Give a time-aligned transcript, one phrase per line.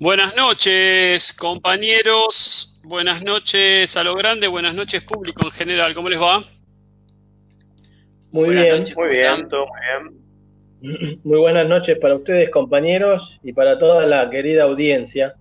[0.00, 2.80] Buenas noches, compañeros.
[2.82, 5.94] Buenas noches a lo grande, buenas noches, público en general.
[5.94, 6.42] ¿Cómo les va?
[8.30, 11.20] Muy bien, muy bien, todo muy bien.
[11.22, 15.34] Muy buenas noches para ustedes, compañeros, y para toda la querida audiencia.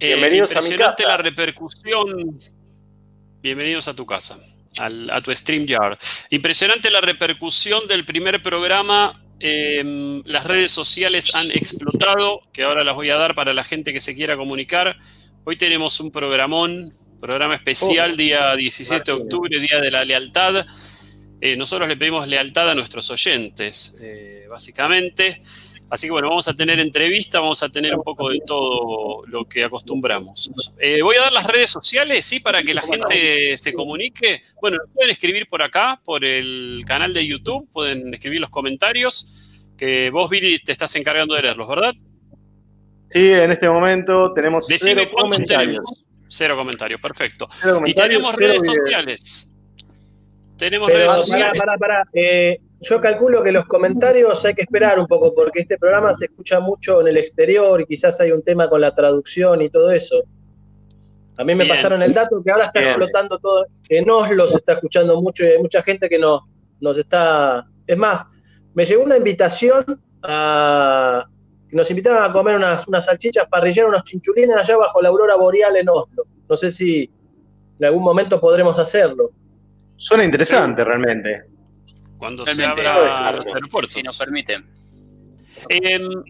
[0.00, 2.40] Eh, Bienvenidos impresionante a la repercusión.
[3.42, 4.38] Bienvenidos a tu casa,
[4.78, 5.98] a tu StreamYard.
[6.30, 12.94] Impresionante la repercusión del primer programa Em, las redes sociales han explotado, que ahora las
[12.94, 14.96] voy a dar para la gente que se quiera comunicar.
[15.42, 18.16] Hoy tenemos un programón, programa especial, oh.
[18.16, 20.64] día 17 de octubre, Día de la Lealtad.
[21.40, 25.42] Eh, nosotros le pedimos lealtad a nuestros oyentes, eh, básicamente.
[25.92, 29.44] Así que bueno, vamos a tener entrevista, vamos a tener un poco de todo lo
[29.44, 30.50] que acostumbramos.
[30.78, 34.40] Eh, voy a dar las redes sociales, sí, para que la gente se comunique.
[34.58, 40.08] Bueno, pueden escribir por acá, por el canal de YouTube, pueden escribir los comentarios, que
[40.08, 41.92] vos, Viri, te estás encargando de leerlos, ¿verdad?
[43.10, 45.84] Sí, en este momento tenemos cero comentarios.
[46.26, 47.50] Cero comentarios, perfecto.
[47.84, 49.54] y tenemos redes sociales.
[50.56, 51.52] Tenemos redes sociales.
[51.58, 52.10] Para, para, para.
[52.14, 56.24] Eh, yo calculo que los comentarios hay que esperar un poco, porque este programa se
[56.24, 59.92] escucha mucho en el exterior y quizás hay un tema con la traducción y todo
[59.92, 60.22] eso.
[61.36, 64.74] A mí me pasaron el dato que ahora está explotando todo, que nos los está
[64.74, 66.46] escuchando mucho y hay mucha gente que no,
[66.80, 67.64] nos está...
[67.86, 68.24] Es más,
[68.74, 69.84] me llegó una invitación
[70.22, 71.24] a...
[71.70, 75.76] Nos invitaron a comer unas, unas salchichas parrilleras, unos chinchulines allá bajo la aurora boreal
[75.76, 76.24] en Oslo.
[76.48, 77.10] No sé si
[77.78, 79.30] en algún momento podremos hacerlo.
[79.96, 81.51] Suena interesante realmente
[82.22, 83.94] cuando se abra los aeropuertos.
[83.94, 84.64] Si nos permiten.
[85.68, 86.22] Em,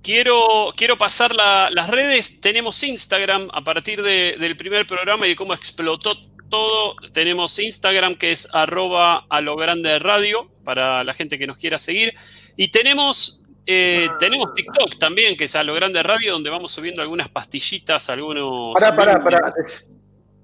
[0.00, 2.40] quiero, quiero pasar las redes.
[2.40, 6.16] Tenemos Instagram a partir del primer programa y de cómo explotó
[6.48, 6.94] todo.
[7.12, 11.78] Tenemos Instagram que es arroba a lo grande radio para la gente que nos quiera
[11.78, 12.14] seguir.
[12.56, 17.02] Y tenemos, eh, tenemos TikTok también, que es a lo grande radio, donde vamos subiendo
[17.02, 18.72] algunas pastillitas, algunos...
[18.74, 19.52] Pará, pará, pará.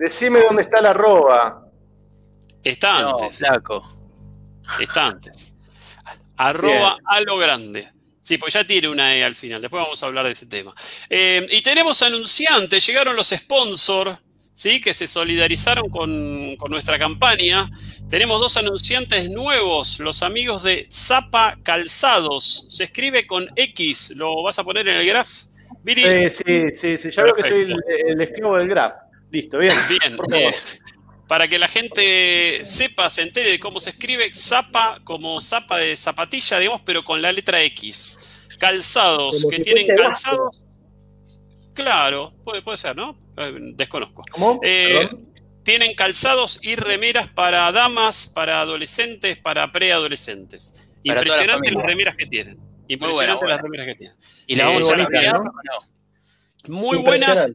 [0.00, 1.62] Decime dónde está la arroba.
[2.64, 3.38] Está antes.
[3.38, 3.96] Flaco.
[4.80, 5.54] Está antes.
[6.36, 7.88] Arroba a lo grande.
[8.26, 9.62] Sí, pues ya tiene una E al final.
[9.62, 10.74] Después vamos a hablar de ese tema.
[11.08, 14.18] Eh, y tenemos anunciantes, llegaron los sponsors,
[14.52, 14.80] ¿sí?
[14.80, 17.70] Que se solidarizaron con, nuestra campaña.
[18.08, 22.66] Tenemos dos anunciantes nuevos, los amigos de Zapa Calzados.
[22.68, 25.28] Se escribe con X, ¿lo vas a poner en el graph?
[25.28, 26.44] Sí, sí,
[26.74, 27.10] sí, sí.
[27.12, 27.76] Ya veo que soy el,
[28.08, 28.96] el, esclavo del graph.
[29.30, 29.72] Listo, bien.
[29.88, 30.54] Bien, favor
[31.28, 35.96] para que la gente sepa, se entere de cómo se escribe zapa como zapa de
[35.96, 38.48] zapatilla, digamos, pero con la letra X.
[38.58, 40.64] Calzados, que tienen calzados.
[41.74, 43.18] Claro, puede, puede ser, ¿no?
[43.36, 44.24] Eh, desconozco.
[44.30, 44.60] ¿Cómo?
[44.62, 45.10] Eh,
[45.62, 50.88] tienen calzados y remeras para damas, para adolescentes, para preadolescentes.
[51.02, 52.58] Impresionante las remeras que tienen.
[52.88, 54.16] Impresionante las remeras que tienen.
[54.46, 55.52] Y la vamos a ¿no?
[56.68, 57.52] Muy buenas.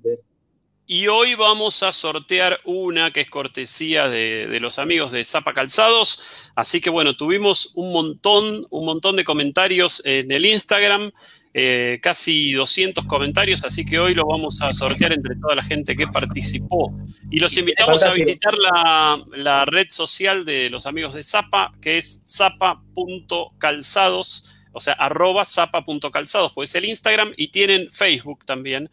[0.94, 6.22] Y hoy vamos a sortear una que es cortesía de, los amigos de Zapa Calzados.
[6.54, 11.14] Así que bueno, tuvimos un montón, un montón de comentarios en el Instagram,
[11.54, 15.96] eh, casi 200 comentarios, así que hoy lo vamos a sortear entre toda la gente
[15.96, 16.94] que participó.
[17.30, 22.26] Y los invitamos a visitar la, red social de los amigos de Zapa, que es
[22.28, 28.90] zapa.calzados, o sea, arroba zapa.calzados, pues es el Instagram, y tienen Facebook también.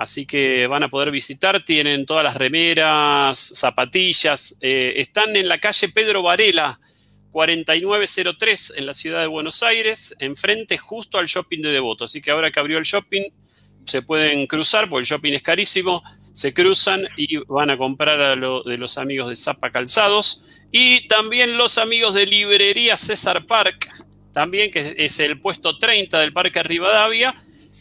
[0.00, 4.56] Así que van a poder visitar, tienen todas las remeras, zapatillas.
[4.62, 6.80] Eh, están en la calle Pedro Varela,
[7.32, 12.06] 4903, en la ciudad de Buenos Aires, enfrente justo al shopping de Devoto.
[12.06, 13.24] Así que ahora que abrió el shopping,
[13.84, 16.02] se pueden cruzar, porque el shopping es carísimo.
[16.32, 20.46] Se cruzan y van a comprar a lo de los amigos de Zapa Calzados.
[20.72, 23.86] Y también los amigos de Librería César Park,
[24.32, 27.34] también que es el puesto 30 del Parque Rivadavia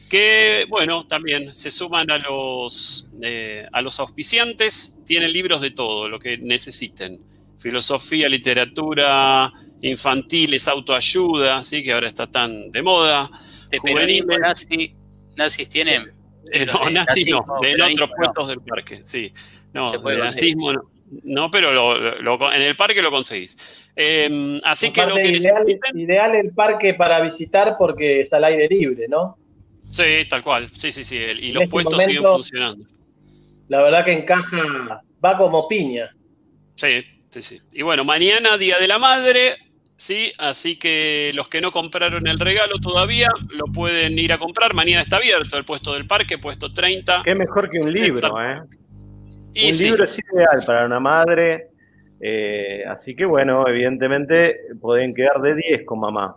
[0.09, 6.09] que, bueno, también se suman a los, eh, a los auspiciantes, tienen libros de todo,
[6.09, 7.21] lo que necesiten.
[7.59, 9.51] Filosofía, literatura,
[9.81, 11.83] infantiles, autoayuda, ¿sí?
[11.83, 13.29] que ahora está tan de moda.
[13.69, 14.39] De juveniles.
[14.39, 14.95] Nazi,
[15.35, 16.11] nazis tienen.
[16.51, 19.31] Eh, no, nazis no, en otros puestos del parque, sí.
[19.73, 20.89] No, nazismo no,
[21.23, 23.57] no pero en el parque lo conseguís.
[23.95, 28.67] Em, así que lo que ideal, ideal el parque para visitar porque es al aire
[28.69, 29.37] libre, ¿no?
[29.91, 30.69] Sí, tal cual.
[30.69, 31.17] Sí, sí, sí.
[31.17, 32.85] Y los este puestos siguen funcionando.
[33.67, 36.09] La verdad que encaja, va como piña.
[36.75, 37.61] Sí, sí, sí.
[37.73, 39.57] Y bueno, mañana, Día de la Madre,
[39.95, 40.31] ¿sí?
[40.39, 44.73] Así que los que no compraron el regalo todavía lo pueden ir a comprar.
[44.73, 47.21] Mañana está abierto el puesto del parque, puesto 30.
[47.25, 48.61] Qué mejor que un libro, ¿eh?
[48.61, 51.67] un libro es ideal para una madre.
[52.21, 56.35] Eh, así que bueno, evidentemente pueden quedar de 10 con mamá.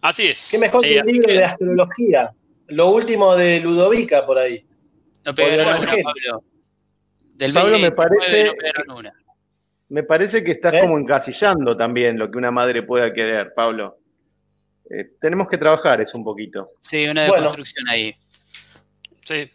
[0.00, 0.48] Así es.
[0.50, 2.32] Qué mejor que un eh, libro de astrología.
[2.68, 4.64] Lo último de Ludovica por ahí.
[5.24, 6.44] No pegaron una, Pablo.
[7.34, 8.52] Del Pablo me parece,
[9.88, 10.80] me parece que estás ¿Eh?
[10.80, 13.98] como encasillando también lo que una madre pueda querer, Pablo.
[14.90, 16.66] Eh, tenemos que trabajar eso un poquito.
[16.80, 18.14] Sí, una deconstrucción ahí.
[19.24, 19.50] Sí.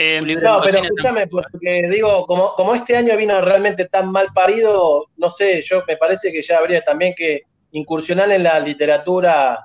[0.00, 5.06] Eh, no, pero escúchame, porque digo, como, como este año vino realmente tan mal parido,
[5.16, 7.42] no sé, yo me parece que ya habría también que
[7.72, 9.58] incursionar en la literatura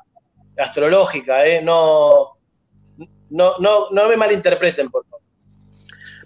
[0.58, 1.62] astrológica, ¿eh?
[1.62, 2.32] No,
[3.30, 5.22] no, no, no me malinterpreten, por favor.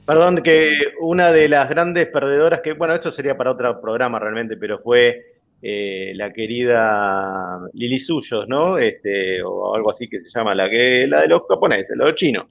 [0.06, 4.56] Perdón, que una de las grandes perdedoras, que bueno, eso sería para otro programa realmente,
[4.56, 5.22] pero fue
[5.62, 8.78] eh, la querida Lili Suyos, ¿no?
[8.78, 12.46] Este, o algo así que se llama, la que la de los japoneses, los chinos.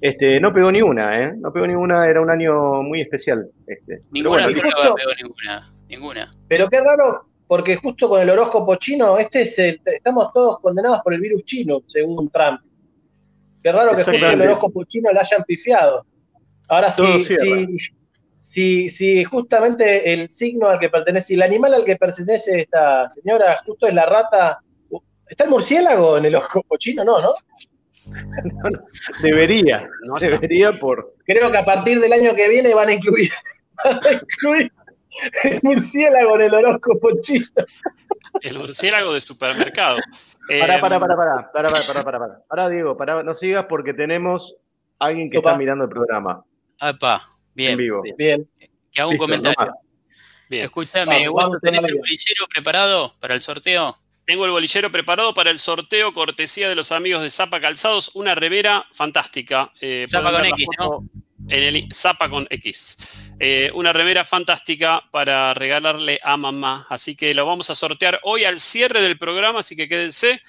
[0.00, 1.34] Este, no pegó ni una, ¿eh?
[1.36, 3.48] No pegó ni una, era un año muy especial.
[3.66, 4.02] Este.
[4.12, 6.30] Ninguna pero pegó ninguna, ninguna.
[6.46, 11.14] Pero qué raro, porque justo con el horóscopo chino, este es estamos todos condenados por
[11.14, 12.60] el virus chino, según Trump.
[13.64, 16.04] Qué raro que justo el horóscopo chino le hayan pifiado.
[16.68, 17.26] Ahora sí,
[18.42, 23.62] sí, sí, justamente el signo al que pertenece, el animal al que pertenece esta señora,
[23.64, 24.60] justo es la rata.
[25.26, 27.04] ¿Está el murciélago en el horóscopo chino?
[27.06, 27.32] No, ¿no?
[29.22, 31.14] debería, no debería por.
[31.24, 33.30] Creo que a partir del año que viene van a incluir,
[33.84, 34.72] van a incluir
[35.44, 37.46] el murciélago en el horóscopo chino.
[38.42, 39.96] El murciélago de supermercado.
[40.48, 42.38] Para, para, para, para, para, para, para, para.
[42.48, 44.54] Ahora, Diego, para, no sigas porque tenemos
[44.98, 46.44] alguien que está mirando el programa.
[46.78, 47.72] Apa, bien.
[47.72, 48.02] En vivo.
[48.16, 48.48] Bien.
[48.92, 49.74] Que hago un comentario.
[50.48, 50.64] Bien.
[50.64, 53.98] Escúchame, ¿vos tenés el bolillero preparado para el sorteo?
[54.26, 58.34] Tengo el bolillero preparado para el sorteo, cortesía de los amigos de Zapa Calzados, una
[58.34, 59.72] revera fantástica.
[59.80, 61.08] Eh, Zapa con X, ¿no?
[61.48, 62.96] En el Zapa con X.
[63.40, 66.86] Eh, una remera fantástica para regalarle a mamá.
[66.88, 70.40] Así que lo vamos a sortear hoy al cierre del programa, así que quédense.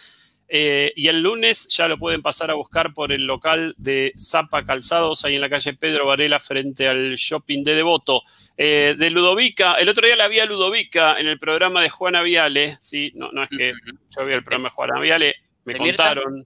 [0.48, 4.64] Eh, y el lunes ya lo pueden pasar a buscar por el local de Zapa
[4.64, 8.22] Calzados, ahí en la calle Pedro Varela, frente al shopping de Devoto.
[8.56, 12.22] Eh, de Ludovica, el otro día la vi a Ludovica en el programa de Juana
[12.22, 13.74] Viale, sí, no, no es que
[14.16, 15.36] yo vi el programa de Juana Viale,
[15.66, 16.46] me contaron,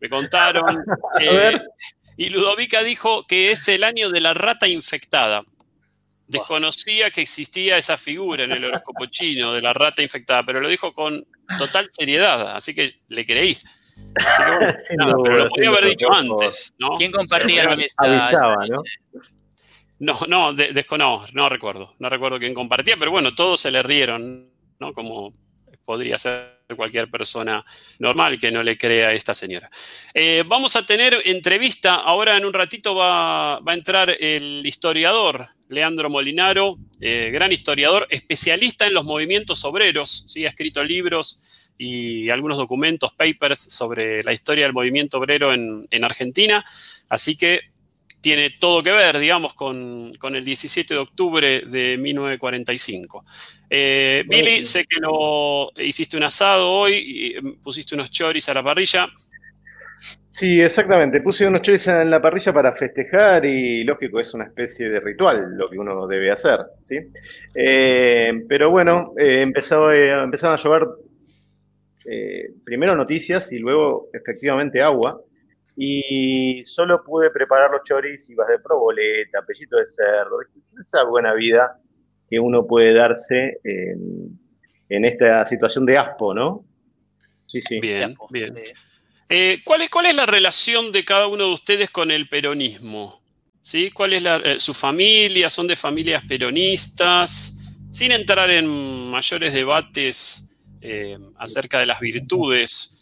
[0.00, 0.84] me contaron.
[1.20, 1.60] Eh,
[2.20, 5.42] y Ludovica dijo que es el año de la rata infectada.
[6.26, 10.68] Desconocía que existía esa figura en el horóscopo chino de la rata infectada, pero lo
[10.68, 11.26] dijo con
[11.56, 13.56] total seriedad, así que le creí.
[14.94, 16.90] pero lo podía haber dicho antes, ¿no?
[16.98, 17.94] ¿Quién compartía la mesa?
[17.96, 18.82] Avisaba, ¿no?
[19.98, 24.50] No, no, desconozco, no recuerdo, no recuerdo quién compartía, pero bueno, todos se le rieron,
[24.78, 24.92] ¿no?
[24.92, 25.32] Como
[25.86, 27.64] podría ser cualquier persona
[27.98, 29.70] normal que no le crea a esta señora.
[30.14, 36.10] Eh, vamos a tener entrevista, ahora en un ratito va, a entrar el historiador Leandro
[36.10, 40.44] Molinaro, eh, gran historiador, especialista en los movimientos obreros, ¿sí?
[40.44, 41.40] ha escrito libros
[41.78, 46.64] y algunos documentos, papers sobre la historia del movimiento obrero en, en Argentina,
[47.08, 47.70] así que
[48.20, 53.24] tiene todo que ver, digamos, con, el 17 de octubre de 1945.
[53.72, 58.54] Eh, Billy, sé que no hiciste un asado hoy, y em, pusiste unos choris a
[58.54, 59.08] la parrilla.
[60.32, 61.20] Sí, exactamente.
[61.20, 65.56] Puse unos choris en la parrilla para festejar y lógico, es una especie de ritual
[65.56, 66.98] lo que uno debe hacer, ¿sí?
[67.54, 70.88] Eh, pero bueno, eh, empezó, eh, empezaron a llover
[72.64, 75.20] primero noticias y luego efectivamente agua
[75.76, 80.38] y solo pude preparar los choris, vas de proboleta, pellito de cerdo,
[80.80, 81.78] esa buena vida
[82.30, 86.64] que uno puede darse en, esta situación de aspo, ¿no?
[87.48, 87.80] Sí, sí.
[87.80, 88.54] Bien, bien.
[89.28, 93.20] Eh, ¿cuál, es, ¿Cuál es la relación de cada uno de ustedes con el peronismo?
[93.60, 93.90] ¿Sí?
[93.90, 95.50] ¿Cuál es eh, su familia?
[95.50, 97.58] ¿Son de familias peronistas?
[97.90, 98.66] Sin entrar en
[99.10, 102.96] mayores debates eh, acerca de las virtudes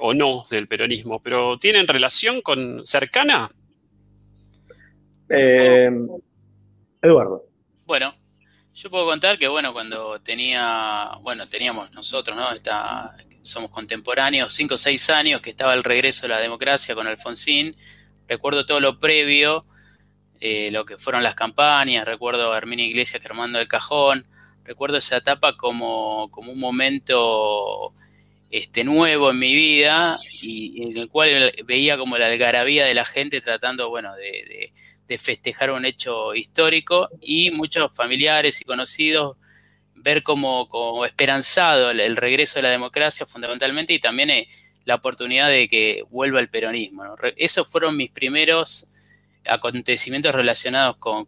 [0.00, 3.48] o no del peronismo, pero ¿tienen relación con cercana?
[5.28, 5.88] Eh,
[7.00, 7.44] Eduardo.
[7.86, 8.14] Bueno,
[8.74, 12.50] yo puedo contar que bueno, cuando tenía, bueno, teníamos nosotros, ¿no?
[12.52, 17.06] Esta, somos contemporáneos, cinco o seis años que estaba el regreso de la democracia con
[17.06, 17.76] Alfonsín,
[18.28, 19.66] recuerdo todo lo previo,
[20.40, 24.26] eh, lo que fueron las campañas, recuerdo a Herminia Iglesias quemando el cajón,
[24.64, 27.92] recuerdo esa etapa como, como un momento
[28.50, 33.04] este, nuevo en mi vida y, en el cual veía como la algarabía de la
[33.04, 34.72] gente tratando, bueno, de,
[35.18, 39.36] festejar un hecho histórico y muchos familiares y conocidos
[39.94, 44.48] ver como, esperanzado el, regreso de la democracia fundamentalmente y también eh,
[44.84, 47.04] la oportunidad de que vuelva el peronismo.
[47.36, 48.88] Esos fueron mis primeros
[49.46, 51.26] acontecimientos relacionados con,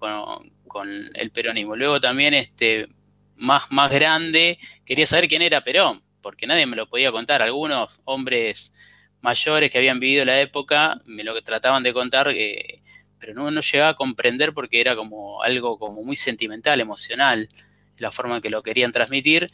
[1.14, 1.76] el peronismo.
[1.76, 2.88] Luego también, este,
[3.36, 7.42] más, más grande, quería saber quién era Perón porque nadie me lo podía contar.
[7.42, 8.72] Algunos hombres
[9.20, 12.82] mayores que habían vivido la época me lo trataban de contar, eh,
[13.24, 17.48] pero no, no llegaba a comprender porque era como algo como muy sentimental, emocional,
[17.96, 19.50] la forma en que lo querían transmitir.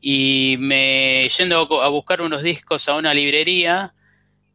[0.00, 3.94] Y me yendo a buscar unos discos a una librería,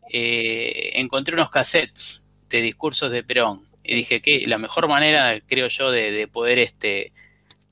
[0.10, 3.68] eh, encontré unos cassettes de discursos de Perón.
[3.84, 7.12] Y dije que la mejor manera, creo yo, de, poder este,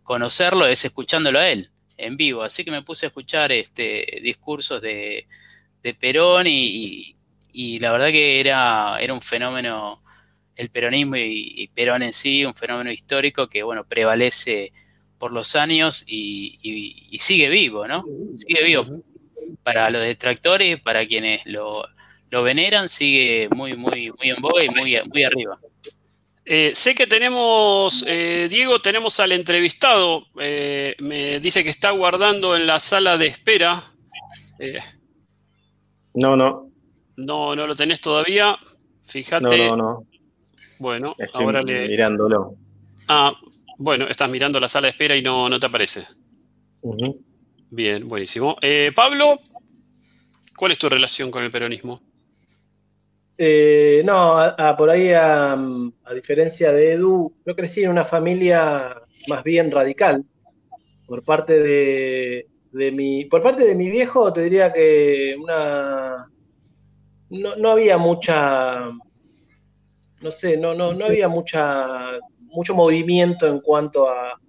[0.03, 2.43] conocerlo es escuchándolo a él en vivo.
[2.43, 5.27] Así que me puse a escuchar este, discursos de,
[5.97, 7.15] Perón y,
[7.79, 10.02] la verdad que era, era un fenómeno,
[10.55, 14.71] el peronismo y, Perón en sí, un fenómeno histórico que, bueno, prevalece
[15.17, 18.03] por los años y, sigue vivo, ¿no?
[18.37, 18.85] Sigue vivo.
[19.63, 21.85] Para los detractores, para quienes lo,
[22.29, 25.59] veneran, sigue muy, muy, muy en boga y muy, muy arriba.
[26.45, 30.27] Eh, sé que tenemos, eh, Diego, tenemos al entrevistado.
[30.39, 33.83] Eh, me dice que está guardando en la sala de espera.
[36.13, 36.69] no, no.
[37.15, 38.57] No, no lo tenés todavía.
[39.03, 39.67] Fíjate.
[39.69, 40.07] No, no, no.
[40.83, 41.87] Bueno, ahora le.
[41.87, 42.57] Mirándolo.
[43.07, 43.33] Ah,
[43.77, 46.05] bueno, estás mirando la sala de espera y no, no te aparece.
[47.69, 48.57] Bien, buenísimo.
[48.93, 49.39] Pablo,
[50.57, 52.01] ¿cuál es tu relación con el peronismo?
[53.37, 54.37] Eh, no,
[54.77, 55.57] por ahí, a,
[56.13, 60.25] diferencia de Edu, yo crecí en una familia más bien radical.
[61.07, 66.27] Por parte de, mi, por parte de mi viejo, te diría que una,
[67.29, 68.91] no, había mucha,
[70.23, 74.39] no sé, no, no, no había mucha, mucho movimiento en cuanto a,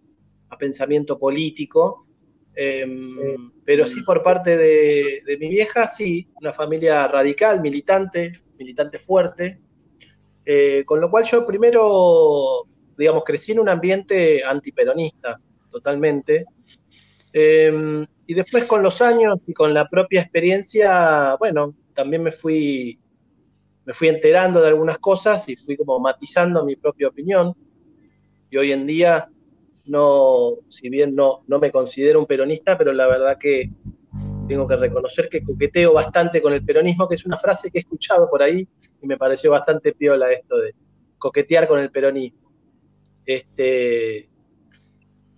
[0.57, 2.07] pensamiento político.
[2.55, 9.01] Em, pero sí por parte de, de mi vieja, sí, una familia radical, militante, militante
[9.01, 9.61] fuerte,
[10.45, 12.67] eh, con lo cual yo primero,
[12.97, 15.41] digamos, crecí en un ambiente antiperonista,
[15.71, 16.45] totalmente,
[17.33, 22.99] em, y después con los años y con la propia experiencia, bueno, también me fui,
[23.85, 27.55] me fui enterando de algunas cosas y fui como matizando mi propia opinión,
[28.51, 29.29] y hoy en día
[29.87, 33.71] no, si bien no, no me considero un peronista, pero la verdad que
[34.49, 37.81] tengo que reconocer que coqueteo bastante con el peronismo, que es una frase que he
[37.81, 38.67] escuchado por ahí
[39.01, 40.75] y me pareció bastante piola esto de
[41.19, 42.53] coquetear con el peronismo.
[43.27, 44.29] Este,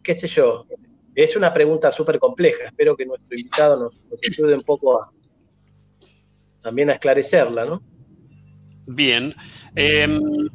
[0.03, 0.67] qué sé yo,
[1.15, 5.13] es una pregunta súper compleja, espero que nuestro invitado nos, ayude un poco
[6.61, 7.83] también a esclarecerla, ¿no?
[8.87, 9.33] Bien.
[9.75, 10.49] Em,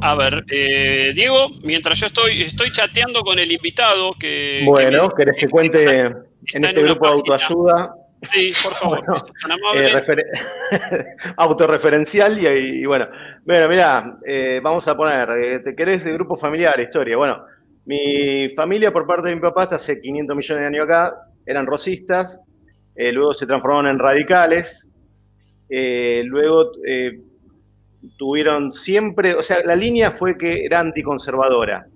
[0.00, 4.62] a ver, eh, Diego, mientras yo estoy, estoy chateando con el invitado que...
[4.64, 6.14] Bueno, ¿querés que cuente en
[6.64, 7.94] este grupo de autoayuda.
[8.22, 9.04] Sí, por favor.
[9.76, 10.24] Eh,
[11.36, 13.08] autorreferencial y, bueno,
[13.44, 17.16] bueno, mira, eh, vamos a poner, ¿te querés el grupo familiar, historia?
[17.16, 17.44] Bueno,
[17.86, 21.14] mi familia por parte de mi papá hasta hace 500 millones de años acá,
[21.46, 22.40] eran rosistas,
[22.96, 24.88] luego se transformaron en radicales,
[25.68, 26.72] luego
[28.16, 31.86] tuvieron siempre, o sea, la línea fue que era anticonservadora,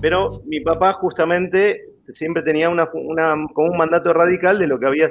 [0.00, 5.10] pero mi papá justamente siempre tenía una, como un mandato radical de lo que había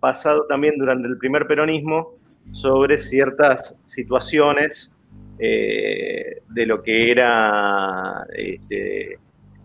[0.00, 2.14] pasado también durante el primer peronismo
[2.52, 4.92] sobre ciertas situaciones
[5.38, 9.18] eh, de lo que era, este,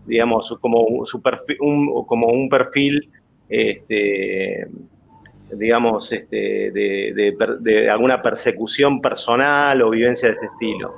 [0.06, 3.10] digamos, como, un, como un perfil,
[3.48, 4.68] este,
[5.52, 10.94] digamos, este, de, de, alguna persecución personal o vivencia de ese estilo.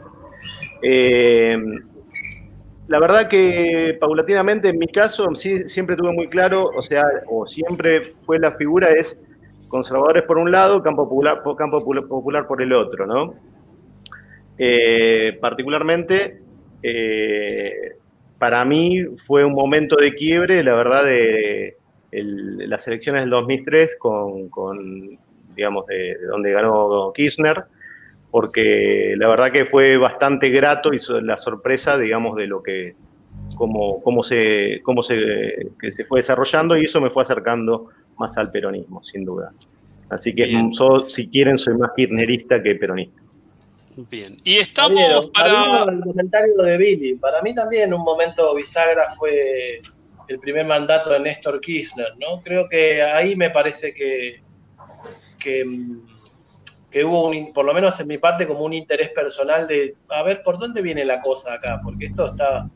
[0.82, 1.56] Eh,
[2.88, 7.46] la verdad que paulatinamente, en mi caso, sí, siempre tuve muy claro, o sea, o
[7.46, 9.16] siempre fue la figura es
[9.68, 13.34] conservadores por un lado, campo popular, campo popular por el otro, ¿no?
[14.58, 16.42] Eh, particularmente,
[16.82, 17.92] eh,
[18.38, 21.76] para mí fue un momento de quiebre, la verdad, de
[22.12, 25.18] las elecciones del 2003 con, con
[25.54, 27.64] digamos, de, de donde ganó Kirchner,
[28.30, 32.94] porque la verdad que fue bastante grato y la sorpresa, digamos, de lo que,
[33.56, 35.18] cómo, cómo, se, cómo se,
[35.80, 37.88] que se fue desarrollando y eso me fue acercando
[38.18, 39.52] más al peronismo, sin duda.
[40.08, 40.44] Así que
[41.08, 43.20] si quieren, soy más kirchnerista que peronista.
[44.10, 45.84] Bien, y estamos para...
[45.84, 49.80] El comentario de Billy, para mí también un momento bisagra fue
[50.32, 52.40] el primer mandato de Néstor Kirchner, ¿no?
[52.42, 54.42] Creo que ahí me parece que,
[55.38, 55.64] que
[56.90, 60.22] que hubo, un, por lo menos en mi parte, como un interés personal de, a
[60.22, 61.80] ver, ¿por dónde viene la cosa acá?
[61.82, 62.68] Porque esto está,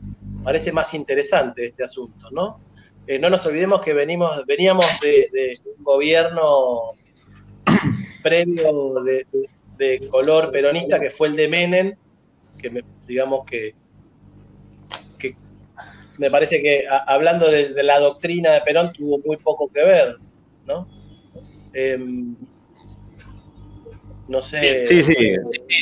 [0.43, 2.61] parece más interesante este asunto, ¿no?
[3.07, 6.93] Eh, no nos olvidemos que venimos, veníamos de, un gobierno
[8.23, 8.93] previo
[9.77, 11.95] de, color peronista que fue el de Menem,
[12.57, 13.75] que me, digamos que
[16.17, 20.17] me parece que hablando de, la doctrina de Perón tuvo muy poco que ver,
[20.65, 20.87] ¿no?
[21.73, 22.35] Em,
[24.27, 24.85] No sé.
[24.85, 25.15] Sí, sí.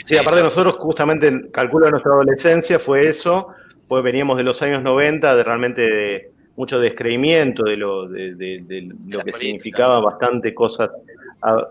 [0.03, 3.47] Sí, aparte nosotros justamente, calculo de nuestra adolescencia fue eso,
[3.87, 9.19] pues veníamos de los años 90, de realmente de mucho descreimiento de lo, de, lo
[9.21, 10.89] que significaba bastante cosas,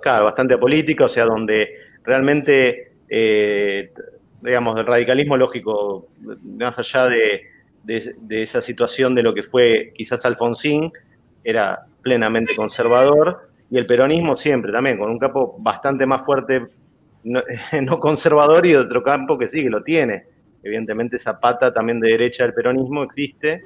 [0.01, 3.93] claro, bastante apolítica, o sea, donde realmente, eh,
[4.41, 6.09] digamos, el radicalismo lógico,
[6.59, 7.52] más allá de,
[7.87, 10.93] esa situación de lo que fue quizás Alfonsín,
[11.45, 16.67] era plenamente conservador, y el peronismo siempre también, con un campo bastante más fuerte,
[17.25, 17.43] no,
[18.01, 20.25] conservador, y otro campo que sí, que lo tiene.
[20.63, 23.65] Evidentemente esa pata también de derecha del peronismo existe,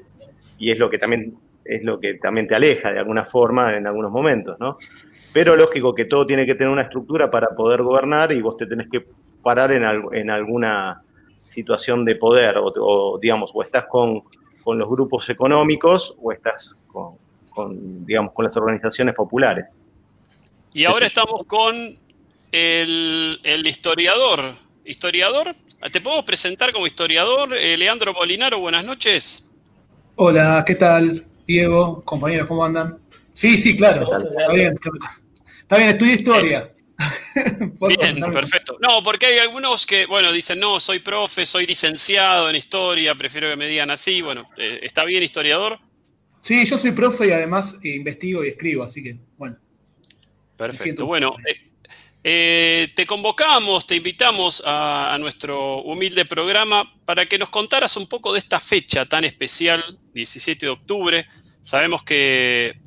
[0.58, 1.35] y es lo que también
[1.68, 4.78] es lo que también te aleja de alguna forma en algunos momentos, ¿no?
[5.35, 8.66] Pero lógico que todo tiene que tener una estructura para poder gobernar y vos te
[8.66, 9.04] tenés que
[9.42, 9.82] parar en,
[10.12, 11.02] en alguna
[11.56, 14.22] situación de poder, o, digamos, o estás con,
[14.66, 19.76] los grupos económicos o estás con, digamos, con las organizaciones populares.
[20.72, 21.98] Y ahora estamos con
[22.52, 24.54] el, historiador.
[24.84, 25.54] ¿Historiador?
[25.90, 27.56] ¿Te podemos presentar como historiador?
[27.56, 29.48] Eh, Leandro Molinaro, buenas noches.
[30.16, 31.25] Hola, ¿qué tal?
[31.46, 32.98] Diego, compañeros, ¿cómo andan?
[33.32, 34.02] Sí, sí, claro.
[34.02, 34.75] Está bien,
[35.62, 36.75] está bien, estudio historia.
[37.88, 38.76] Bien, perfecto.
[38.80, 43.48] No, porque hay algunos que, bueno, dicen, no, soy profe, soy licenciado en historia, prefiero
[43.48, 44.22] que me digan así.
[44.22, 45.78] Bueno, eh, ¿está bien historiador?
[46.40, 49.56] Sí, yo soy profe y además investigo y escribo, así que, bueno.
[50.56, 51.04] Perfecto.
[51.04, 51.66] Bueno, eh,
[52.28, 58.32] eh, te convocamos, te invitamos a, nuestro humilde programa para que nos contaras un poco
[58.32, 61.26] de esta fecha tan especial, 17 de octubre.
[61.62, 62.80] Sabemos que,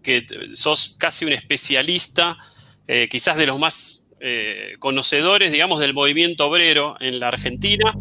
[0.56, 2.38] sos casi un especialista,
[2.86, 4.06] eh, quizás de los más
[4.80, 7.94] conocedores, digamos, del movimiento obrero en la Argentina.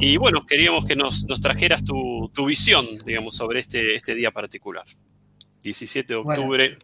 [0.00, 4.84] Y bueno, queríamos que nos, trajeras tu, visión, digamos, sobre este, este día particular.
[5.62, 6.78] 17 de octubre.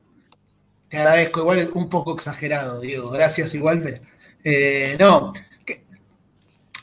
[0.88, 3.11] Te agradezco, igual es un poco exagerado, Diego.
[3.11, 4.00] Gracias igual.
[4.44, 5.33] Eh, no,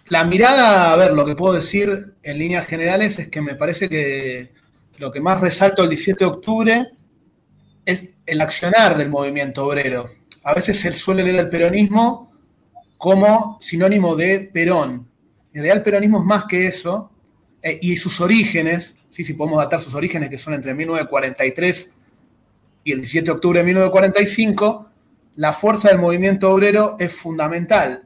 [0.10, 3.88] la mirada, a ver, lo que puedo decir en líneas generales es que me parece
[3.88, 4.52] que
[4.98, 6.88] lo que más resalto el 17 de octubre
[7.86, 10.10] es el accionar del movimiento obrero.
[10.44, 12.32] A veces se suele leer el peronismo
[12.98, 15.08] como sinónimo de Perón.
[15.54, 17.12] En realidad el peronismo es más que eso,
[17.62, 19.24] eh, y sus orígenes, ¿sí?
[19.24, 21.92] si podemos datar sus orígenes, que son entre 1943
[22.84, 24.90] y el 17 de octubre de 1945,
[25.36, 28.04] la fuerza del movimiento obrero es fundamental.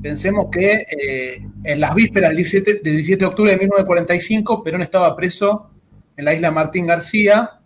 [0.00, 5.14] Pensemos que eh, en las vísperas del 17, 17 de octubre de 1945, Perón estaba
[5.16, 5.70] preso
[6.16, 7.60] en la isla Martín García,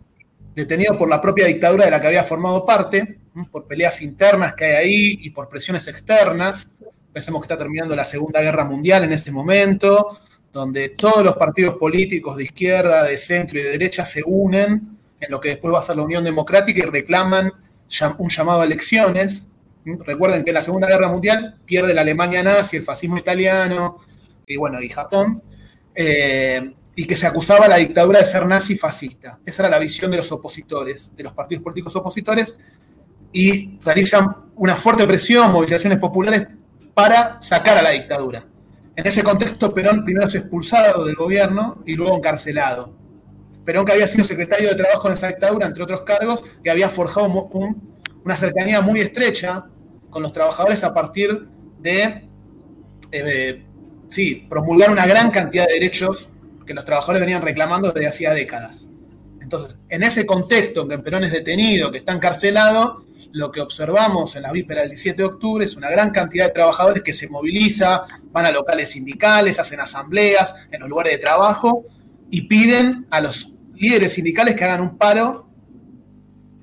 [0.55, 3.19] detenido por la propia dictadura de la que había formado parte,
[3.51, 6.67] por peleas internas que hay ahí y por presiones externas.
[7.13, 10.19] Pensemos que está terminando la Segunda Guerra Mundial en ese momento,
[10.51, 15.31] donde todos los partidos políticos de izquierda, de centro y de derecha se unen en
[15.31, 17.51] lo que después va a ser la Unión Democrática y reclaman
[18.17, 19.47] un llamado a elecciones.
[19.85, 23.95] Recuerden que en la Segunda Guerra Mundial pierde la Alemania nazi, el fascismo italiano
[24.45, 25.41] y bueno, y Japón,
[25.95, 29.39] eh, y que se acusaba a la dictadura de ser nazi fascista.
[29.45, 32.57] Esa era la visión de los opositores, de los partidos políticos opositores,
[33.33, 36.47] y realizan una fuerte presión, movilizaciones populares
[36.93, 38.45] para sacar a la dictadura.
[38.95, 42.93] En ese contexto, Perón primero es expulsado del gobierno y luego encarcelado.
[43.65, 46.89] Perón, que había sido secretario de Trabajo en esa dictadura, entre otros cargos, y había
[46.89, 47.49] forjado
[48.23, 49.65] una cercanía muy estrecha
[50.09, 51.47] con los trabajadores a partir
[51.79, 52.27] de,
[53.11, 53.65] eh,
[54.09, 56.29] sí, promulgar una gran cantidad de derechos
[56.65, 58.87] que los trabajadores venían reclamando desde hacía décadas.
[59.41, 64.43] Entonces, en ese contexto que Perón es detenido, que está encarcelado, lo que observamos en
[64.43, 68.03] la víspera del 17 de octubre es una gran cantidad de trabajadores que se moviliza,
[68.31, 71.85] van a locales sindicales, hacen asambleas en los lugares de trabajo
[72.29, 75.49] y piden a los líderes sindicales que hagan un paro,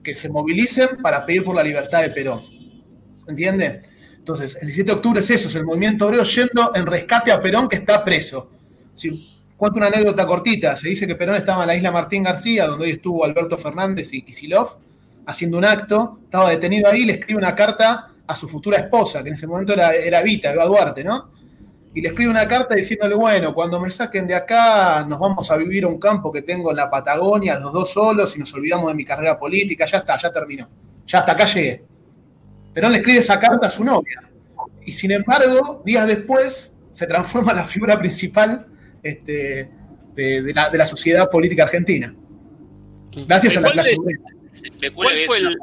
[0.02, 2.42] que se movilicen para pedir por la libertad de Perón.
[3.14, 3.82] ¿Se entiende?
[4.16, 7.40] Entonces, el 17 de octubre es eso, es el movimiento obrero yendo en rescate a
[7.40, 8.50] Perón que está preso.
[8.94, 12.66] Si, cuento una anécdota cortita, se dice que Perón estaba en la isla Martín García,
[12.66, 14.78] donde hoy estuvo Alberto Fernández y Kisilov,
[15.28, 19.28] haciendo un acto, estaba detenido ahí, le escribe una carta a su futura esposa, que
[19.28, 21.30] en ese momento era, era Vita, Eva Duarte, ¿no?
[21.94, 25.56] y le escribe una carta diciéndole, bueno, cuando me saquen de acá, nos vamos a
[25.56, 28.88] vivir a un campo que tengo en la Patagonia, los dos solos, y nos olvidamos
[28.88, 30.68] de mi carrera política, ya está, ya terminó,
[31.06, 31.82] ya hasta acá llegué.
[32.72, 34.22] Perón le escribe esa carta a su novia,
[34.84, 38.66] y sin embargo, días después, se transforma en la figura principal
[39.02, 39.70] este,
[40.14, 42.14] de, la, sociedad política argentina.
[43.26, 43.96] Gracias a la clase
[44.94, 45.56] ¿Cuál fue el,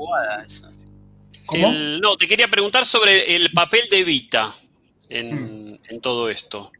[1.45, 1.71] ¿Cómo?
[1.71, 4.53] no, te quería preguntar sobre el papel de Vita
[5.09, 5.99] en, mm.
[6.01, 6.71] todo esto?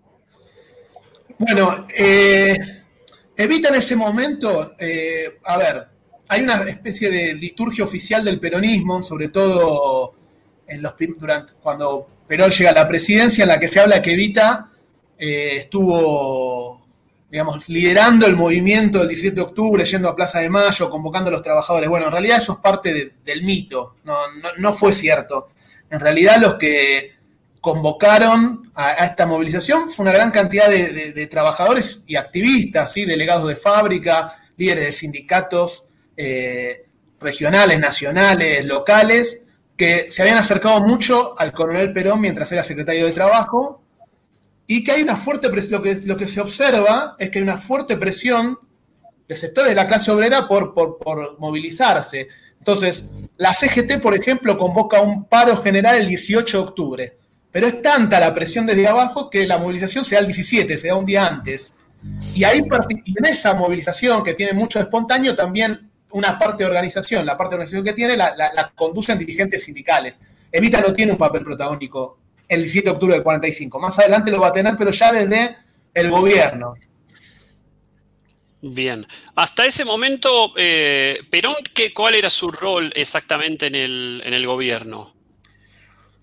[1.37, 2.57] Bueno, eh,
[3.37, 5.87] Evita en ese momento, eh, a ver,
[6.27, 10.15] hay una especie de liturgia oficial del peronismo, sobre todo
[10.67, 14.13] en los, durante, cuando Perón llega a la presidencia, en la que se habla que
[14.13, 14.71] Evita
[15.17, 16.84] eh, estuvo,
[17.29, 21.33] digamos, liderando el movimiento del 17 de octubre, yendo a Plaza de Mayo, convocando a
[21.33, 21.89] los trabajadores.
[21.89, 23.95] Bueno, en realidad eso es parte del mito,
[24.57, 25.49] no, fue cierto.
[25.89, 27.13] En realidad los que
[27.59, 33.05] convocaron a, esta movilización fue una gran cantidad de, trabajadores y activistas, ¿sí?
[33.05, 35.85] delegados de fábrica, líderes de sindicatos
[36.15, 36.85] eh,
[37.19, 43.11] regionales, nacionales, locales, que se habían acercado mucho al coronel Perón mientras era secretario de
[43.11, 43.81] Trabajo
[44.67, 47.43] y que hay una fuerte presión, lo que, lo que se observa es que hay
[47.43, 48.57] una fuerte presión
[49.27, 52.27] de sectores de la clase obrera por, por, movilizarse.
[52.57, 53.05] Entonces,
[53.37, 57.17] la CGT, por ejemplo, convoca un paro general el 18 de octubre,
[57.51, 60.87] pero es tanta la presión desde abajo que la movilización se da el 17, se
[60.87, 61.73] da un día antes.
[62.35, 67.37] Y ahí, en esa movilización que tiene mucho espontáneo, también una parte de organización, la
[67.37, 70.19] parte de organización que tiene, la, la conducen dirigentes sindicales.
[70.51, 73.79] Evita no tiene un papel protagónico el 17 de octubre del 45.
[73.79, 75.55] Más adelante lo va a tener, pero ya desde
[75.93, 76.75] el gobierno.
[78.61, 79.05] Bien.
[79.35, 85.13] Hasta ese momento, eh, Perón, ¿qué, ¿cuál era su rol exactamente en el, gobierno?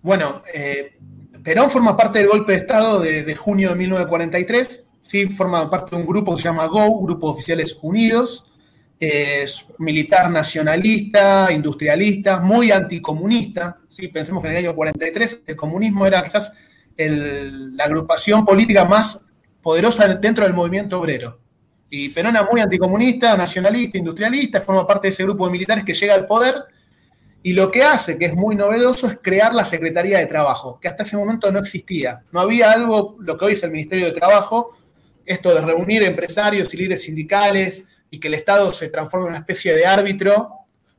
[0.02, 0.96] Bueno, eh,
[1.42, 4.84] Perón forma parte del golpe de Estado de, junio de 1943.
[5.02, 5.28] ¿sí?
[5.28, 8.51] Forma parte de un grupo que se llama GO, Grupo de Oficiales Unidos
[9.04, 13.78] es militar nacionalista, industrialista, muy anticomunista.
[13.88, 14.06] ¿sí?
[14.06, 16.52] Pensemos que en el año 43 el comunismo era quizás
[16.96, 19.20] la agrupación política más
[19.60, 21.40] poderosa dentro del movimiento obrero.
[21.90, 25.94] Y Perón era muy anticomunista, nacionalista, industrialista, forma parte de ese grupo de militares que
[25.94, 26.54] llega al poder.
[27.42, 30.86] Y lo que hace, que es muy novedoso, es crear la Secretaría de Trabajo, que
[30.86, 32.22] hasta ese momento no existía.
[32.30, 34.76] No había algo, lo que hoy es el Ministerio de Trabajo,
[35.26, 39.38] esto de reunir empresarios y líderes sindicales, y que el Estado se transforme en una
[39.38, 40.50] especie de árbitro,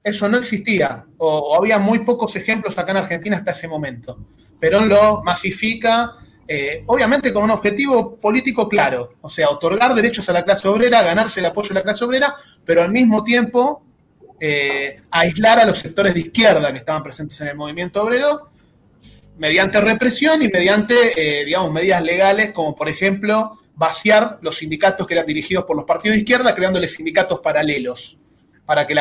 [0.03, 4.17] eso no existía, o, había muy pocos ejemplos acá en Argentina hasta ese momento.
[4.59, 6.15] Perón lo masifica,
[6.47, 11.03] eh, obviamente con un objetivo político claro, o sea, otorgar derechos a la clase obrera,
[11.03, 12.33] ganarse el apoyo de la clase obrera,
[12.65, 13.83] pero al mismo tiempo
[14.39, 18.49] eh, aislar a los sectores de izquierda que estaban presentes en el movimiento obrero
[19.37, 25.13] mediante represión y mediante, eh, digamos, medidas legales, como por ejemplo vaciar los sindicatos que
[25.13, 28.17] eran dirigidos por los partidos de izquierda, creándoles sindicatos paralelos,
[28.65, 28.95] para que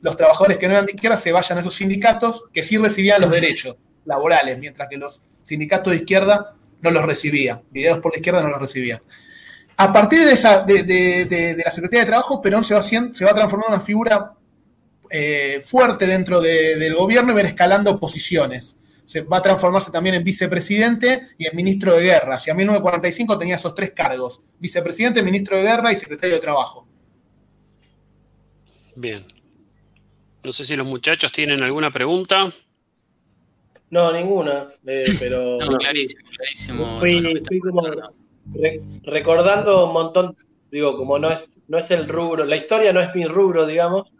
[0.00, 3.20] los trabajadores que no eran de izquierda se vayan a esos sindicatos que sí recibían
[3.20, 8.18] los derechos laborales, mientras que los sindicatos de izquierda no los recibían, liderados por la
[8.18, 9.00] izquierda no los recibían.
[9.78, 13.68] A partir de, esa, de, la Secretaría de Trabajo, Perón se va, se va transformando
[13.68, 14.32] en una figura
[15.10, 20.24] eh, fuerte dentro del gobierno y va escalando posiciones se va a transformarse también en
[20.24, 22.38] vicepresidente y en ministro de guerra.
[22.44, 26.88] Y a 1945 tenía esos tres cargos, vicepresidente, ministro de guerra y secretario de trabajo.
[28.96, 29.24] Bien.
[30.42, 32.52] No sé si los muchachos tienen alguna pregunta.
[33.90, 35.58] No, ninguna, eh, pero...
[35.58, 36.98] No, clarísimo, clarísimo.
[36.98, 37.82] Fui, como
[39.04, 40.36] recordando un montón,
[40.72, 44.10] digo, como no es, no es el rubro, la historia no es mi rubro, digamos,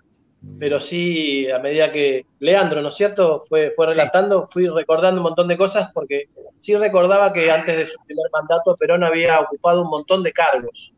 [0.59, 5.25] pero sí, a medida que Leandro, ¿no es cierto?, fue, fue relatando, fui recordando un
[5.25, 9.83] montón de cosas porque sí recordaba que antes de su primer mandato Perón había ocupado
[9.83, 10.93] un montón de cargos.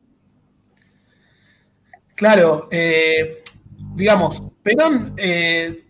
[2.14, 3.36] Claro, eh,
[3.94, 5.80] digamos, Perón, eh,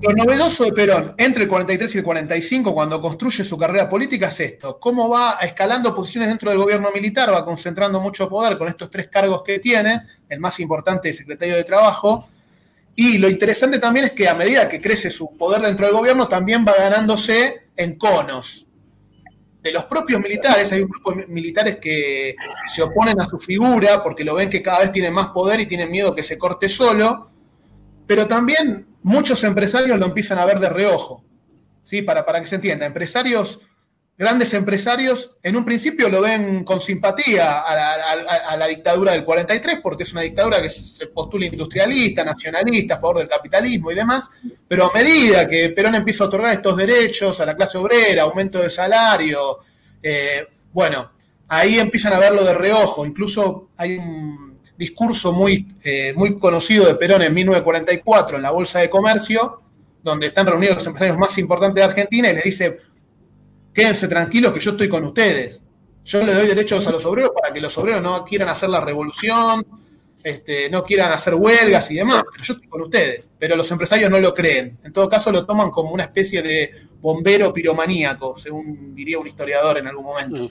[0.00, 4.28] lo novedoso de Perón entre el 43 y el 45, cuando construye su carrera política,
[4.28, 8.68] es esto, cómo va escalando posiciones dentro del gobierno militar, va concentrando mucho poder con
[8.68, 12.28] estos tres cargos que tiene, el más importante es secretario de Trabajo,
[12.96, 16.28] y lo interesante también es que a medida que crece su poder dentro del gobierno,
[16.28, 18.66] también va ganándose en conos.
[19.62, 22.34] De los propios militares, hay un grupo de militares que
[22.66, 25.66] se oponen a su figura porque lo ven que cada vez tiene más poder y
[25.66, 27.30] tienen miedo que se corte solo,
[28.06, 31.24] pero también muchos empresarios lo empiezan a ver de reojo.
[31.82, 32.02] ¿sí?
[32.02, 33.60] Para, para que se entienda, empresarios
[34.20, 40.02] grandes empresarios en un principio lo ven con simpatía a la, dictadura del 43, porque
[40.02, 44.28] es una dictadura que se postula industrialista, nacionalista, a favor del capitalismo y demás,
[44.68, 48.60] pero a medida que Perón empieza a otorgar estos derechos a la clase obrera, aumento
[48.60, 49.60] de salario,
[50.02, 51.12] eh, bueno,
[51.48, 56.94] ahí empiezan a verlo de reojo, incluso hay un discurso muy, eh, muy conocido de
[56.96, 59.62] Perón en 1944 en la Bolsa de Comercio,
[60.02, 62.76] donde están reunidos los empresarios más importantes de Argentina y le dice,
[63.80, 65.64] quédense tranquilos que yo estoy con ustedes.
[66.04, 68.80] Yo les doy derechos a los obreros para que los obreros no quieran hacer la
[68.80, 69.66] revolución,
[70.22, 73.30] este, no quieran hacer huelgas y demás, pero yo estoy con ustedes.
[73.38, 74.76] Pero los empresarios no lo creen.
[74.84, 79.78] En todo caso, lo toman como una especie de bombero piromaníaco, según diría un historiador
[79.78, 80.50] en algún momento.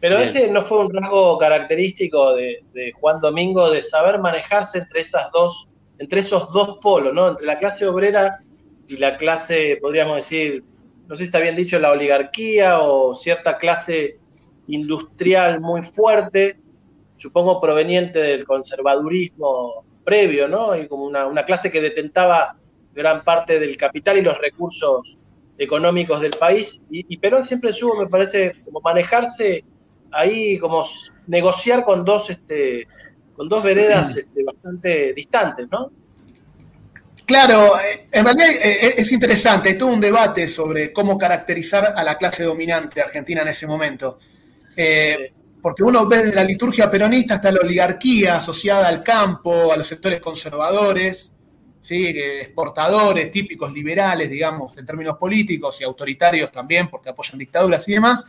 [0.00, 5.02] Pero ese no fue un rasgo característico de, de, Juan Domingo de saber manejarse entre
[5.02, 7.28] esas dos, entre esos dos polos, ¿no?
[7.28, 8.40] Entre la clase obrera
[8.88, 10.64] y la clase, podríamos decir,
[11.08, 14.18] no sé si está bien dicho, la oligarquía o cierta clase
[14.68, 16.58] industrial muy fuerte,
[17.16, 20.76] supongo proveniente del conservadurismo previo, ¿no?
[20.76, 22.56] Y como una, clase que detentaba
[22.94, 25.16] gran parte del capital y los recursos
[25.58, 26.80] económicos del país.
[26.90, 29.64] Y, Perón siempre supo, me parece, como manejarse
[30.10, 30.86] ahí, como
[31.26, 32.86] negociar con dos, este,
[33.36, 35.90] con dos veredas este, bastante distantes, ¿no?
[37.26, 41.92] Claro, eh, en realidad eh, eh, es interesante, hay todo un debate sobre cómo caracterizar
[41.96, 44.18] a la clase dominante argentina en ese momento.
[45.60, 49.88] porque uno ve desde la liturgia peronista hasta la oligarquía asociada al campo, a los
[49.88, 51.34] sectores conservadores,
[51.80, 52.06] ¿sí?
[52.06, 58.24] exportadores, típicos liberales, digamos, en términos políticos y autoritarios también, porque apoyan dictaduras y demás.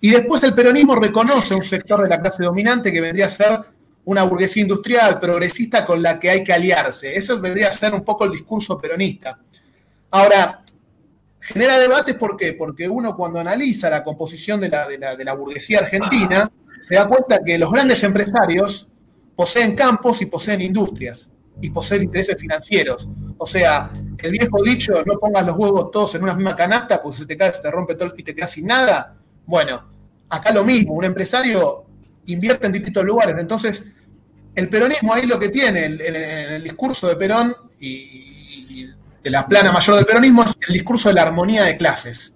[0.00, 3.60] Y después el peronismo reconoce un sector de la clase dominante que vendría a ser
[4.08, 7.14] una burguesía industrial progresista con la que hay que aliarse.
[7.14, 9.38] Eso vendría a ser un poco el discurso peronista.
[10.10, 10.64] Ahora,
[11.38, 12.54] genera debates ¿por qué?
[12.54, 17.70] Porque uno cuando analiza la composición de la, burguesía argentina, se da cuenta que los
[17.70, 18.88] grandes empresarios
[19.36, 21.28] poseen campos y poseen industrias
[21.60, 23.10] y poseen intereses financieros.
[23.36, 27.16] O sea, el viejo dicho, no pongas los huevos todos en una misma canasta, pues
[27.16, 29.18] se te cae, se te rompe todo y te quedas sin nada.
[29.44, 29.84] Bueno,
[30.30, 31.84] acá lo mismo, un empresario
[32.24, 33.36] invierte en distintos lugares.
[33.38, 33.84] Entonces,
[34.58, 38.86] el peronismo ahí lo que tiene en el, discurso de Perón y,
[39.22, 42.32] de la plana mayor del peronismo es el discurso de la armonía de clases.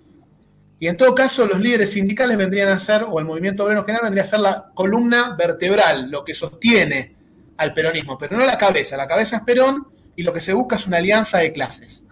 [0.78, 4.04] Y en todo caso, los líderes sindicales vendrían a ser, o el movimiento obrero general
[4.04, 7.16] vendría a ser la columna vertebral, lo que sostiene
[7.56, 8.96] al peronismo, pero no la cabeza.
[8.96, 12.04] La cabeza es Perón y lo que se busca es una alianza de clases.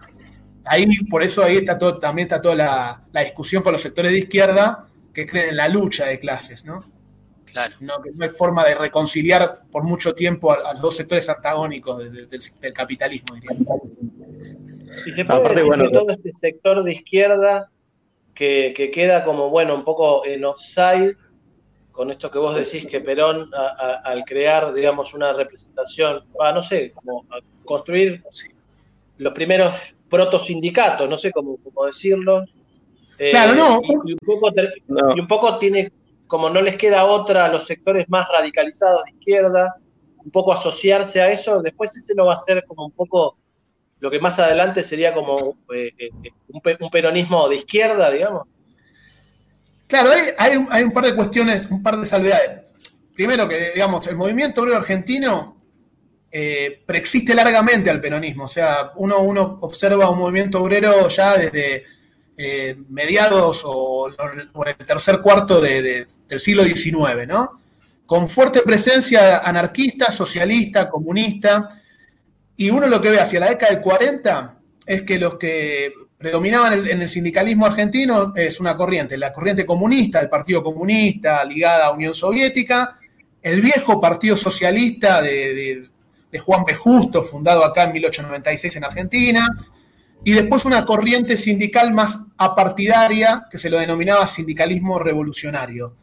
[0.65, 4.11] Ahí, por eso ahí está todo, también está toda la, la discusión con los sectores
[4.11, 6.83] de izquierda que creen en la lucha de clases, ¿no?
[7.79, 13.35] No, hay forma de reconciliar por mucho tiempo a, los dos sectores antagónicos del, capitalismo,
[13.35, 13.51] diría.
[15.05, 17.69] Y se puede decir que todo este sector de izquierda
[18.33, 21.15] que, queda como, bueno, un poco en offside
[21.91, 27.25] con esto que vos decís que Perón, al crear, digamos, una representación, no sé, como
[27.65, 28.23] construir
[29.17, 29.75] los primeros
[30.09, 32.45] protosindicatos, no sé cómo, decirlo.
[33.29, 33.77] Claro, no.
[33.77, 34.15] Eh,
[35.15, 35.91] y un poco tiene
[36.31, 39.75] como no les queda otra a los sectores más radicalizados de izquierda,
[40.15, 43.37] un poco asociarse a eso, después ese no va a ser como un poco
[43.99, 46.09] lo que más adelante sería como eh, eh,
[46.47, 48.47] un, peronismo de izquierda, digamos.
[49.87, 52.73] Claro, hay, un, par de cuestiones, un par de salvedades.
[53.13, 55.57] Primero que, digamos, el movimiento obrero argentino
[56.31, 61.83] eh, preexiste largamente al peronismo, o sea, uno, uno observa un movimiento obrero ya desde
[62.87, 64.39] mediados o, en
[64.79, 67.59] el tercer cuarto de, del siglo XIX, ¿no?
[68.05, 71.67] Con fuerte presencia anarquista, socialista, comunista.
[72.55, 76.87] Y uno lo que ve hacia la década del 40 es que los que predominaban
[76.87, 81.91] en el sindicalismo argentino es una corriente, la corriente comunista, el Partido Comunista ligada a
[81.91, 82.97] Unión Soviética,
[83.41, 85.87] el viejo Partido Socialista de,
[86.31, 86.73] de Juan B.
[86.75, 89.47] Justo, fundado acá en 1896 en Argentina,
[90.23, 95.95] y después una corriente sindical más apartidaria que se lo denominaba sindicalismo revolucionario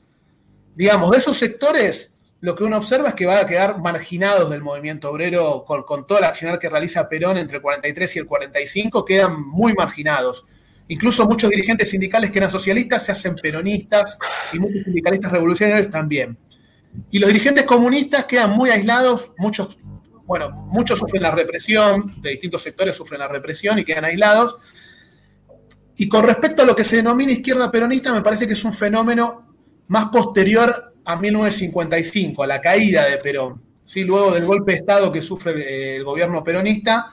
[0.78, 4.62] digamos, de esos sectores, lo que uno observa es que van a quedar marginados del
[4.62, 8.26] movimiento obrero con, con todo el accionar que realiza Perón entre el 43 y el
[8.26, 10.44] 45, quedan muy marginados.
[10.86, 14.20] Incluso muchos dirigentes sindicales que eran socialistas se hacen peronistas
[14.52, 16.38] y muchos sindicalistas revolucionarios también.
[17.10, 19.78] Y los dirigentes comunistas quedan muy aislados, muchos,
[20.26, 24.58] bueno, muchos sufren la represión, de distintos sectores sufren la represión y quedan aislados.
[25.96, 28.72] Y con respecto a lo que se denomina izquierda peronista, me parece que es un
[28.72, 29.47] fenómeno
[29.88, 30.70] más posterior
[31.04, 33.62] a 1955, a la caída de Perón.
[33.84, 34.04] ¿sí?
[34.04, 37.10] Luego del golpe de Estado que sufre eh, el gobierno peronista,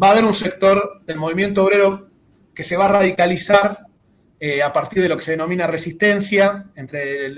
[0.00, 2.08] va a haber un sector del movimiento obrero
[2.52, 3.86] que se va a radicalizar
[4.40, 7.34] eh, a partir de lo que se denomina resistencia, entre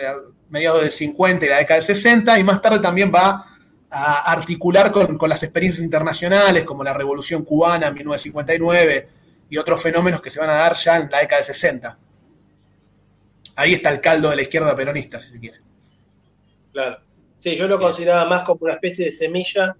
[0.48, 3.44] mediados del 50 y la década del 60, y más tarde también va
[3.90, 9.08] a articular con, con, las experiencias internacionales, como la Revolución Cubana en 1959
[9.50, 11.98] y otros fenómenos que se van a dar ya en la década del 60
[13.58, 15.58] ahí está el caldo de la izquierda peronista, si se quiere.
[16.72, 16.98] Claro.
[17.40, 19.76] Sí, yo lo consideraba más como una especie de semilla,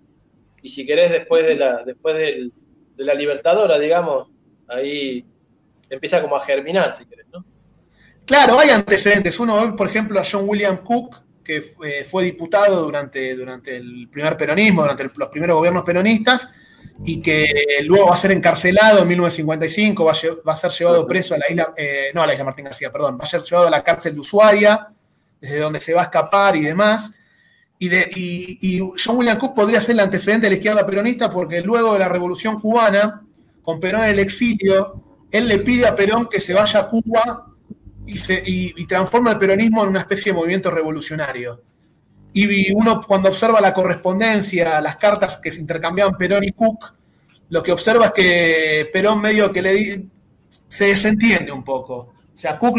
[0.62, 2.50] y si querés, después de la, después de
[2.96, 4.28] la Libertadora, digamos,
[4.66, 5.24] ahí
[5.88, 7.44] empieza como a germinar, si querés, ¿no?
[8.26, 9.38] Claro, hay antecedentes.
[9.40, 14.08] Uno ve, por ejemplo, a John William Cook, que eh, fue diputado durante, durante el
[14.10, 16.52] primer peronismo, durante los primeros gobiernos peronistas,
[17.04, 17.46] y que
[17.84, 21.72] luego va a ser encarcelado en 1955, va a, ser llevado preso a la isla,
[21.76, 24.14] eh, no a la isla Martín García, perdón, va a ser llevado a la cárcel
[24.14, 24.88] de Ushuaia,
[25.40, 27.14] desde donde se va a escapar y demás.
[27.78, 31.60] Y, de, y, John William Cook podría ser el antecedente de la izquierda peronista porque
[31.60, 33.22] luego de la Revolución Cubana,
[33.62, 37.46] con Perón en el exilio, él le pide a Perón que se vaya a Cuba
[38.06, 41.62] y, se, y, transforma el peronismo en una especie de movimiento revolucionario.
[42.40, 46.94] Y uno cuando observa la correspondencia, las cartas que se intercambiaban Perón y Cook,
[47.48, 50.04] lo que observa es que Perón medio que le
[50.68, 51.94] se desentiende un poco.
[51.96, 52.78] O sea, Cook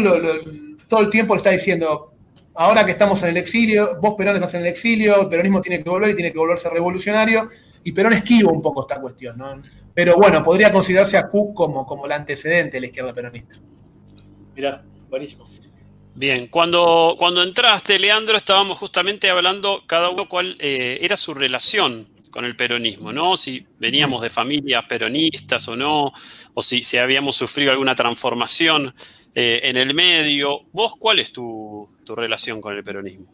[0.88, 2.14] todo el tiempo le está diciendo,
[2.54, 5.82] ahora que estamos en el exilio, vos Perón estás en el exilio, el peronismo tiene
[5.84, 7.48] que volver y tiene que volverse revolucionario,
[7.84, 9.42] y Perón esquiva un poco esta cuestión.
[9.92, 13.56] Pero bueno, podría considerarse a Cook como, como el antecedente de la izquierda peronista.
[14.54, 15.46] Mirá, buenísimo.
[16.14, 22.08] Bien, cuando, cuando entraste, Leandro, estábamos justamente hablando cada uno cuál eh, era su relación
[22.30, 23.36] con el peronismo, ¿no?
[23.36, 26.12] Si veníamos de familias peronistas o no,
[26.54, 28.94] o si, si habíamos sufrido alguna transformación
[29.34, 30.62] eh, en el medio.
[30.72, 33.26] ¿Vos cuál es tu, relación con el peronismo?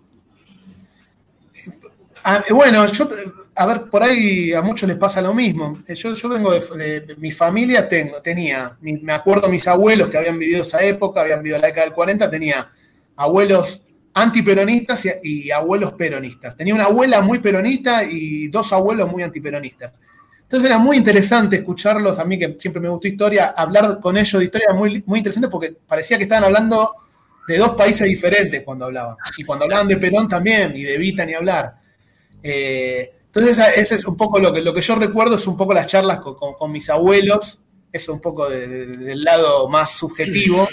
[2.29, 3.09] Ah, bueno, yo,
[3.55, 5.79] a ver, por ahí a muchos les pasa lo mismo.
[5.87, 10.37] Eh, yo, yo vengo de, mi familia, tengo, tenía, me acuerdo mis abuelos que habían
[10.37, 12.69] vivido esa época, habían vivido la década del 40, tenía
[13.15, 13.83] abuelos
[14.15, 16.57] antiperonistas y, abuelos peronistas.
[16.57, 19.93] Tenía una abuela muy peronista y dos abuelos muy antiperonistas.
[20.43, 24.41] Entonces era muy interesante escucharlos, a mí que siempre me gustó historia, hablar con ellos
[24.41, 26.93] de historia muy, muy interesante porque parecía que estaban hablando
[27.47, 29.15] de dos países diferentes cuando hablaban.
[29.39, 31.86] Y cuando hablaban de Perón también, y de Vita ni hablar.
[32.43, 35.75] Eh, entonces ese es un poco lo que, lo que yo recuerdo, es un poco
[35.75, 37.61] las charlas con, mis abuelos,
[37.93, 40.67] eso un poco del lado más subjetivo.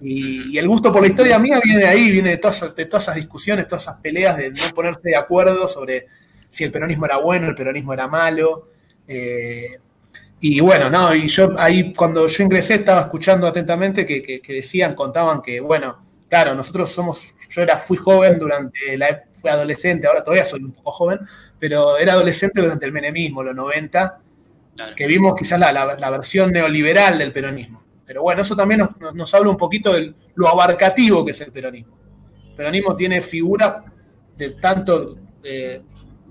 [0.00, 3.04] Y, el gusto por la historia mía viene de ahí, viene de todas, de todas
[3.04, 6.06] esas discusiones, todas esas peleas de no ponerse de acuerdo sobre
[6.50, 8.68] si el peronismo era bueno, el peronismo era malo.
[9.06, 9.78] Eh,
[10.40, 15.40] y bueno, no, y yo ahí cuando yo ingresé estaba escuchando atentamente que, decían, contaban
[15.40, 19.08] que, bueno, claro, nosotros somos, yo era, fui joven durante la
[19.42, 21.18] fui adolescente, ahora todavía soy un poco joven,
[21.58, 24.20] pero era adolescente durante el menemismo, los 90,
[24.96, 27.82] que vimos quizás la, la versión neoliberal del peronismo.
[28.06, 28.80] Pero bueno, eso también
[29.14, 31.98] nos, habla un poquito de lo abarcativo que es el peronismo.
[32.50, 33.76] El peronismo tiene figuras
[34.36, 35.16] de tanto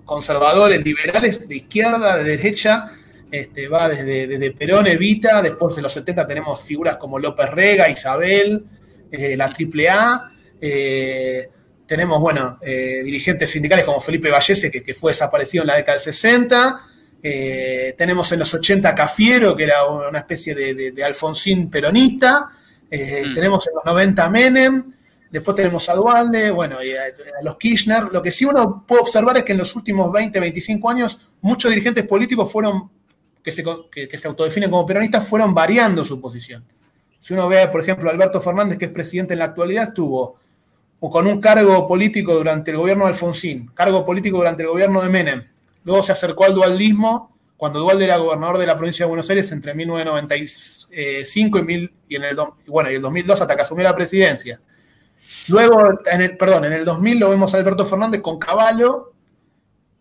[0.05, 2.91] conservadores, liberales, de izquierda, de derecha,
[3.31, 8.65] este, va desde, Perón, Evita, después en los 70 tenemos figuras como López Rega, Isabel,
[9.09, 11.49] eh, la AAA, eh,
[11.91, 15.97] tenemos, bueno, eh, dirigentes sindicales como Felipe Vallese, que, que, fue desaparecido en la década
[15.97, 16.79] del 60,
[17.21, 22.49] eh, tenemos en los 80 Cafiero, que era una especie de, Alfonsín peronista.
[22.89, 23.33] Eh, mm.
[23.33, 24.93] Tenemos en los 90 Menem.
[25.29, 27.11] Después tenemos a Dualde, bueno, y a,
[27.43, 28.03] los Kirchner.
[28.09, 31.69] Lo que sí uno puede observar es que en los últimos 20, 25 años, muchos
[31.71, 32.89] dirigentes políticos fueron,
[33.43, 36.63] que se, que, se autodefinen como peronistas, fueron variando su posición.
[37.19, 40.37] Si uno ve, por ejemplo, Alberto Fernández, que es presidente en la actualidad, estuvo
[41.03, 45.01] o con un cargo político durante el gobierno de Alfonsín, cargo político durante el gobierno
[45.01, 45.43] de Menem,
[45.83, 49.51] Luego se acercó al dualdismo cuando Dualde era gobernador de la provincia de Buenos Aires
[49.51, 52.37] entre 1995 y, y en el,
[52.67, 54.59] bueno, y el 2002 hasta que asumió la presidencia.
[55.47, 59.13] Luego, en el, perdón, en el 2000 lo vemos a Alberto Fernández con Caballo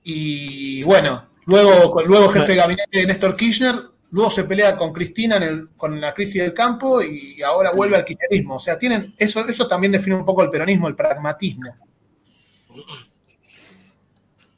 [0.02, 3.74] y bueno, luego, luego jefe de gabinete de Néstor Kirchner,
[4.12, 7.96] luego se pelea con Cristina en el, con la crisis del campo y ahora vuelve
[7.96, 8.56] al kirchnerismo.
[8.56, 11.74] O sea, tienen, eso, eso también define un poco el peronismo, el pragmatismo.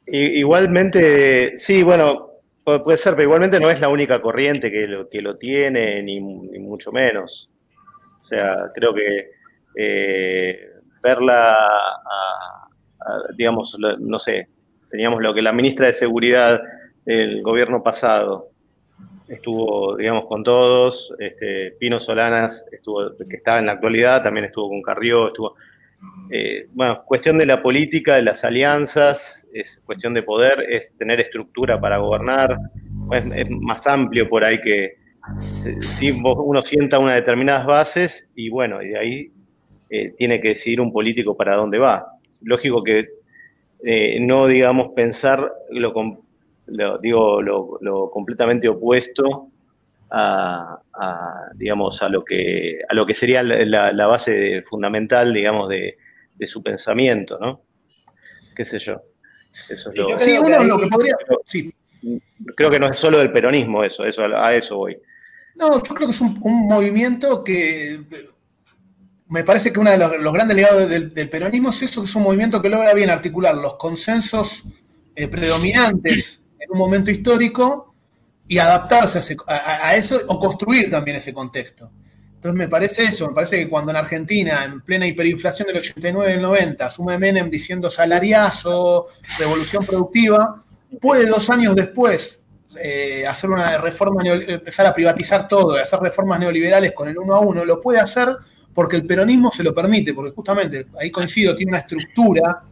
[0.05, 2.29] Igualmente, sí, bueno,
[2.63, 6.19] puede ser, pero igualmente no es la única corriente que lo, que lo tiene, ni,
[6.19, 7.49] mucho menos.
[8.21, 9.31] O sea, creo que
[9.75, 10.69] eh,
[11.01, 11.57] verla,
[13.35, 14.47] digamos, no sé,
[14.89, 16.61] teníamos lo que la ministra de Seguridad
[17.05, 18.52] del gobierno pasado
[19.27, 24.69] estuvo, digamos, con todos, este, Pino Solanas, estuvo, que estaba en la actualidad, también estuvo
[24.69, 25.55] con Carrió, estuvo
[26.29, 31.19] eh, bueno, cuestión de la política, de las alianzas, es cuestión de poder, es tener
[31.19, 32.57] estructura para gobernar,
[33.11, 34.95] es, más amplio por ahí que
[35.81, 39.31] si uno sienta unas determinadas bases y bueno, y de ahí
[39.89, 42.07] eh, tiene que decidir un político para dónde va.
[42.41, 43.07] Lógico que
[43.85, 45.93] eh, no, digamos, pensar lo,
[47.01, 49.49] digo, lo, completamente opuesto
[50.11, 50.79] a,
[51.55, 55.97] digamos, a lo que, a lo que sería la base fundamental, digamos, de,
[56.35, 57.61] de su pensamiento, ¿no?
[58.55, 59.01] ¿Qué sé yo?
[59.69, 61.15] Eso es lo, sí, uno lo que podría.
[61.45, 61.73] Sí.
[62.55, 64.97] Creo que no es solo del peronismo eso, eso a eso voy.
[65.55, 66.37] No, yo creo que es un,
[66.67, 68.01] movimiento que
[69.27, 72.23] me parece que uno de los, grandes legados del, peronismo es eso, que es un
[72.23, 74.65] movimiento que logra bien articular los consensos
[75.15, 77.93] eh, predominantes en un momento histórico
[78.47, 81.91] y adaptarse a, eso o construir también ese contexto.
[82.35, 86.29] Entonces me parece eso, me parece que cuando en Argentina, en plena hiperinflación del 89
[86.29, 89.07] y del 90, asume Menem diciendo salariazo,
[89.39, 90.63] revolución productiva,
[90.99, 92.43] puede dos años después
[92.81, 97.39] eh, hacer una reforma, empezar a privatizar todo, hacer reformas neoliberales con el uno a
[97.39, 98.27] uno, lo puede hacer
[98.73, 102.63] porque el peronismo se lo permite, porque justamente, ahí coincido, tiene una estructura,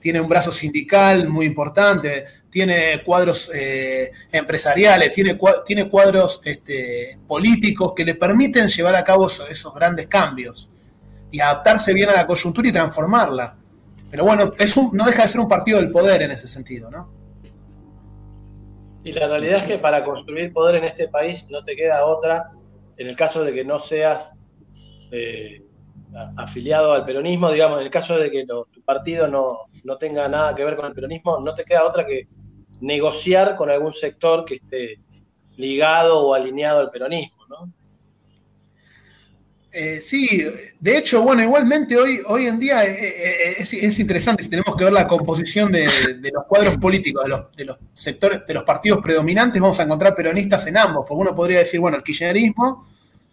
[0.00, 5.36] tiene un brazo sindical muy importante, tiene cuadros eh, empresariales, tiene,
[5.88, 10.70] cuadros este, políticos que le permiten llevar a cabo esos, grandes cambios
[11.30, 13.56] y adaptarse bien a la coyuntura y transformarla.
[14.10, 17.12] Pero bueno, es no deja de ser un partido del poder en ese sentido, ¿no?
[19.04, 22.44] Y la realidad es que para construir poder en este país no te queda otra,
[22.96, 24.32] en el caso de que no seas
[25.12, 25.62] eh,
[26.36, 30.54] afiliado al peronismo, digamos, en el caso de que tu partido no, no tenga nada
[30.54, 32.26] que ver con el peronismo, no te queda otra que
[32.80, 34.98] negociar con algún sector que esté
[35.56, 37.72] ligado o alineado al peronismo, ¿no?
[39.72, 40.44] Eh, sí,
[40.80, 44.82] de hecho, bueno, igualmente hoy, hoy en día eh, eh, es, interesante si tenemos que
[44.82, 47.24] ver la composición de, los cuadros políticos,
[47.56, 51.34] de los, sectores, de los partidos predominantes, vamos a encontrar peronistas en ambos, porque uno
[51.36, 52.84] podría decir, bueno, el kirchnerismo,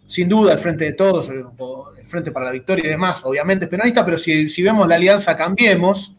[0.08, 3.70] sin duda, el frente de todos, el frente para la victoria y demás, obviamente es
[3.70, 6.16] peronista, pero si, si vemos la alianza Cambiemos,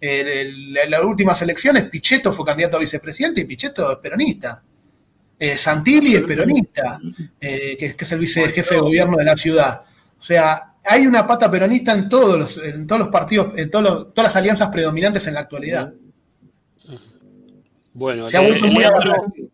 [0.00, 4.62] en las últimas elecciones Pichetto fue candidato a vicepresidente y Pichetto es peronista.
[5.38, 6.98] Eh, Santilli es peronista,
[7.38, 9.82] eh, que, es el vicejefe de gobierno de la ciudad.
[10.18, 14.14] O sea, hay una pata peronista en todos los, en todos los partidos, en todos
[14.14, 15.92] todas las alianzas predominantes en la actualidad.
[17.92, 19.50] Bueno, eh,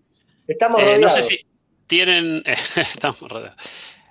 [0.46, 1.46] estamos no sé si
[1.86, 2.42] tienen.
[2.46, 3.22] estamos.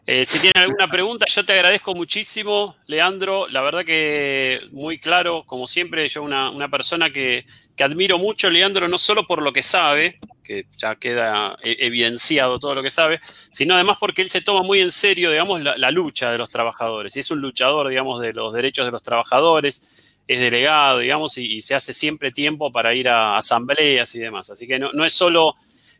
[0.05, 3.47] Eh, si tienen alguna pregunta, yo te agradezco muchísimo, Leandro.
[3.47, 7.45] La verdad que muy claro, como siempre, yo una, una persona que,
[7.79, 12.75] admiro mucho, Leandro, no solo por lo que sabe, que ya queda e, evidenciado todo
[12.75, 16.31] lo que sabe, sino además porque él se toma muy en serio, digamos, la, lucha
[16.31, 17.15] de los trabajadores.
[17.15, 21.61] Y es un luchador, digamos, de los derechos de los trabajadores, es delegado, digamos, y,
[21.61, 24.49] se hace siempre tiempo para ir a asambleas y demás.
[24.49, 25.55] Así que no, no es solo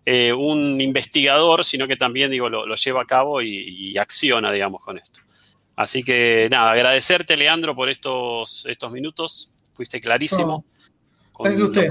[0.06, 4.98] eh, un investigador, sino que también digo, lo, lleva a cabo y, acciona, digamos, con
[4.98, 5.22] esto.
[5.76, 9.52] Así que nada, agradecerte, Leandro, por estos, estos minutos.
[9.74, 10.66] Fuiste clarísimo.
[11.32, 11.90] con usted,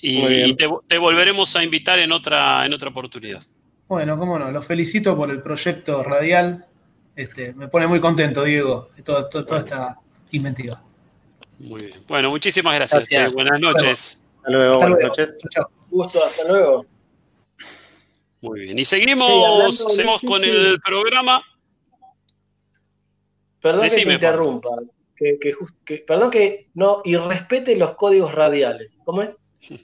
[0.00, 3.42] Y, te, volveremos a invitar en otra, en otra oportunidad.
[3.88, 6.64] Bueno, cómo no, los felicito por el proyecto radial.
[7.14, 9.98] Este, me pone muy contento, Diego, toda todo, esta
[10.30, 10.82] inventiva.
[11.58, 12.00] Muy bien.
[12.08, 13.34] Bueno, muchísimas gracias.
[13.34, 14.21] Buenas noches.
[14.42, 14.76] Hasta luego.
[14.76, 15.28] buenas noches.
[15.50, 15.70] Chao.
[15.88, 16.84] Gusto, hasta luego.
[18.40, 18.78] Muy bien.
[18.78, 19.86] Y seguimos,
[20.26, 21.44] con el programa.
[23.60, 24.70] Perdón que te interrumpa.
[26.04, 28.98] perdón que no y respete los códigos radiales.
[29.04, 29.38] ¿Cómo es?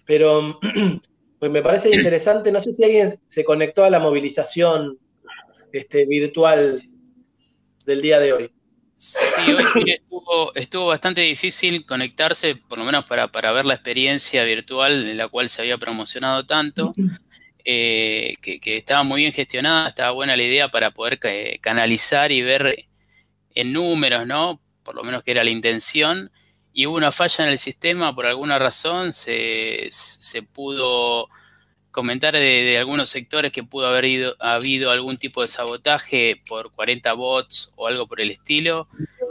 [0.05, 0.59] Pero
[1.39, 2.51] pues me parece interesante.
[2.51, 4.99] No sé si alguien se conectó a la movilización
[5.71, 6.83] este, virtual
[7.87, 8.53] del día de hoy.
[8.99, 14.43] Sí, hoy estuvo, estuvo, bastante difícil conectarse, por lo menos para, para, ver la experiencia
[14.45, 16.93] virtual en la cual se había promocionado tanto.
[17.65, 21.21] Eh, que, estaba muy bien gestionada, estaba buena la idea para poder
[21.61, 22.89] canalizar y ver
[23.55, 24.61] en números, ¿no?
[24.83, 26.31] Por lo menos que era la intención.
[26.73, 29.91] Y hubo una falla en el sistema, por alguna razón se,
[30.53, 31.29] pudo
[31.99, 37.13] comentar de, algunos sectores que pudo haber ido, habido algún tipo de sabotaje por 40
[37.15, 38.87] bots o algo por el estilo.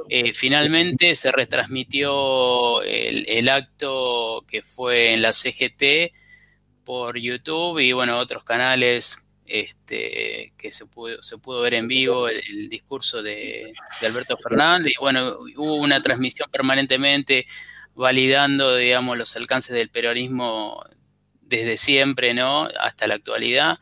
[0.09, 6.11] Eh, finalmente se retransmitió el, el, acto que fue en la CGT
[6.83, 12.27] por YouTube y bueno, otros canales este, que se pudo, se pudo ver en vivo
[12.27, 14.91] el, discurso de, Alberto Fernández.
[14.91, 17.47] Y bueno, hubo una transmisión permanentemente
[17.95, 20.83] validando, digamos, los alcances del peronismo
[21.47, 22.67] desde siempre, ¿no?
[22.79, 23.79] Hasta la actualidad,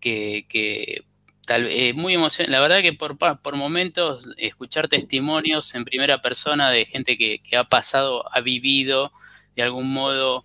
[0.00, 1.04] que,
[1.46, 2.52] tal vez, muy emocionante.
[2.52, 7.56] La verdad que por, por momentos escuchar testimonios en primera persona de gente que, que
[7.56, 9.12] ha pasado, ha vivido
[9.56, 10.44] de algún modo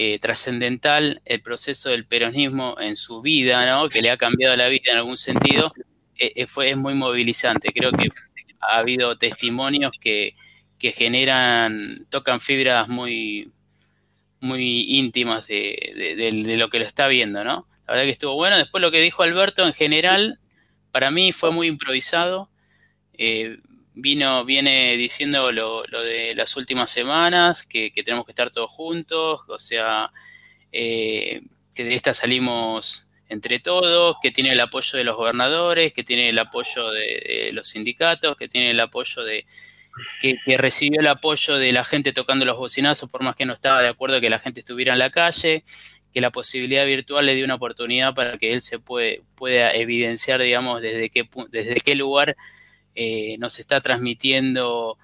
[0.00, 3.88] eh, trascendental el proceso del peronismo en su vida, ¿no?
[3.88, 5.72] que le ha cambiado la vida en algún sentido,
[6.16, 7.72] eh, eh, fue, es muy movilizante.
[7.72, 8.08] Creo que
[8.60, 10.36] ha habido testimonios que,
[10.78, 13.50] generan, tocan fibras muy,
[14.40, 17.66] muy íntimas de, lo que lo está viendo, ¿no?
[17.86, 18.56] La verdad que estuvo bueno.
[18.56, 20.38] Después lo que dijo Alberto en general,
[20.92, 22.50] para mí fue muy improvisado
[24.00, 29.58] vino, viene diciendo lo, de las últimas semanas, que, tenemos que estar todos juntos, o
[29.58, 30.12] sea,
[30.72, 31.42] eh,
[31.74, 36.30] que de esta salimos entre todos, que tiene el apoyo de los gobernadores, que tiene
[36.30, 39.46] el apoyo de, los sindicatos, que tiene el apoyo de,
[40.20, 43.82] que, recibió el apoyo de la gente tocando los bocinazos, por más que no estaba
[43.82, 45.64] de acuerdo que la gente estuviera en la calle,
[46.12, 50.40] que la posibilidad virtual le dio una oportunidad para que él se puede, pueda evidenciar,
[50.40, 52.36] digamos, desde qué, desde qué lugar
[52.94, 54.98] eh, nos está transmitiendo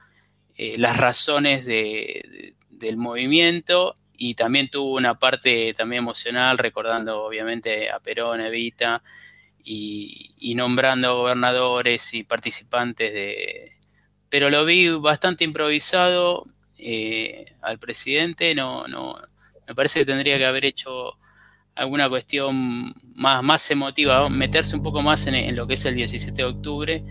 [0.56, 3.96] eh, las razones del movimiento.
[4.16, 9.02] Y también tuvo una parte también emocional, recordando obviamente a Perón, Evita,
[9.62, 13.73] y, y nombrando gobernadores y participantes de...
[14.34, 16.44] Pero lo vi bastante improvisado
[16.76, 19.16] eh, al presidente, no, no,
[19.64, 21.16] me parece que tendría que haber hecho
[21.76, 26.36] alguna cuestión más, más emotiva, meterse un poco más en, lo que es el 17
[26.36, 27.04] de octubre,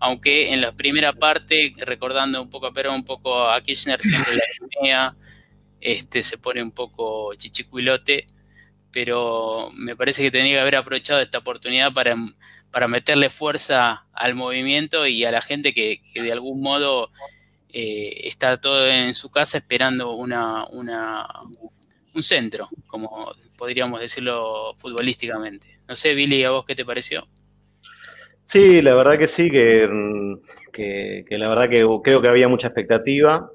[0.00, 4.34] aunque en la primera parte, recordando un poco a Perón, un poco a Kirchner, siempre
[4.34, 5.16] la Crimea,
[5.80, 8.26] este, se pone un poco chichicuilote,
[8.90, 12.16] pero me parece que tenía que haber aprovechado esta oportunidad para,
[12.70, 17.10] para meterle fuerza al movimiento y a la gente que, de algún modo
[17.72, 25.78] eh, está todo en su casa esperando una, un centro, como podríamos decirlo futbolísticamente.
[25.88, 27.26] No sé, Billy, ¿a vos qué te pareció?
[28.44, 29.88] Sí, la verdad que sí, que,
[30.72, 33.50] que la verdad que creo que había mucha expectativa.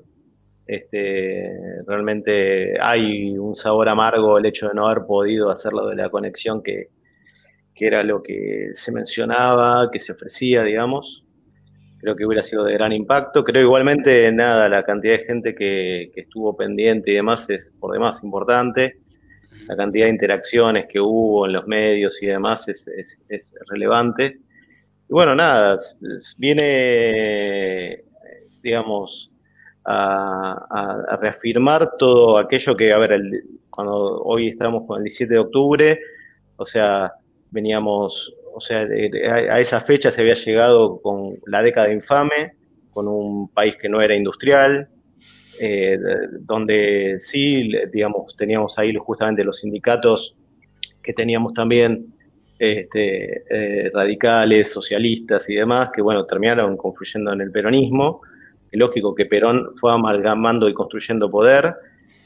[0.68, 1.48] Este,
[1.86, 6.64] realmente hay un sabor amargo el hecho de no haber podido hacerlo de la conexión
[6.64, 6.90] que,
[7.80, 11.24] era lo que se mencionaba, que se ofrecía, digamos.
[12.00, 13.44] Creo que hubiera sido de gran impacto.
[13.44, 18.24] Creo igualmente, nada, la cantidad de gente que, estuvo pendiente y demás es por demás
[18.24, 19.00] importante.
[19.68, 24.40] La cantidad de interacciones que hubo en los medios y demás es, es relevante.
[25.08, 25.78] Y bueno, nada,
[26.38, 28.04] viene,
[28.64, 29.32] digamos,
[29.86, 33.22] a, reafirmar todo aquello que, a ver,
[33.70, 36.00] cuando hoy estamos con el 17 de octubre,
[36.58, 37.14] o sea,
[37.52, 42.54] veníamos, o sea, a, esa fecha se había llegado con la década infame,
[42.92, 44.88] con un país que no era industrial,
[45.60, 45.98] eh,
[46.42, 50.36] donde sí, digamos, teníamos ahí justamente los sindicatos
[51.02, 52.14] que teníamos también
[52.58, 58.22] este, eh, radicales, socialistas y demás, que bueno, terminaron confluyendo en el peronismo,
[58.72, 61.76] lógico que Perón fue amalgamando y construyendo poder,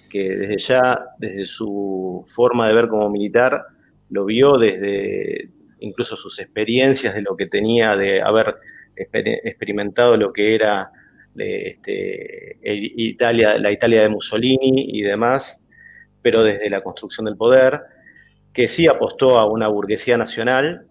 [0.09, 3.65] que desde ya, desde su forma de ver como militar,
[4.09, 5.49] lo vio desde
[5.79, 8.55] incluso sus experiencias de lo que tenía de haber
[8.95, 10.91] experimentado lo que era
[11.35, 15.61] este, Italia, la Italia de Mussolini y demás,
[16.21, 17.79] pero desde la construcción del poder,
[18.53, 20.87] que sí apostó a una burguesía nacional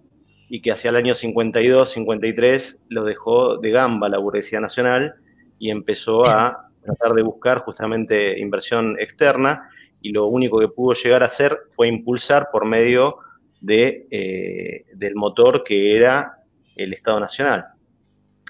[0.49, 5.15] y que hacia el año 52-53 lo dejó de gamba la burguesía nacional
[5.59, 9.69] y empezó a tratar de buscar justamente inversión externa
[10.01, 13.17] y lo único que pudo llegar a hacer fue impulsar por medio
[13.61, 16.39] de, eh, del motor que era
[16.77, 17.65] el Estado Nacional.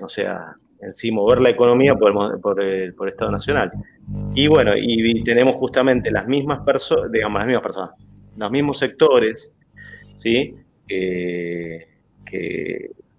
[0.00, 3.72] O sea, en sí mover la economía por el, por Estado Nacional.
[4.34, 7.90] Y bueno, y, tenemos justamente las mismas personas, digamos, las mismas personas,
[8.36, 9.54] los mismos sectores,
[10.14, 10.54] ¿sí?
[10.86, 11.86] que,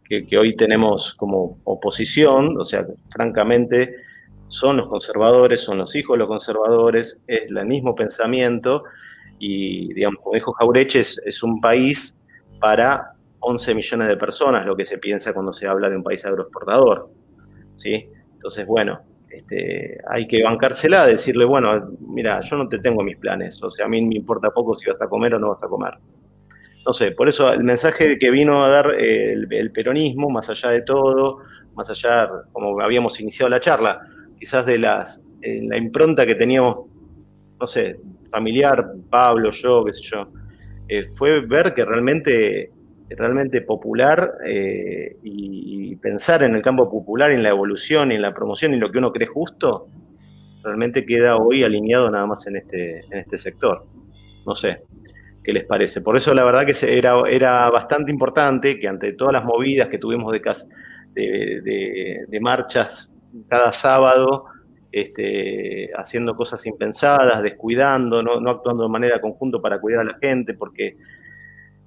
[0.04, 3.96] que, hoy tenemos como oposición, o sea, francamente,
[4.50, 8.84] son los conservadores, son los hijos de los conservadores, es el mismo pensamiento
[9.40, 12.16] y, digamos, como dijo Jaureche, es, un país
[12.60, 16.26] para 11 millones de personas, lo que se piensa cuando se habla de un país
[16.26, 17.10] agroexportador,
[17.76, 18.10] ¿sí?
[18.34, 23.64] Entonces, bueno, este, hay que bancársela, decirle, bueno, mira, yo no te tengo mis planes,
[23.64, 25.68] o sea, a mí me importa poco si vas a comer o no vas a
[25.68, 25.94] comer
[26.90, 30.70] no sé, por eso el mensaje que vino a dar eh, el, peronismo, más allá
[30.70, 31.38] de todo,
[31.76, 34.02] más allá, como habíamos iniciado la charla,
[34.40, 36.88] quizás de las, la impronta que teníamos,
[37.60, 37.98] no sé,
[38.32, 40.28] familiar, Pablo, yo, qué sé yo,
[40.88, 42.72] eh, fue ver que realmente,
[43.10, 48.74] realmente popular eh, y, pensar en el campo popular, en la evolución, en la promoción,
[48.74, 49.90] y lo que uno cree justo,
[50.64, 53.86] realmente queda hoy alineado nada más en este, en este sector.
[54.46, 54.84] No sé,
[55.44, 56.00] qué les parece.
[56.00, 59.98] Por eso la verdad que era, era bastante importante que ante todas las movidas que
[59.98, 63.12] tuvimos de, de, marchas
[63.48, 64.46] cada sábado,
[64.92, 70.54] este, haciendo cosas impensadas, descuidando, no, actuando de manera conjunta para cuidar a la gente,
[70.54, 70.98] porque,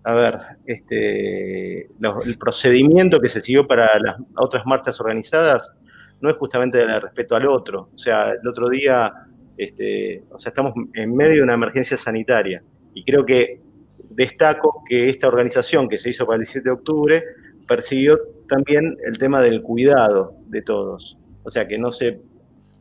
[0.05, 5.73] a ver, este, el procedimiento que se siguió para las otras marchas organizadas
[6.21, 7.89] no es justamente el respeto al otro.
[7.93, 9.13] O sea, el otro día,
[9.57, 12.63] este, o sea, estamos en medio de una emergencia sanitaria
[12.95, 13.61] y creo que
[14.11, 17.25] destaco que esta organización que se hizo para el 17 de octubre
[17.67, 21.17] persiguió también el tema del cuidado de todos.
[21.45, 22.21] O sea, que no se,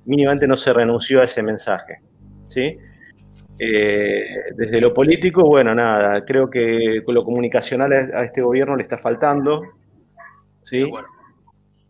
[0.06, 2.02] mínimamente no se renunció a ese mensaje.
[2.48, 2.78] ¿sí?
[3.60, 8.84] Eh, desde lo político, bueno, nada, creo que con lo comunicacional a este gobierno le
[8.84, 9.62] está faltando.
[10.62, 10.90] ¿sí?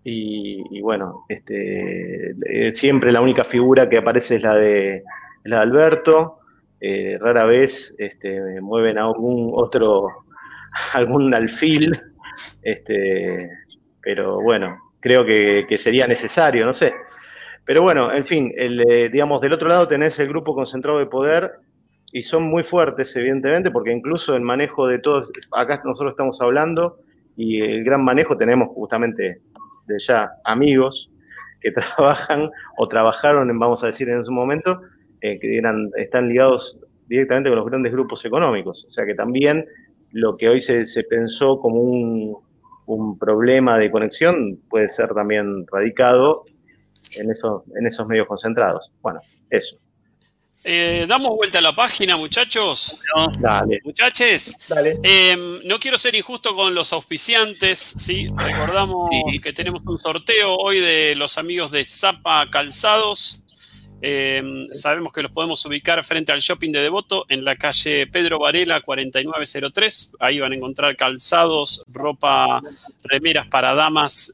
[0.04, 5.04] Y, bueno, este, eh, siempre la única figura que aparece es la de,
[5.44, 6.40] la de Alberto.
[6.80, 10.08] Eh, rara vez este, mueven a algún otro,
[10.94, 12.02] algún alfil,
[12.64, 13.50] este,
[14.02, 16.94] pero bueno, creo que, sería necesario, no sé.
[17.66, 21.52] Pero bueno, en fin, el, digamos, del otro lado tenés el grupo concentrado de poder
[22.14, 26.98] y son muy fuertes, evidentemente, porque incluso el manejo de todos, acá nosotros estamos hablando
[27.36, 29.42] y el gran manejo tenemos justamente
[29.88, 31.10] de ya amigos
[31.62, 34.82] que trabajan o trabajaron, vamos a decir, en ese momento,
[35.22, 36.78] eh, que eran, están ligados
[37.08, 38.86] directamente con los grandes grupos económicos.
[38.88, 39.66] O sea que también
[40.12, 42.38] lo que hoy se, se pensó como un,
[42.96, 46.46] un, problema de conexión puede ser también radicado
[47.18, 48.92] en, eso, en esos medios concentrados.
[49.02, 49.20] Bueno,
[49.50, 49.78] eso.
[50.64, 53.00] Eh, damos vuelta a la página, muchachos.
[53.40, 53.80] Dale.
[53.84, 55.00] Muchaches, Dale.
[55.02, 58.30] Eh, no quiero ser injusto con los auspiciantes, ¿sí?
[58.36, 59.10] Recordamos
[59.42, 63.42] que tenemos un sorteo hoy de los amigos de Zapa Calzados.
[64.02, 68.40] Eh, sabemos que los podemos ubicar frente al shopping de Devoto en la calle Pedro
[68.40, 70.16] Varela 4903.
[70.20, 72.62] Ahí van a encontrar calzados, ropa,
[73.04, 74.34] remeras para damas,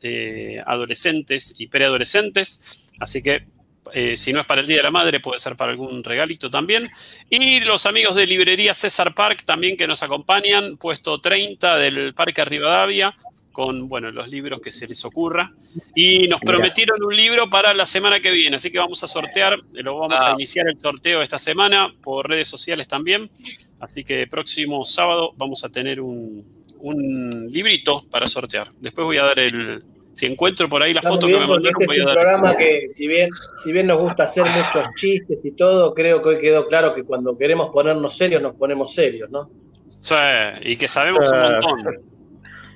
[0.65, 2.91] adolescentes y preadolescentes.
[2.99, 3.45] Así que
[3.93, 6.49] eh, si no es para el Día de la Madre, puede ser para algún regalito
[6.49, 6.89] también.
[7.29, 12.43] Y los amigos de Librería César Park también que nos acompañan, puesto 30 del Parque
[12.45, 13.15] Rivadavia,
[13.57, 15.51] con bueno, los libros que se les ocurra.
[15.95, 19.57] Y nos prometieron un libro para la semana que viene, así que vamos a sortear,
[19.73, 20.33] lo vamos a ah.
[20.33, 23.31] iniciar el sorteo esta semana por redes sociales también.
[23.79, 26.45] Así que próximo sábado vamos a tener un,
[26.81, 28.69] un librito para sortear.
[28.79, 29.83] Después voy a dar el,
[30.13, 33.07] si encuentro por ahí la foto que me mandaron, este es un programa que, si
[33.07, 33.31] bien,
[33.63, 37.01] si bien nos gusta hacer muchos chistes y todo, creo que hoy quedó claro que
[37.01, 39.49] cuando queremos ponernos serios, nos ponemos serios, ¿no?
[39.87, 40.13] Sí,
[40.61, 42.16] y que sabemos un montón.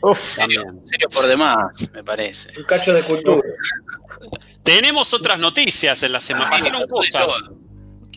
[0.02, 2.52] Uf, serio, serio por demás, me parece.
[2.58, 3.42] Un cacho de cultura.
[4.64, 6.48] Tenemos otras noticias en la semana.
[6.48, 7.44] Ah, Pasaron cosas.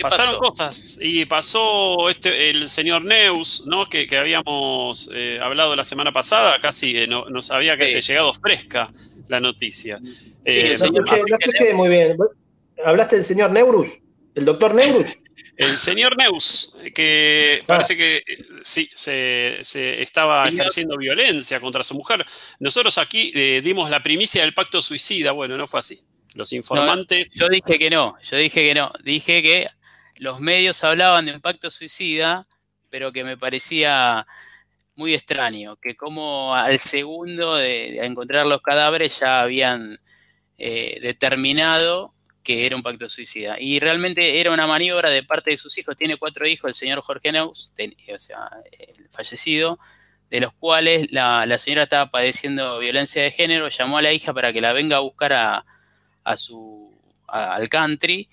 [0.01, 3.89] Pasaron cosas y pasó este el señor Neus, ¿no?
[3.89, 8.89] Que, habíamos eh, hablado la semana pasada, casi eh, no, nos había llegado fresca
[9.29, 10.01] la noticia.
[10.03, 12.17] Sí, eh, no, escuché, muy bien.
[12.85, 14.01] ¿Hablaste del señor Neurus?
[14.35, 15.17] ¿El doctor Neurus?
[15.57, 17.65] El señor Neus, que ah.
[17.67, 18.23] parece que eh,
[18.63, 19.61] sí, se,
[20.03, 22.25] estaba ejerciendo violencia contra su mujer.
[22.59, 25.33] Nosotros aquí eh, dimos la primicia del pacto suicida.
[25.33, 26.01] Bueno, no fue así.
[26.35, 27.31] Los informantes.
[27.39, 28.93] yo dije que no, yo dije que no.
[29.05, 29.69] Dije que
[30.17, 32.49] los medios hablaban de un pacto suicida,
[32.91, 34.27] pero que me parecía
[34.97, 39.99] muy extraño, que como al segundo de, encontrar los cadáveres ya habían
[40.59, 42.14] eh, determinado
[42.45, 43.59] que era un pacto suicida.
[43.59, 45.97] Y realmente era una maniobra de parte de sus hijos.
[45.97, 47.73] Tiene cuatro hijos, el señor Jorge Neus,
[48.15, 49.81] o sea, el fallecido,
[50.31, 54.53] de los cuales la, señora estaba padeciendo violencia de género, llamó a la hija para
[54.53, 58.29] que la venga a buscar a, su, al country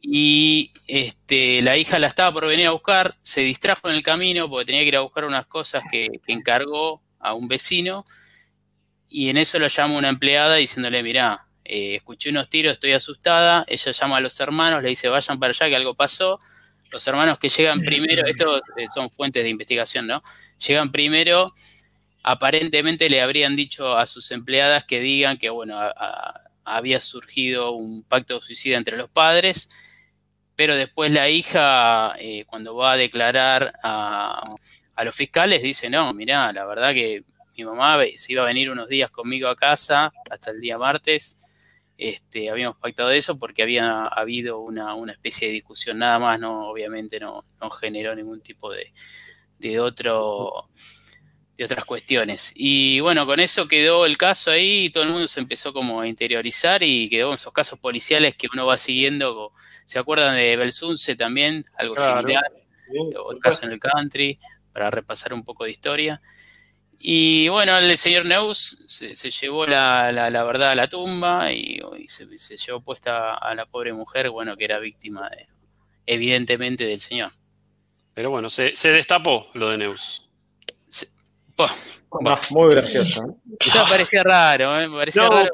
[0.00, 4.48] y este, la hija la estaba por venir a buscar, se distrajo en el camino
[4.48, 8.04] porque tenía que ir a buscar unas cosas que, encargó a un vecino.
[9.08, 13.64] Y en eso lo llama una empleada diciéndole, mirá, eh, escuché unos tiros, estoy asustada.
[13.68, 16.40] Ella llama a los hermanos, le dice, vayan para allá, que algo pasó.
[16.90, 20.22] Los hermanos que llegan primero, estos eh, son fuentes de investigación, ¿no?
[20.66, 21.54] Llegan primero,
[22.22, 28.02] aparentemente le habrían dicho a sus empleadas que digan que, bueno, a, había surgido un
[28.04, 29.70] pacto de suicida entre los padres,
[30.54, 34.54] pero después la hija, eh, cuando va a declarar a,
[35.04, 37.24] los fiscales, dice, no, mirá, la verdad que
[37.56, 41.41] mi mamá se iba a venir unos días conmigo a casa hasta el día martes.
[42.08, 47.20] Este, habíamos pactado eso porque había habido una, especie de discusión nada más, no, obviamente
[47.20, 48.92] no, no generó ningún tipo de,
[49.58, 50.68] de otro
[51.56, 52.52] de otras cuestiones.
[52.54, 56.00] Y bueno, con eso quedó el caso ahí y todo el mundo se empezó como
[56.00, 59.52] a interiorizar y quedó esos casos policiales que uno va siguiendo.
[59.86, 61.64] ¿Se acuerdan de Belsunce también?
[61.76, 62.44] Algo similar.
[63.16, 64.38] O el caso en el country,
[64.72, 66.22] para repasar un poco de historia.
[67.04, 72.38] Y bueno, el señor Neus se, llevó la, la, verdad a la tumba y, se,
[72.38, 75.48] se, llevó puesta a la pobre mujer, bueno, que era víctima de,
[76.06, 77.32] evidentemente del señor.
[78.14, 80.30] Pero bueno, se, se destapó lo de Neus.
[82.50, 83.38] Muy gracioso.
[83.46, 84.88] Me parecía raro, ¿eh?
[84.88, 85.50] me parecía raro.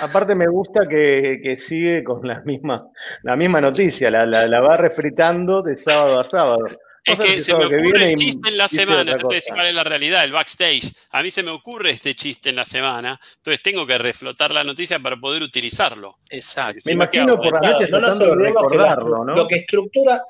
[0.00, 2.88] Aparte, me gusta que, sigue con la misma,
[3.22, 6.64] la misma noticia, la, la, va refritando de sábado a sábado.
[7.04, 10.24] Es que se me ocurre el chiste en la semana, entonces cuál es la realidad,
[10.24, 10.90] el backstage.
[11.10, 14.64] A mí se me ocurre este chiste en la semana, entonces tengo que reflotar la
[14.64, 16.18] noticia para poder utilizarlo.
[16.30, 16.80] Exacto.
[16.86, 19.36] Me imagino por la noche tratando de recordarlo, ¿no?
[19.36, 20.24] Lo que estructura,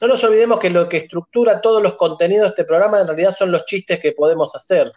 [0.00, 3.34] no nos olvidemos que lo que estructura todos los contenidos de este programa en realidad
[3.36, 4.90] son los chistes que podemos hacer.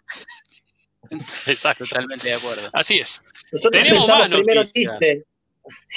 [1.47, 1.85] Exacto.
[1.85, 2.69] Totalmente de acuerdo.
[2.73, 3.21] Así es.
[3.51, 5.23] Nosotros Tenemos primero chistes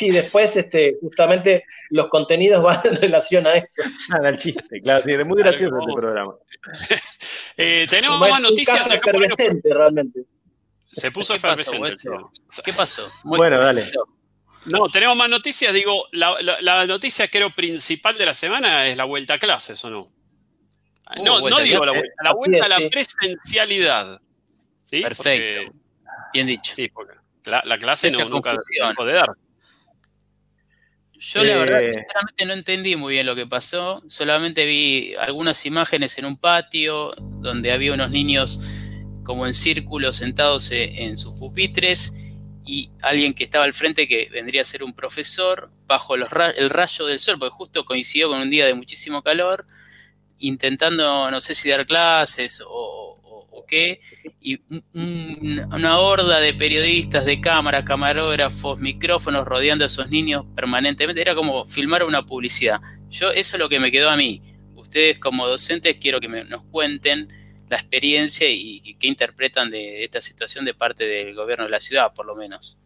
[0.00, 3.82] y después este, justamente los contenidos van en relación a eso.
[4.08, 6.34] Nada, el chiste, claro, es muy gracioso este programa.
[7.56, 8.86] eh, tenemos más noticias.
[8.86, 10.24] Es efervescente, realmente.
[10.86, 11.94] Se puso efervescente.
[12.64, 13.08] ¿Qué pasó?
[13.24, 13.84] bueno, dale.
[14.66, 15.72] No, tenemos más noticias.
[15.72, 20.00] Digo, la, noticia creo principal de la semana es la vuelta a clases, ¿o no?
[20.00, 24.20] Uh, no, no digo la vuelta, la vuelta a la presencialidad.
[24.90, 25.72] Perfecto.
[26.32, 26.74] Bien dicho.
[26.74, 27.14] Sí, porque
[27.44, 28.56] la, clase no, nunca
[28.88, 29.28] dejó de dar.
[31.24, 31.92] Yo la verdad, eh.
[31.94, 34.02] sinceramente no entendí muy bien lo que pasó.
[34.08, 38.60] Solamente vi algunas imágenes en un patio donde había unos niños
[39.22, 42.32] como en círculo sentados e, en sus pupitres
[42.66, 47.06] y alguien que estaba al frente que vendría a ser un profesor bajo el rayo
[47.06, 49.64] del sol, porque justo coincidió con un día de muchísimo calor,
[50.38, 53.21] intentando, no sé si dar clases o,
[53.66, 54.00] qué,
[54.40, 54.60] y
[54.92, 61.64] una horda de periodistas, de cámara, camarógrafos, micrófonos rodeando a esos niños permanentemente, era como
[61.64, 62.80] filmar una publicidad.
[63.10, 64.42] Yo, eso es lo que me quedó a mí.
[64.74, 67.28] Ustedes como docentes quiero que nos cuenten
[67.72, 72.12] la experiencia y, qué interpretan de esta situación de parte del gobierno de la ciudad,
[72.14, 72.78] por lo menos.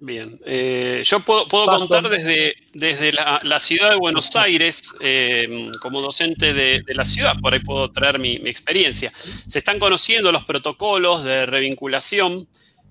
[0.00, 6.54] Bien, eh, yo puedo, contar desde, desde la, ciudad de Buenos Aires, eh, como docente
[6.54, 9.12] de, la ciudad, por ahí puedo traer mi, experiencia.
[9.48, 12.46] Se están conociendo los protocolos de revinculación.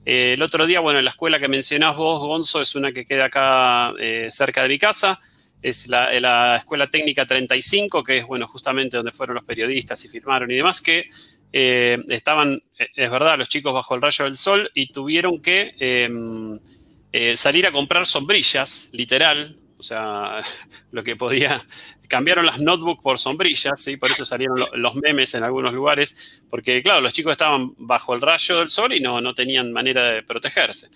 [0.05, 3.25] Eh, el otro día, bueno, la escuela que mencionás vos, Gonzo, es una que queda
[3.25, 3.93] acá
[4.29, 5.19] cerca de mi casa
[5.61, 10.51] es la, Escuela Técnica 35, que es, bueno, justamente donde fueron los periodistas y firmaron
[10.51, 11.07] y demás, que
[11.51, 16.59] estaban, es verdad, los chicos bajo el rayo del sol y tuvieron que em,
[17.11, 20.41] eh, salir a comprar sombrillas, literal, o sea,
[20.91, 21.63] lo que podía,
[22.07, 23.97] cambiaron las notebooks por sombrillas, ¿sí?
[23.97, 28.21] por eso salieron los memes en algunos lugares, porque claro, los chicos estaban bajo el
[28.21, 30.89] rayo del sol y no, no tenían manera de protegerse.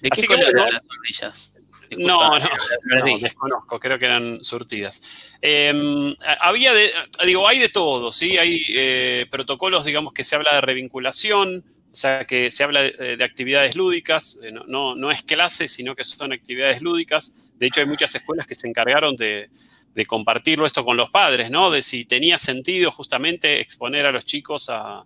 [0.00, 1.54] ¿De qué color las sombrillas?
[1.98, 2.46] no, no,
[3.20, 5.32] desconozco, creo que eran surtidas.
[5.40, 6.90] Em, había, de,
[7.24, 8.38] digo, hay de todo, ¿sí?
[8.38, 13.22] Hay eh, protocolos, digamos, que se habla de revinculación, o sea, que se habla de,
[13.22, 17.50] actividades lúdicas, eh, no, no, es clase, sino que son actividades lúdicas.
[17.58, 19.50] De hecho, hay muchas escuelas que se encargaron de,
[20.06, 21.70] compartirlo esto con los padres, ¿no?
[21.70, 25.04] De si tenía sentido justamente exponer a los chicos a,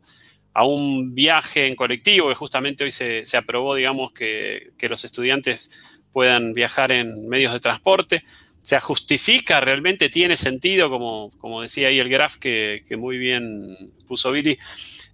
[0.58, 6.92] un viaje en colectivo, que justamente hoy se, aprobó, digamos, que los estudiantes puedan viajar
[6.92, 8.24] en medios de transporte.
[8.66, 14.32] Se justifica, realmente tiene sentido, como, como decía ahí el graph que, muy bien puso
[14.32, 14.58] Billy,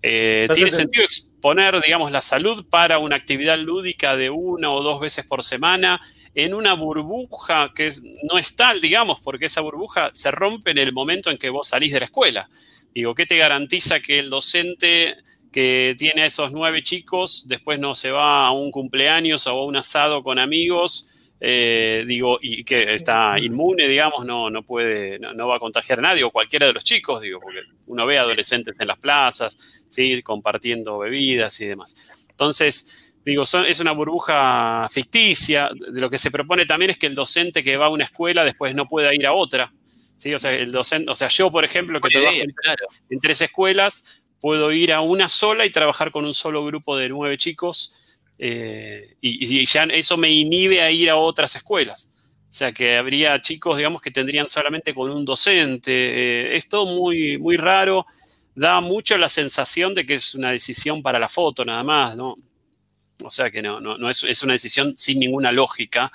[0.01, 5.03] eh, tiene sentido exponer, digamos, la salud para una actividad lúdica de una o dos
[5.03, 6.01] veces por semana
[6.35, 7.93] en una burbuja que
[8.23, 11.69] no es tal, digamos, porque esa burbuja se rompe en el momento en que vos
[11.69, 12.49] salís de la escuela.
[12.95, 15.15] Digo, ¿qué te garantiza que el docente
[15.53, 19.67] que tiene a esos nueve chicos, después no se va a un cumpleaños o a
[19.67, 21.11] un asado con amigos,
[21.45, 26.03] eh, digo, y que está inmune, digamos, no, no puede, no, va a contagiar a
[26.03, 30.23] nadie, o cualquiera de los chicos, digo, porque uno ve adolescentes en las plazas, ¿sí?
[30.23, 32.29] compartiendo bebidas y demás.
[32.31, 35.69] Entonces, digo, es una burbuja ficticia.
[35.75, 38.45] De lo que se propone también es que el docente que va a una escuela
[38.45, 39.73] después no pueda ir a otra.
[40.19, 40.33] ¿sí?
[40.33, 42.37] O sea, el docente, o sea, yo, por ejemplo, que trabajo
[43.11, 47.09] en tres escuelas, puedo ir a una sola y trabajar con un solo grupo de
[47.09, 48.02] nueve chicos
[48.39, 52.13] eh, y, ya eso me inhibe a ir a otras escuelas.
[52.49, 55.93] O sea que habría chicos, digamos, que tendrían solamente con un docente.
[55.93, 58.07] Eh, es todo muy, muy raro.
[58.55, 62.37] Da mucho la sensación de que es una decisión para la foto nada más, ¿no?
[63.23, 66.13] O sea que no, no, es, una decisión sin ninguna lógica.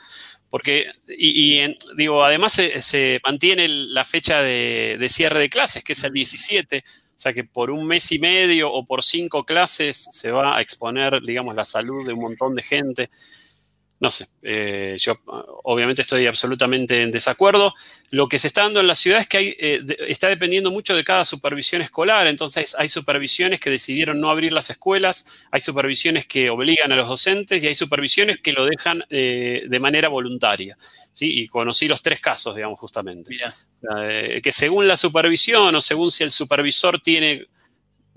[0.49, 1.59] Porque, y,
[1.95, 6.83] digo, además se, mantiene la fecha de, de, cierre de clases, que es el 17.
[7.17, 10.61] O sea que por un mes y medio o por cinco clases se va a
[10.61, 13.09] exponer, digamos, la salud de un montón de gente
[13.99, 15.17] no sé, eh, yo
[15.63, 17.73] obviamente estoy absolutamente en desacuerdo.
[18.11, 20.95] Lo que se está dando en la ciudad es que hay, eh, está dependiendo mucho
[20.95, 26.27] de cada supervisión escolar, entonces hay supervisiones que decidieron no abrir las escuelas, hay supervisiones
[26.27, 30.77] que obligan a los docentes y hay supervisiones que lo dejan eh, de manera voluntaria.
[31.13, 31.41] ¿sí?
[31.41, 33.35] Y conocí los tres casos, digamos, justamente.
[33.81, 37.47] Que según la supervisión o según si el supervisor tiene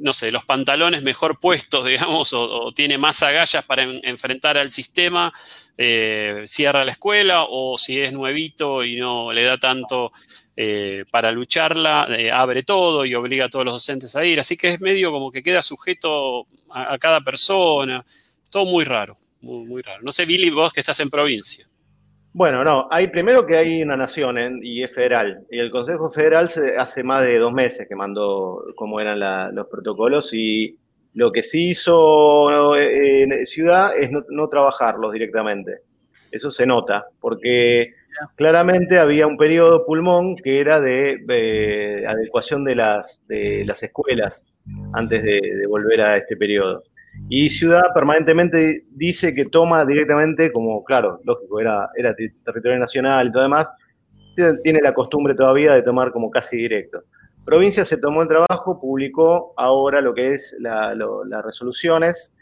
[0.01, 5.33] no sé, los pantalones mejor puestos, digamos, o, tiene más agallas para enfrentar al sistema,
[5.77, 10.13] eh, cierra la escuela, o si es nuevito y no le da tanto
[10.57, 14.41] eh, para lucharla, eh, abre todo y obliga a todos los docentes a ir.
[14.41, 18.05] Así que es medio como que queda sujeto a, cada persona.
[18.51, 20.03] Todo muy raro, muy, muy raro.
[20.03, 21.67] No sé, Billy, vos que estás en provincia.
[22.33, 25.45] Bueno, no, hay primero que hay una nación y es federal.
[25.51, 29.19] Y el Consejo Federal se, hace más de dos meses que mandó cómo eran
[29.55, 30.79] los protocolos y
[31.15, 35.79] lo que sí hizo eh, en Ciudad es no, trabajarlos directamente.
[36.31, 37.95] Eso se nota, porque
[38.37, 44.47] claramente había un periodo pulmón que era de, adecuación de las, de las escuelas
[44.93, 46.85] antes de volver a este periodo.
[47.33, 52.13] Y Ciudad permanentemente dice que toma directamente, como claro, lógico, era, era
[52.45, 53.69] territorio nacional y todo demás,
[54.65, 57.05] tiene la costumbre todavía de tomar como casi directo.
[57.45, 62.35] Provincia se tomó el trabajo, publicó ahora lo que es las resoluciones.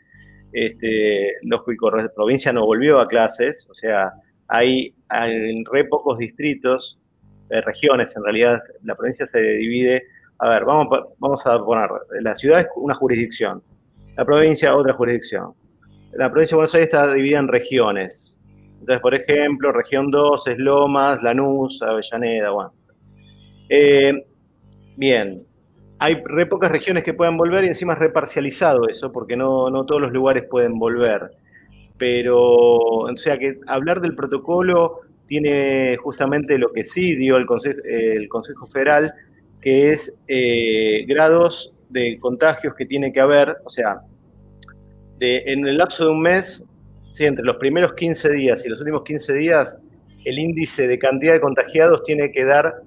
[0.52, 4.10] Este, lógico, provincia no volvió a clases, o sea,
[4.48, 6.98] hay, hay re pocos distritos,
[7.50, 10.04] eh, regiones en realidad, la provincia se divide.
[10.38, 11.90] A ver, vamos, vamos a poner,
[12.22, 13.62] la ciudad es una jurisdicción,
[14.18, 15.52] la provincia otra jurisdicción.
[16.12, 18.40] La provincia de Buenos Aires está dividida en regiones.
[18.80, 22.72] Entonces, por ejemplo, región 2 es Lomas, Lanús, Avellaneda, bueno.
[23.68, 24.24] Eh,
[24.96, 25.44] bien,
[26.00, 29.86] hay re pocas regiones que puedan volver y encima es reparcializado eso, porque no, no
[29.86, 31.30] todos los lugares pueden volver.
[31.96, 37.78] Pero, o sea que hablar del protocolo tiene justamente lo que sí dio el Consejo,
[37.84, 39.12] el Consejo Federal,
[39.60, 44.00] que es eh, grados de contagios que tiene que haber, o sea,
[45.20, 46.64] en el lapso de un mes,
[47.12, 49.78] sí, entre los primeros 15 días y los últimos 15 días,
[50.24, 52.82] el índice de cantidad de contagiados tiene que dar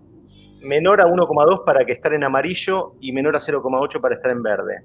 [0.63, 4.43] menor a 1,2 para que estar en amarillo y menor a 0,8 para estar en
[4.43, 4.81] verde.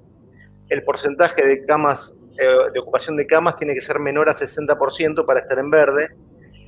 [0.69, 5.25] El porcentaje de camas, eh, de ocupación de camas tiene que ser menor a 60%
[5.25, 6.09] para estar en verde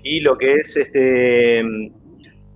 [0.03, 1.59] y lo que es este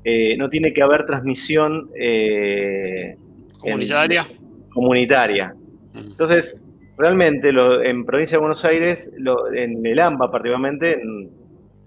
[0.06, 3.18] eh, no tiene que haber transmisión eh,
[3.60, 4.26] comunitaria
[4.74, 5.54] comunitaria.
[5.94, 6.60] Entonces,
[6.98, 9.12] realmente en provincia de Buenos Aires,
[9.54, 11.02] en el AMBA particularmente,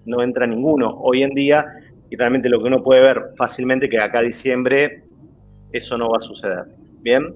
[0.05, 1.65] no entra ninguno hoy en día
[2.09, 5.03] y realmente lo que uno puede ver fácilmente que acá diciembre
[5.71, 6.63] eso no va a suceder.
[7.01, 7.35] Bien,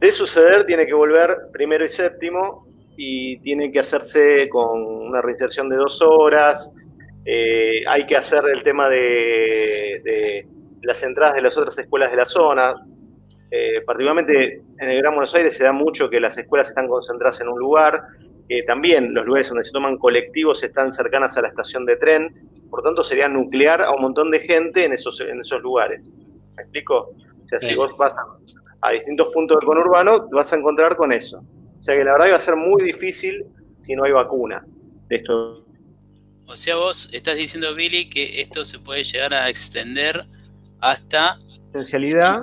[0.00, 2.66] de suceder tiene que volver primero y séptimo
[2.96, 6.72] y tiene que hacerse con una reinserción de dos horas.
[7.24, 10.46] Eh, hay que hacer el tema de
[10.82, 12.74] las entradas de las otras escuelas de la zona.
[13.56, 17.40] Eh, particularmente en el Gran Buenos Aires se da mucho que las escuelas están concentradas
[17.40, 18.02] en un lugar,
[18.66, 22.34] también los lugares donde se toman colectivos están cercanas a la estación de tren,
[22.68, 26.02] por tanto sería nuclear a un montón de gente en esos, en esos lugares.
[26.56, 27.12] ¿Me explico?
[27.44, 28.12] O sea, si vos vas
[28.82, 31.38] a, distintos puntos del conurbano, te vas a encontrar con eso.
[31.78, 33.46] O sea que la verdad va a ser muy difícil
[33.82, 34.64] si no hay vacuna
[35.08, 35.64] de esto.
[36.46, 40.24] O sea, vos estás diciendo, Billy, que esto se puede llegar a extender
[40.80, 41.38] hasta
[41.74, 42.42] esencialidad,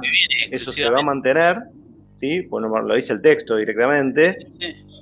[0.51, 1.57] eso se va a mantener,
[2.17, 2.41] ¿sí?
[2.41, 4.31] Bueno, lo dice el texto directamente.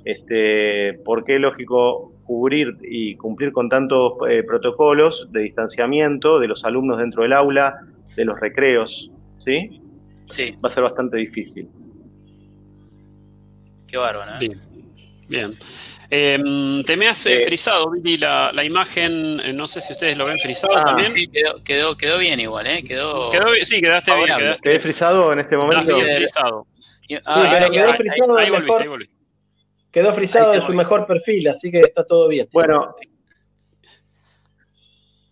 [0.04, 6.64] Este, porque es lógico cubrir y cumplir con tantos eh, protocolos de distanciamiento de los
[6.64, 7.80] alumnos dentro del aula,
[8.16, 9.82] de los recreos, ¿sí?
[10.28, 10.56] Sí.
[10.64, 11.68] Va a ser bastante difícil.
[13.86, 14.38] Qué bárbaro, ¿eh?
[14.38, 14.58] Bien.
[15.28, 15.54] Bien.
[16.12, 20.16] Em, te me has eh, frisado, Billy, la, la, imagen, eh, no sé si ustedes
[20.16, 21.12] lo ven frisado ah, también.
[21.12, 21.28] Sí,
[21.62, 22.82] quedó, quedó, bien igual, ¿eh?
[22.82, 23.30] Quedó,
[23.62, 24.36] sí, quedaste bien.
[24.36, 24.60] Quedaste...
[24.60, 25.92] Quedé frisado en este momento.
[25.92, 26.66] Frisado.
[27.26, 29.14] Ah, quedó frisado ahí, volviste, ahí volviste.
[29.92, 32.48] Quedó frisado en su mejor perfil, así que está todo bien.
[32.52, 32.92] Bueno.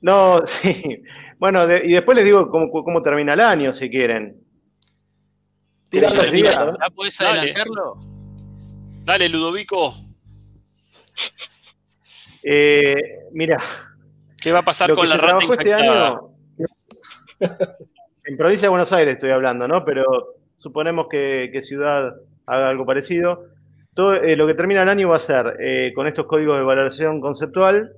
[0.01, 1.03] No, sí.
[1.39, 4.41] Bueno, y después les digo cómo, cómo, termina el año, si quieren.
[5.91, 7.99] Tirando ¿Ya puedes adelantarlo?
[9.05, 10.08] Dale, Ludovico.
[12.43, 12.95] Eh,
[13.33, 13.59] mira.
[14.41, 16.31] ¿Qué va a pasar con la rata este año,
[18.25, 19.85] En provincia de Buenos Aires estoy hablando, ¿no?
[19.85, 20.05] Pero
[20.57, 22.15] suponemos que, Ciudad
[22.47, 23.47] haga algo parecido.
[23.95, 26.65] Todo, eh, lo que termina el año va a ser, eh, con estos códigos de
[26.65, 27.93] valoración conceptual,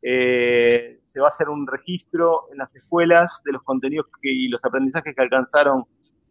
[0.00, 5.14] se va a hacer un registro en las escuelas de los contenidos y los aprendizajes
[5.14, 5.84] que alcanzaron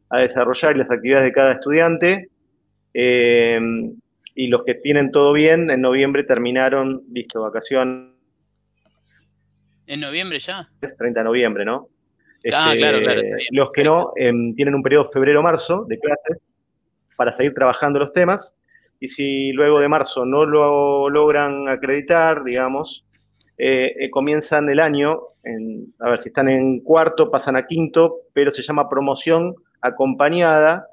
[0.09, 2.29] a desarrollar y las actividades de cada estudiante
[4.37, 8.13] y los que tienen todo bien, en noviembre terminaron, listo, vacación.
[9.87, 10.69] ¿En noviembre ya?
[10.79, 11.89] Es 30 de noviembre, ¿no?
[12.53, 13.21] ah, este, claro, claro.
[13.49, 16.37] Los que no, em, tienen un periodo febrero-marzo de clases
[17.15, 18.53] para seguir trabajando los temas.
[18.99, 23.05] Y si luego de marzo no lo logran acreditar, digamos,
[23.57, 25.19] eh, eh, comienzan el año,
[25.99, 30.85] a ver, si están en cuarto, pasan a quinto, pero se llama promoción acompañada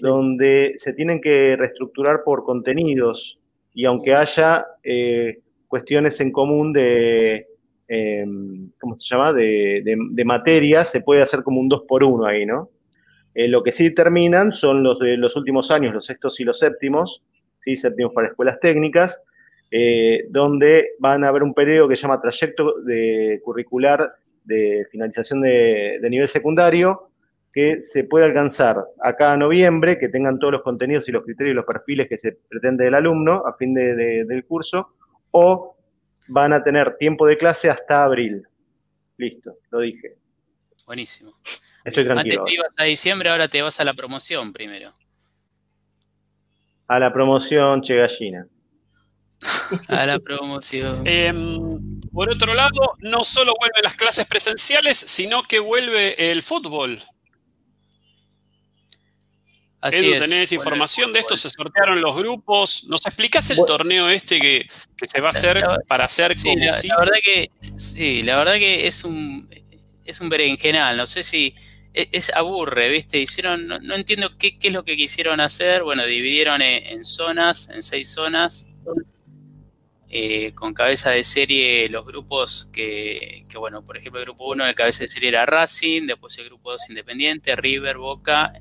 [0.00, 3.38] donde se tienen que reestructurar por contenidos
[3.74, 7.46] y aunque haya eh, cuestiones en común de,
[7.86, 12.26] em, ¿cómo se llama?, de, de, materias, se puede hacer como un 2 por 1
[12.26, 12.70] ahí, ¿no?
[13.34, 16.58] Eh, lo que sí terminan son los de los últimos años, los sextos y los
[16.58, 17.22] séptimos,
[17.60, 17.76] ¿sí?
[17.76, 19.20] séptimos para escuelas técnicas,
[19.70, 24.12] eh, donde van a haber un periodo que se llama trayecto de curricular
[24.44, 27.07] de finalización de nivel secundario,
[27.58, 31.54] que se puede alcanzar acá a noviembre, que tengan todos los contenidos y los criterios
[31.54, 34.94] y los perfiles que se pretende del alumno a fin de, del curso,
[35.32, 35.76] o
[36.28, 38.46] van a tener tiempo de clase hasta abril.
[39.16, 40.14] Listo, lo dije.
[40.86, 41.32] Buenísimo.
[41.84, 42.42] Estoy tranquilo.
[42.42, 44.94] Antes te ibas a diciembre, ahora te vas a la promoción primero.
[46.86, 48.46] A la promoción, che gallina.
[49.88, 51.02] A la promoción.
[51.04, 57.00] Em, por otro lado, no solo vuelven las clases presenciales, sino que vuelve el fútbol.
[59.88, 62.84] Así Edu, tenés información de esto, se sortearon los grupos.
[62.88, 64.68] ¿Nos explicás el torneo este que,
[65.06, 68.54] se va a hacer para hacer sí, como la, la, verdad que sí, la verdad
[68.54, 69.48] que es un
[70.08, 71.54] es un berenjenal, no sé si
[71.92, 73.18] e, es, aburre, ¿viste?
[73.18, 75.82] Hicieron, no, entiendo qué, es lo que quisieron hacer.
[75.82, 78.66] Bueno, dividieron en, zonas, en seis zonas,
[80.08, 84.64] eh, con cabeza de serie los grupos que, que, bueno, por ejemplo, el grupo 1,
[84.66, 88.52] el cabeza de serie era Racing, después el grupo 2 Independiente, River, Boca,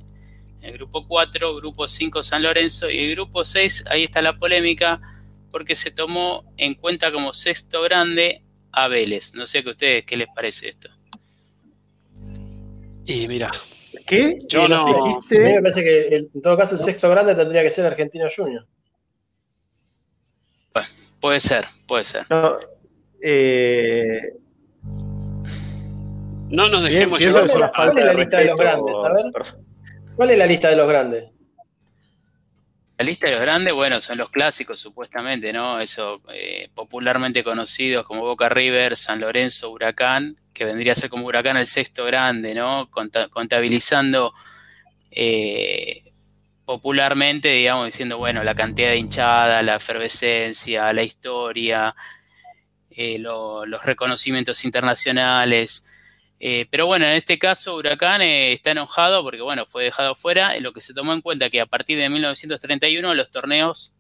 [0.68, 5.02] el grupo 4, grupo 5 San Lorenzo y el grupo 6, ahí está la polémica,
[5.52, 9.34] porque se tomó en cuenta como sexto grande a Vélez.
[9.34, 10.90] No sé qué ustedes, ¿qué les parece esto?
[13.06, 13.50] Y mira.
[14.06, 14.38] ¿Qué?
[14.48, 14.86] Yo no.
[15.06, 15.38] Dijiste?
[15.38, 18.28] A mí me parece que en todo caso el sexto grande tendría que ser Argentino
[18.34, 18.68] Junior.
[20.74, 20.88] Bueno,
[21.22, 22.26] puede ser, puede ser.
[22.30, 22.58] No,
[23.22, 24.34] eh...
[26.50, 28.96] no nos dejemos llevar por la ¿Cuál es la lista de los grandes?
[28.98, 29.67] A ver.
[30.18, 31.26] ¿Cuál es la lista de los grandes?
[32.98, 35.80] La lista de los grandes, bueno, son los clásicos supuestamente, ¿no?
[35.80, 41.28] Eso, eh, popularmente conocidos como Boca River, San Lorenzo, Huracán, que vendría a ser como
[41.28, 42.90] Huracán el sexto grande, ¿no?
[42.90, 44.34] contabilizando
[45.12, 46.12] eh,
[46.66, 51.96] popularmente, digamos, diciendo, bueno, la cantidad de hinchada, la efervescencia, la historia,
[52.90, 55.86] eh, los reconocimientos internacionales.
[56.40, 60.56] Eh, pero bueno, en este caso Huracán eh, está enojado porque bueno, fue dejado fuera,
[60.56, 63.96] en lo que se tomó en cuenta que a partir de 1931 los torneos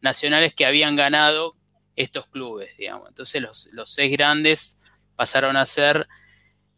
[0.00, 1.56] nacionales que habían ganado
[1.96, 3.08] estos clubes, digamos.
[3.08, 4.80] Entonces los, seis grandes
[5.14, 6.08] pasaron a ser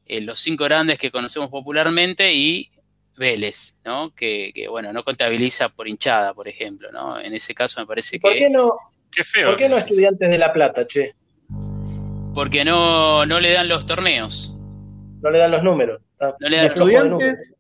[0.07, 2.71] eh, los cinco grandes que conocemos popularmente y
[3.17, 4.15] Vélez, ¿no?
[4.15, 7.19] Que, bueno, no contabiliza por hinchada, por ejemplo, ¿no?
[7.19, 8.41] En ese caso me parece ¿Por que...
[8.41, 8.77] Qué no,
[9.47, 11.15] ¿Por qué no estudiantes de La Plata, che?
[12.35, 14.56] Porque no, no le dan los torneos
[15.23, 16.01] no le dan los números.
[16.21, 17.53] no le dan estudiantes,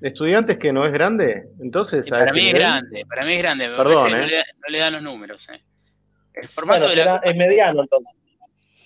[0.00, 2.08] estudiantes que no es grande, entonces.
[2.08, 3.68] para mí es grande, para mí es grande.
[3.68, 5.48] Perdón, no, le, dan los números.
[5.48, 5.60] Eh.
[6.34, 8.14] El formato es mediano entonces.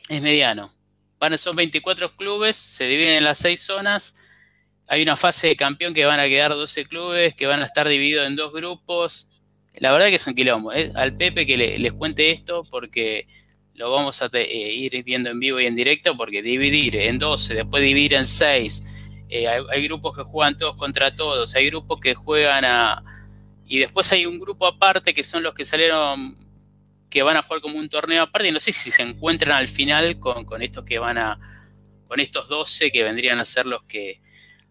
[0.08, 0.72] Es mediano.
[1.18, 4.14] Van, son 24 clubes, se dividen en las seis zonas.
[4.86, 7.88] Hay una fase de campeón que van a quedar 12 clubes, que van a estar
[7.88, 9.30] divididos en dos grupos.
[9.74, 10.72] La verdad que es un quilombo.
[10.72, 10.90] ¿eh?
[10.94, 13.26] Al Pepe que les cuente esto porque
[13.78, 17.54] lo vamos a eh, ir viendo en vivo y en directo porque dividir en 12,
[17.54, 18.82] después dividir en 6,
[19.30, 23.04] eh, hay, grupos que juegan todos contra todos, hay grupos que juegan a...
[23.66, 26.36] Y después hay un grupo aparte que son los que salieron,
[27.08, 29.68] que van a jugar como un torneo aparte, y no sé si se encuentran al
[29.68, 31.38] final con, con estos que van a...
[32.08, 34.20] con estos 12 que vendrían a ser los que,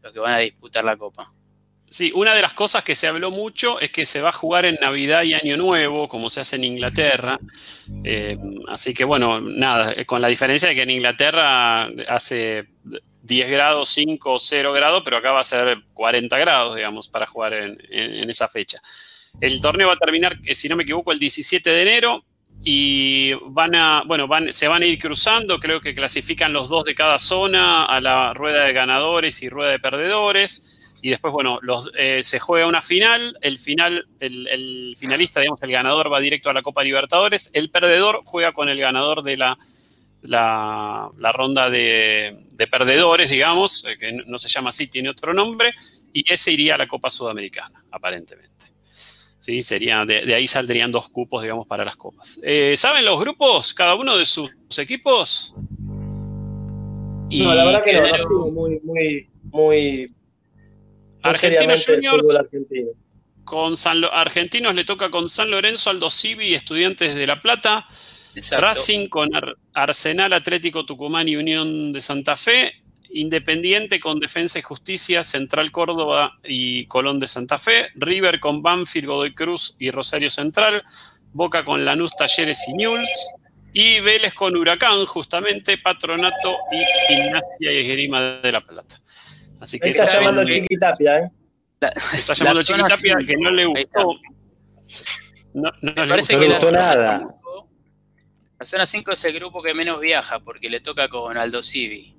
[0.02, 1.34] los que van a disputar la copa.
[1.90, 4.66] Sí, una de las cosas que se habló mucho es que se va a jugar
[4.66, 7.40] en Navidad y Año Nuevo, como se hace en Inglaterra.
[8.04, 12.68] Eh, así que bueno, nada, eh, con la diferencia de que en Inglaterra hace
[13.24, 17.54] 10 grados, 5, 0 grados, pero acá va a ser 40 grados, digamos, para jugar
[17.54, 18.82] en, esa fecha.
[19.40, 22.26] El torneo va a terminar, eh, si no me equivoco, el 17 de enero
[22.66, 26.84] y van a, bueno, van, se van a ir cruzando, creo que clasifican los dos
[26.84, 30.74] de cada zona a la rueda de ganadores y rueda de perdedores
[31.08, 35.72] y después, bueno, los, eh, se juega una final, el final, el, finalista, digamos, el
[35.72, 39.58] ganador va directo a la Copa Libertadores, el perdedor juega con el ganador de la,
[40.24, 42.36] la, ronda de,
[42.70, 45.74] perdedores, digamos, eh, que no se llama así, tiene otro nombre,
[46.12, 48.74] y ese iría a la Copa Sudamericana, aparentemente.
[49.40, 49.64] ¿Sí?
[49.64, 52.38] Sería, de, ahí saldrían dos cupos, digamos, para las copas.
[52.44, 55.56] Eh, ¿Saben los grupos, cada uno de sus equipos?
[57.32, 60.08] no, la verdad que no, muy, muy, muy
[61.30, 62.24] Argentinos Juniors.
[63.44, 63.76] Con
[64.12, 67.88] Argentinos le toca con San Lorenzo, Aldo Civi, Estudiantes de La Plata.
[68.52, 69.30] Racing con
[69.74, 72.84] Arsenal Atlético Tucumán y Unión de Santa Fe.
[73.10, 77.88] Independiente con Defensa y Justicia, Central Córdoba y Colón de Santa Fe.
[77.96, 80.84] River con Banfield, Godoy Cruz y Rosario Central.
[81.34, 83.32] Boca con Lanús, Talleres y Newell's.
[83.74, 89.00] Y Vélez con Huracán, justamente, Patronato y Gimnasia y Esgrima de La Plata.
[89.60, 91.32] Así que está llamando Chiquitapia, ¿eh?
[92.14, 94.14] está llamando Chiquitapia que no le gustó.
[95.54, 97.28] No, no, le parece que gustó nada.
[98.60, 102.16] La zona 5 es el grupo que menos viaja porque le toca con Aldo Civi.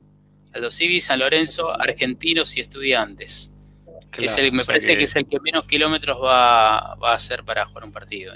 [0.53, 3.55] Aldo Civi, San Lorenzo, Argentinos y Estudiantes.
[4.53, 5.05] me parece que...
[5.05, 8.35] es el que menos kilómetros va, va, a hacer para jugar un partido.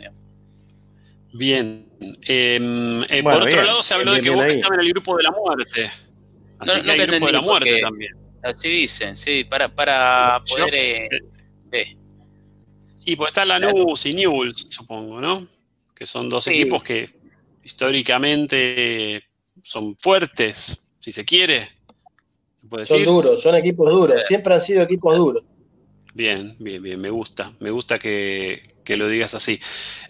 [1.33, 1.89] Bien.
[2.23, 5.23] Em, eh, por otro lado, se habló de que vos estabas en el grupo de
[5.23, 5.91] la muerte.
[6.59, 8.22] Así que hay grupo de la muerte también.
[8.43, 11.09] Así dicen, sí, para, para poder...
[11.73, 11.97] Eh,
[13.05, 15.47] y pues está Lanús y Newell's, supongo, ¿no?
[16.03, 17.09] que son dos equipos que
[17.63, 19.23] históricamente
[19.63, 21.69] son fuertes, si se quiere.
[22.85, 25.45] Son duros, son equipos duros, siempre han sido equipos duros.
[26.13, 29.61] Bien, bien, bien, me gusta, me gusta que, lo digas así.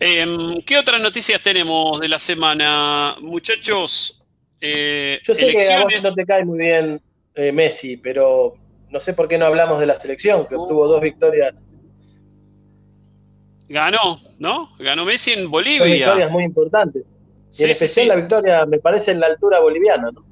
[0.01, 4.25] Em, ¿Qué otras noticias tenemos de la semana, muchachos?
[4.63, 7.03] Eh, Yo sé que a vos no te cae muy bien
[7.35, 8.55] eh, Messi, pero
[8.91, 11.65] no sé por qué no hablamos de la selección, que obtuvo dos victorias.
[13.69, 14.77] Ganó, ¿no?
[14.79, 15.79] Ganó Messi en Bolivia.
[15.81, 17.05] Dos victorias muy importantes.
[17.59, 20.25] Y en especial la victoria, me parece, en la altura boliviana, ¿no?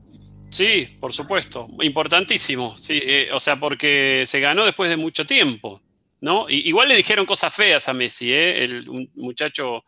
[0.51, 2.77] Sí, por supuesto, importantísimo.
[2.77, 5.81] Sí, eh, o sea, porque se ganó después de mucho tiempo,
[6.21, 6.47] ¿no?
[6.51, 8.65] igual le dijeron cosas feas a Messi, ¿eh?
[8.65, 9.85] El, un muchacho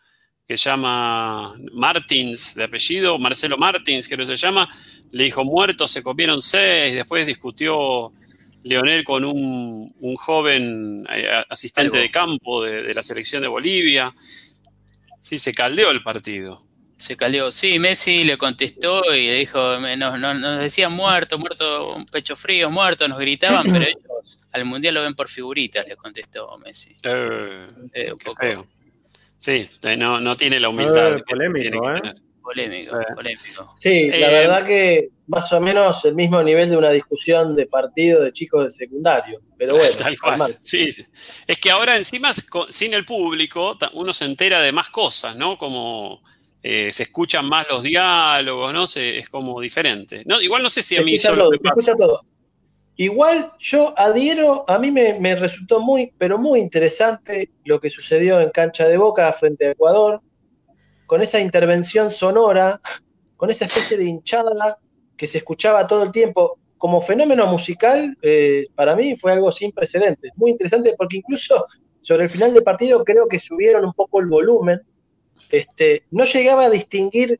[0.46, 4.68] que llama Martins, de apellido, Marcelo Martins, creo que se llama,
[5.12, 8.12] le dijo muertos, se comieron seis, después discutió
[8.64, 14.12] Leonel con un, joven eh, asistente de campo de, de la selección de Bolivia.
[15.20, 16.66] Sí, se caldeó el partido.
[17.02, 17.50] Se calió.
[17.50, 22.70] Sí, Messi le contestó y le dijo, nos, nos, decían muerto, muerto, un pecho frío,
[22.70, 26.94] muerto, nos gritaban, pero ellos al mundial lo ven por figuritas, le contestó Messi.
[27.02, 28.14] Eh, eh,
[29.38, 31.18] sí, eh, no, no tiene la humildad.
[31.26, 32.14] polémico, ¿eh?
[32.42, 33.74] Polémico, polémico.
[33.76, 38.22] Sí, la verdad que más o menos el mismo nivel de una discusión de partido
[38.22, 39.40] de chicos de secundario.
[39.56, 40.58] Pero bueno, Tal cual.
[40.60, 40.88] Sí,
[41.46, 42.32] es que ahora encima
[42.68, 45.56] sin el público uno se entera de más cosas, ¿no?
[45.56, 46.22] Como
[46.62, 48.84] eh, se escuchan más los diálogos, ¿no?
[48.84, 50.22] es como diferente.
[50.26, 51.94] No, igual no sé si a mí solo me pasa.
[52.96, 58.50] Igual yo adhiero, a mí me, resultó muy, pero muy interesante lo que sucedió en
[58.50, 60.20] cancha de Boca frente a Ecuador,
[61.06, 62.80] con esa intervención sonora,
[63.36, 64.78] con esa especie de hinchada
[65.16, 66.58] que se escuchaba todo el tiempo.
[66.78, 70.32] Como fenómeno musical, eh, para mí fue algo sin precedentes.
[70.36, 71.66] Muy interesante porque incluso
[72.00, 74.80] sobre el final del partido creo que subieron un poco el volumen
[75.50, 77.38] este, no llegaba a distinguir,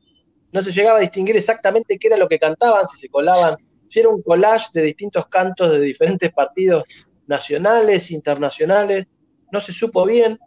[0.53, 3.57] no se llegaba a distinguir exactamente qué era lo que cantaban, si se colaban,
[3.89, 6.85] si era un collage de distintos cantos de diferentes partidos
[7.27, 9.07] nacionales, internacionales,
[9.51, 10.39] no se supo bien,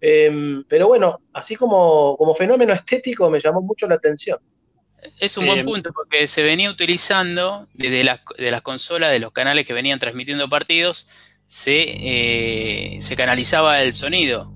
[0.00, 4.38] em, pero bueno, así como, como fenómeno estético me llamó mucho la atención.
[5.20, 9.32] Es un buen punto porque se venía utilizando desde las, de las consolas de los
[9.32, 11.08] canales que venían transmitiendo partidos,
[11.46, 14.52] se, eh, se canalizaba el sonido.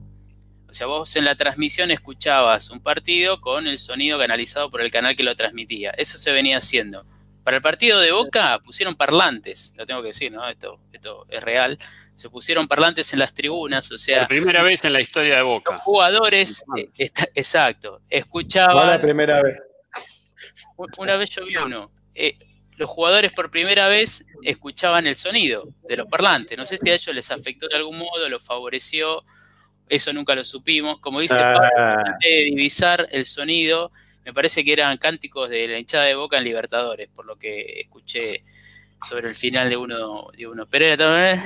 [0.69, 4.91] O sea, vos en la transmisión escuchabas un partido con el sonido canalizado por el
[4.91, 5.91] canal que lo transmitía.
[5.91, 7.05] Eso se venía haciendo.
[7.43, 10.49] Para el partido de Boca pusieron parlantes, lo tengo que decir, ¿no?
[10.49, 11.79] Esto, esto es real.
[12.21, 14.21] Se pusieron parlantes en las tribunas, o sea.
[14.21, 15.75] Por primera vez en la historia de Boca.
[15.75, 16.91] Los jugadores, eh,
[17.35, 18.87] exacto, escuchaban.
[18.87, 19.57] la primera vez.
[20.99, 21.91] Una vez yo vi uno.
[22.15, 22.37] Eh,
[22.77, 26.57] los jugadores por primera vez escuchaban el sonido de los parlantes.
[26.57, 29.25] No sé si a ellos les afectó de algún modo, los favoreció
[29.91, 31.01] eso nunca lo supimos.
[31.01, 31.53] Como dice ah.
[31.53, 33.91] Pablo, de divisar el sonido,
[34.25, 37.81] me parece que eran cánticos de la hinchada de Boca en Libertadores, por lo que
[37.81, 38.45] escuché
[39.07, 40.29] sobre el final de uno.
[40.37, 40.67] De uno.
[40.67, 40.87] Pero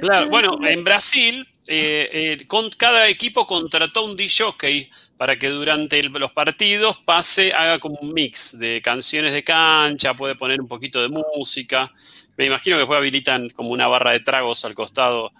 [0.00, 6.02] Claro, bueno, en Brasil, eh, eh, con, cada equipo contrató un DJ para que durante
[6.02, 11.00] los partidos pase, haga como un mix de canciones de cancha, puede poner un poquito
[11.00, 11.92] de música.
[12.36, 15.32] Me imagino que después habilitan como una barra de tragos al costado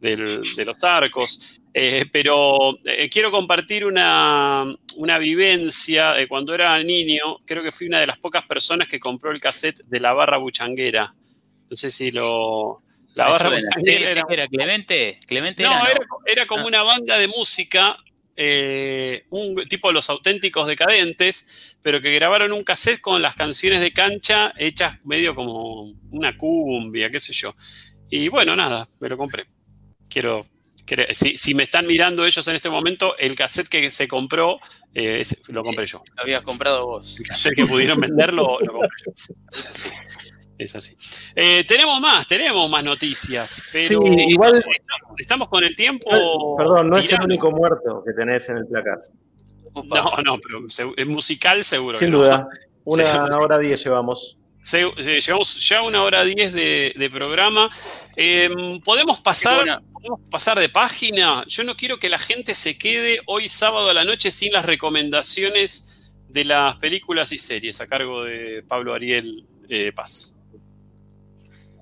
[0.00, 1.57] de los arcos.
[1.74, 4.76] Eh, pero eh, quiero compartir una,
[5.20, 7.38] vivencia de cuando era niño.
[7.44, 10.38] Creo que fui una de las pocas personas que compró el cassette de la barra
[10.38, 11.14] buchanguera.
[11.70, 12.82] No sé si lo.
[13.14, 15.18] La barra buchanguera era, Clemente.
[15.26, 15.70] Clemente no,
[16.26, 16.68] era, como ah.
[16.68, 17.96] una banda de música,
[18.36, 23.80] eh, un tipo de los auténticos decadentes, pero que grabaron un cassette con las canciones
[23.80, 27.54] de cancha hechas medio como una cumbia, qué sé yo.
[28.10, 29.46] Y bueno, nada, me lo compré
[30.08, 30.46] quiero,
[31.12, 34.58] si, me están mirando ellos en este momento, el cassette que se compró,
[34.94, 36.02] eh, lo compré yo.
[36.16, 37.18] Lo habías comprado vos.
[37.18, 39.12] El cassette que pudieron venderlo, lo compré yo.
[40.58, 40.96] Es así.
[41.36, 44.64] Eh, tenemos más, tenemos más noticias, pero igual
[45.16, 46.56] estamos, con el tiempo.
[46.56, 48.98] Perdón, no es el único muerto que tenés en el placar.
[49.74, 51.98] No, no, pero es musical seguro.
[51.98, 52.48] Sin duda.
[52.84, 54.38] Una hora diez llevamos
[54.72, 57.70] llevamos ya una hora diez de, programa.
[58.16, 61.44] Em, ¿podemos, pasar, ¿Podemos pasar de página?
[61.48, 64.64] Yo no quiero que la gente se quede hoy sábado a la noche sin las
[64.64, 70.40] recomendaciones de las películas y series a cargo de Pablo Ariel eh, Paz.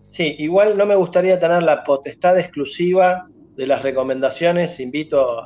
[0.08, 4.80] Sí, igual no me gustaría tener la potestad exclusiva de las recomendaciones.
[4.80, 5.38] Invito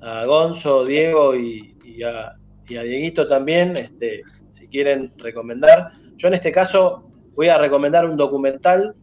[0.00, 4.22] a, Gonzo, Diego y, a, Dieguito también, este,
[4.52, 5.90] si quieren recomendar.
[6.16, 8.94] Yo en este caso voy a recomendar un documental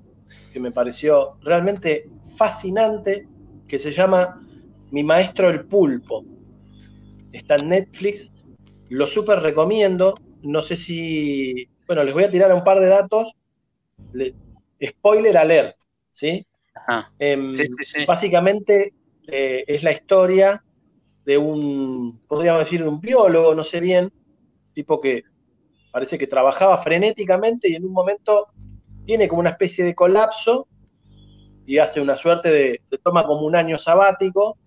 [0.54, 2.06] que me pareció realmente
[2.40, 3.28] fascinante,
[3.68, 4.42] que se llama
[4.92, 6.24] Mi Maestro el Pulpo.
[7.34, 8.32] está en Netflix,
[8.90, 13.36] lo súper recomiendo, no sé si, bueno, les voy a tirar un par de datos,
[14.82, 15.76] spoiler alert,
[16.14, 16.48] ¿sí?
[17.20, 17.52] Em,
[18.08, 18.94] básicamente
[19.28, 20.64] eh, es la historia
[21.26, 24.12] de un, podríamos decir, un biólogo, no sé bien,
[24.74, 25.24] tipo que
[25.92, 28.48] parece que trabajaba frenéticamente y en un momento
[29.06, 30.68] tiene como una especie de colapso
[31.70, 34.58] y hace una suerte de, se toma como un año sabático,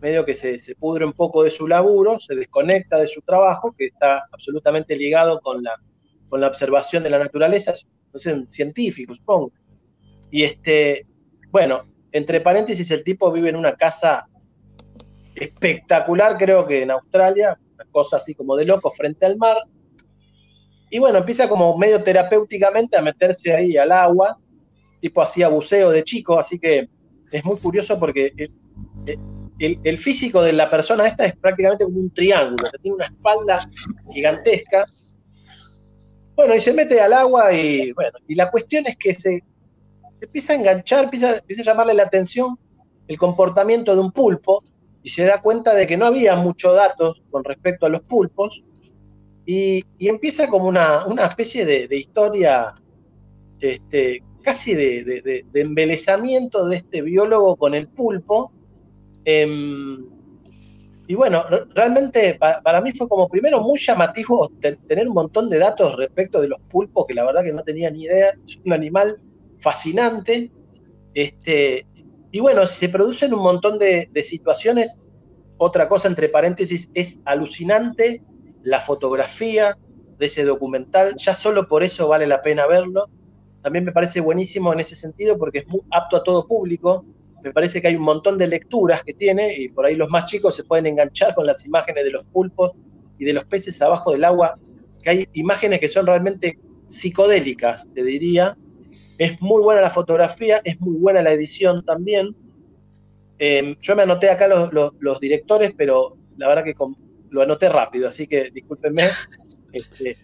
[0.00, 3.88] medio que se, pudre un poco de su laburo, se desconecta de su trabajo, que
[3.88, 5.74] está absolutamente ligado con la,
[6.30, 7.74] con la observación de la naturaleza,
[8.10, 9.52] no sé, un científico, supongo.
[10.30, 11.06] Y este,
[11.50, 14.26] bueno, entre paréntesis, el tipo vive en una casa
[15.34, 19.58] espectacular, creo que en Australia, una cosa así como de loco, frente al mar.
[20.88, 24.38] Y bueno, empieza como medio terapéuticamente a meterse ahí al agua,
[25.00, 26.88] tipo hacía buceo de chico, así que
[27.30, 28.32] es muy curioso porque
[29.58, 33.68] el, físico de la persona esta es prácticamente como un triángulo, tiene una espalda
[34.10, 34.84] gigantesca.
[36.34, 39.42] Bueno, y se mete al agua y bueno, y la cuestión es que se,
[40.20, 42.58] empieza a enganchar, empieza, a llamarle la atención
[43.08, 44.64] el comportamiento de un pulpo,
[45.02, 48.64] y se da cuenta de que no había muchos datos con respecto a los pulpos
[49.46, 52.74] y, empieza como una, especie de, historia
[53.60, 58.52] este, casi de, embelezamiento de este biólogo con el pulpo.
[59.24, 60.06] Em,
[61.08, 61.42] y bueno,
[61.74, 66.46] realmente para, mí fue como primero muy llamativo tener un montón de datos respecto de
[66.46, 68.34] los pulpos, que la verdad que no tenía ni idea.
[68.44, 69.20] Es un animal
[69.58, 70.52] fascinante.
[71.12, 71.84] Este,
[72.30, 75.00] y bueno, se producen un montón de, situaciones.
[75.58, 78.22] Otra cosa, entre paréntesis, es alucinante
[78.62, 79.76] la fotografía
[80.18, 81.16] de ese documental.
[81.16, 83.08] Ya solo por eso vale la pena verlo.
[83.66, 87.04] También me parece buenísimo en ese sentido porque es muy apto a todo público.
[87.42, 90.26] Me parece que hay un montón de lecturas que tiene y por ahí los más
[90.26, 92.70] chicos se pueden enganchar con las imágenes de los pulpos
[93.18, 94.56] y de los peces abajo del agua,
[95.02, 98.56] que hay imágenes que son realmente psicodélicas, te diría,
[99.18, 102.36] es muy buena la fotografía, es muy buena la edición también.
[103.40, 106.76] Em, yo me anoté acá los, directores, pero la verdad que
[107.30, 109.02] lo anoté rápido, así que discúlpenme.
[109.72, 110.16] Este,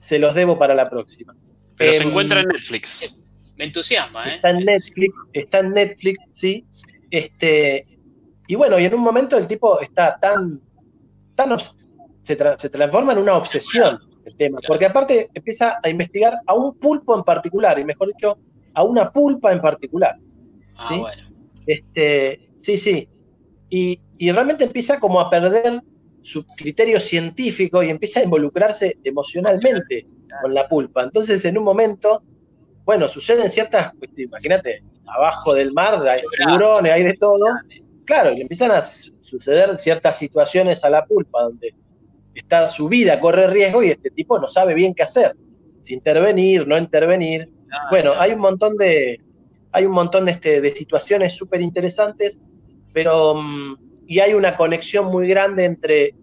[0.00, 1.36] se los debo para la próxima.
[1.80, 3.24] Pero se em, encuentra en Netflix.
[3.56, 4.34] Me entusiasma, ¿eh?
[4.34, 6.66] Está en Netflix, está en Netflix, sí.
[7.10, 7.86] Este,
[8.46, 10.60] y bueno, y en un momento el tipo está tan,
[11.34, 11.58] tan
[12.22, 17.16] se transforma en una obsesión el tema, porque aparte empieza a investigar a un pulpo
[17.16, 18.38] en particular, y mejor dicho,
[18.74, 20.16] a una pulpa en particular.
[20.76, 20.98] Ah, ¿sí?
[20.98, 21.22] bueno.
[21.66, 23.08] Este, sí, sí.
[23.70, 25.80] Y, realmente empieza como a perder
[26.20, 30.06] su criterio científico y empieza a involucrarse emocionalmente
[30.42, 31.02] con la pulpa.
[31.02, 32.22] Entonces, en un momento,
[32.84, 37.46] bueno, suceden ciertas cuestiones, imagínate, abajo del mar hay tiburones, hay de todo.
[38.04, 41.74] Claro, y empiezan a suceder ciertas situaciones a la pulpa donde
[42.34, 45.36] está su vida, corre riesgo y este tipo no sabe bien qué hacer,
[45.80, 47.48] si intervenir, no intervenir.
[47.90, 49.20] bueno, hay un montón de,
[49.72, 52.40] hay un montón de, este, de situaciones súper interesantes,
[52.92, 53.76] pero mm,
[54.06, 56.14] y hay una conexión muy grande entre,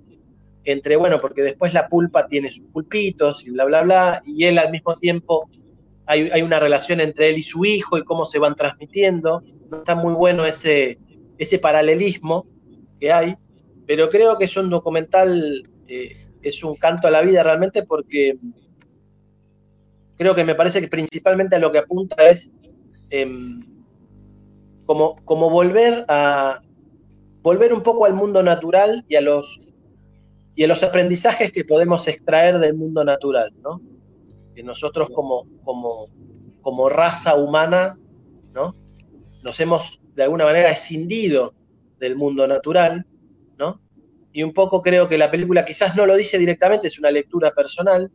[0.67, 4.59] entre, bueno, porque después la pulpa tiene sus pulpitos y bla, bla, bla, y él
[4.59, 5.49] al mismo tiempo
[6.05, 9.41] hay, hay una relación entre él y su hijo y cómo se van transmitiendo.
[9.71, 10.99] Está muy bueno ese,
[11.37, 12.45] ese paralelismo
[12.99, 13.37] que hay,
[13.85, 16.11] pero creo que es un documental eh,
[16.41, 18.37] es un canto a la vida realmente porque
[20.17, 22.51] creo que me parece que principalmente a lo que apunta es
[23.09, 23.61] em,
[24.85, 26.61] como, como volver a
[27.41, 29.61] volver un poco al mundo natural y a los
[30.57, 33.79] y a los aprendizajes que podemos extraer del mundo natural, ¿no?
[34.53, 36.09] Que nosotros como, como,
[36.61, 37.97] como raza humana,
[38.53, 38.75] ¿no?
[39.43, 41.53] Nos hemos de alguna manera escindido
[41.97, 43.05] del mundo natural,
[43.57, 43.79] ¿no?
[44.37, 47.49] y un poco creo que la película quizás no lo dice directamente, es una lectura
[47.55, 48.11] personal,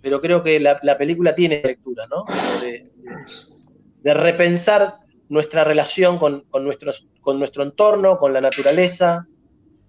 [0.00, 2.24] pero creo que la, película tiene lectura, ¿no?
[2.60, 4.94] De, repensar
[5.28, 9.26] nuestra relación con, nuestros, con nuestro entorno, con la naturaleza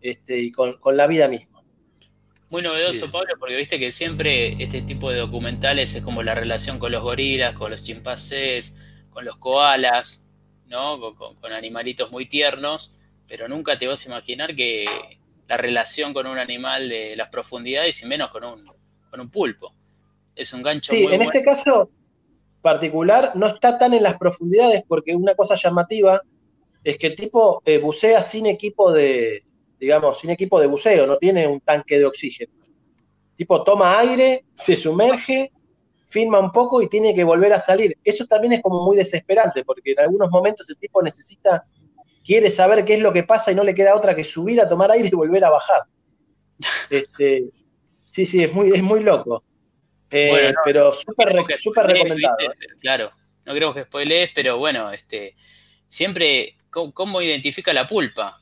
[0.02, 1.55] este, y con, la vida misma.
[2.56, 6.80] Muy novedoso, Pablo, porque viste que siempre este tipo de documentales es como la relación
[6.80, 8.78] con los gorilas, con los chimpancés,
[9.10, 10.26] con los koalas,
[10.66, 11.16] ¿no?
[11.18, 14.86] con animalitos muy tiernos, pero nunca te vas a imaginar que
[15.50, 18.72] la relación con un animal de las profundidades y menos con un,
[19.12, 19.76] con un pulpo.
[20.34, 21.90] Es un gancho sí, en este caso
[22.62, 26.22] particular no está tan en las profundidades porque una cosa llamativa
[26.86, 29.44] es que el tipo eh, bucea sin equipo de,
[29.80, 32.54] digamos, sin equipo de buceo, no tiene un tanque de oxígeno.
[33.36, 35.52] Tipo toma aire, se sumerge,
[36.08, 37.98] filma un poco y tiene que volver a salir.
[38.04, 41.66] Eso también es como muy desesperante porque en algunos momentos el tipo necesita
[42.26, 44.68] quiere saber qué es lo que pasa y no le queda otra que subir a
[44.68, 45.84] tomar aire y volver a bajar.
[46.90, 47.50] Este,
[48.10, 49.44] sí, sí, es muy, es muy loco.
[50.10, 52.38] Eh, pero súper recomendado.
[52.40, 52.50] ¿eh?
[52.80, 53.12] Claro,
[53.44, 55.36] no creo que spoilees, pero bueno, este,
[55.90, 58.40] siempre, ¿cómo, identifica la pulpa?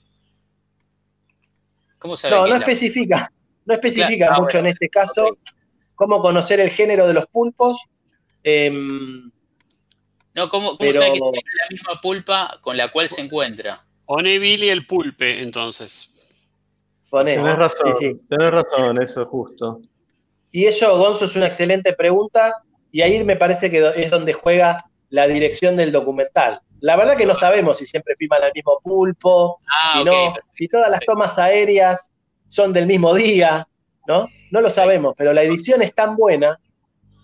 [2.04, 3.32] ¿Cómo sabe no, no especifica,
[3.64, 5.38] no especifica mucho en este caso
[5.96, 7.82] cómo conocer el género de los pulpos.
[8.44, 9.32] Em,
[10.34, 13.86] no, ¿cómo, sabe que tiene la misma pulpa con la cual se encuentra?
[14.06, 16.10] Pone Billy el pulpe, entonces.
[17.10, 17.94] Tenés razón,
[18.28, 19.80] tenés razón, eso es justo.
[20.52, 24.84] Y eso, Gonzo, es una excelente pregunta y ahí me parece que es donde juega
[25.10, 26.60] la dirección del documental.
[26.84, 30.68] La verdad que no sabemos si siempre filman al mismo pulpo, ah, si, no, si
[30.68, 32.14] todas las tomas aéreas
[32.50, 33.66] son del mismo día,
[34.06, 34.28] ¿no?
[34.52, 36.60] No lo sabemos, pero la edición es tan buena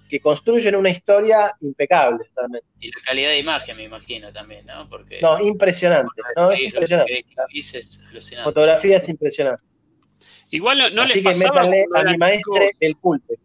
[0.09, 2.63] que construyen una historia impecable también.
[2.79, 4.87] Y la calidad de imagen, me imagino, también, ¿no?
[4.87, 6.21] Porque no, impresionante.
[6.37, 7.25] No, es impresionante.
[8.41, 9.65] Fotografía es impresionante.
[10.51, 13.35] Igual no, le pasaba a mi maestre el pulpe.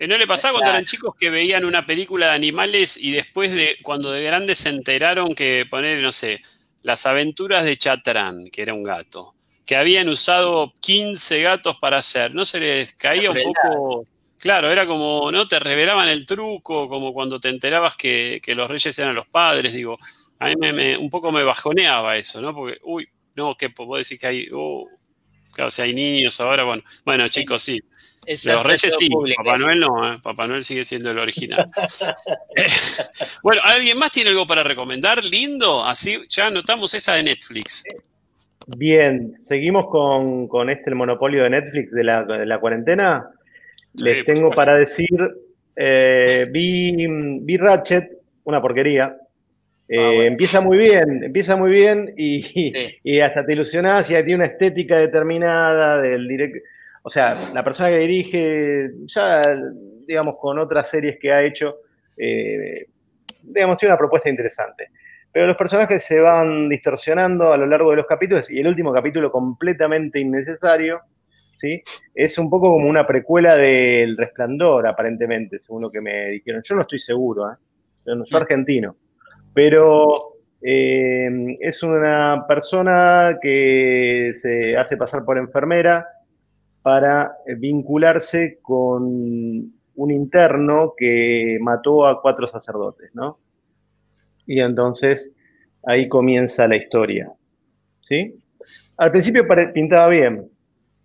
[0.00, 3.52] Eh, ¿No le pasaba cuando eran chicos que veían una película de animales y después
[3.52, 6.40] de cuando de grandes se enteraron que poner, no sé,
[6.82, 9.34] las aventuras de Chatrán, que era un gato,
[9.66, 14.06] que habían usado 15 gatos para hacer, ¿no se les caía un poco?
[14.38, 15.46] Claro, era como, ¿no?
[15.46, 19.98] Te revelaban el truco, como cuando te enterabas que, los reyes eran los padres, digo,
[20.38, 22.54] a mí me, un poco me bajoneaba eso, ¿no?
[22.54, 24.88] Porque, uy, no, que puedo decir que hay, oh,
[25.52, 26.82] Claro, si hay niños ahora, bueno.
[27.04, 27.80] Bueno, chicos, sí.
[28.26, 30.18] Los Reyes sí, Papá Noel no, ¿eh?
[30.22, 31.66] Papá Noel sigue siendo el original.
[33.42, 35.24] bueno, ¿alguien más tiene algo para recomendar?
[35.24, 37.82] Lindo, así ya anotamos esa de Netflix.
[38.66, 43.30] Bien, seguimos con, este el monopolio de Netflix de la, cuarentena.
[43.94, 45.08] Les tengo para decir,
[45.74, 47.06] eh, vi,
[47.40, 48.10] vi Ratchet,
[48.44, 49.16] una porquería,
[49.92, 54.46] Ah, eh, empieza muy bien, empieza muy bien y, hasta te ilusionas y tiene una
[54.46, 56.60] estética determinada del directo.
[57.02, 59.42] O sea, la persona que dirige, ya,
[60.06, 61.76] digamos, con otras series que ha hecho,
[62.16, 62.86] eh,
[63.42, 64.88] digamos, tiene una propuesta interesante.
[65.32, 68.92] Pero los personajes se van distorsionando a lo largo de los capítulos y el último
[68.92, 71.00] capítulo completamente innecesario,
[71.56, 71.82] ¿sí?
[72.14, 76.62] Es un poco como una precuela del Resplandor, aparentemente, según lo que me dijeron.
[76.64, 77.56] Yo no estoy seguro, ¿eh?
[78.04, 78.96] Yo soy argentino
[79.52, 80.14] pero
[80.62, 86.06] eh, es una persona que se hace pasar por enfermera
[86.82, 93.38] para vincularse con un interno que mató a cuatro sacerdotes, ¿no?
[94.46, 95.32] Y entonces
[95.84, 97.30] ahí comienza la historia,
[98.00, 98.34] ¿sí?
[98.96, 100.50] Al principio pintaba bien,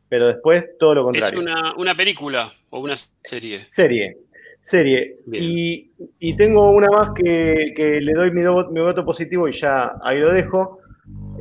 [0.10, 1.39] pero después todo lo contrario.
[1.39, 3.65] ¿Es una, una película o una serie?
[3.68, 4.18] Serie,
[4.65, 5.18] serie.
[5.31, 10.80] Y, tengo una más que, le doy mi, voto positivo y ya ahí lo dejo.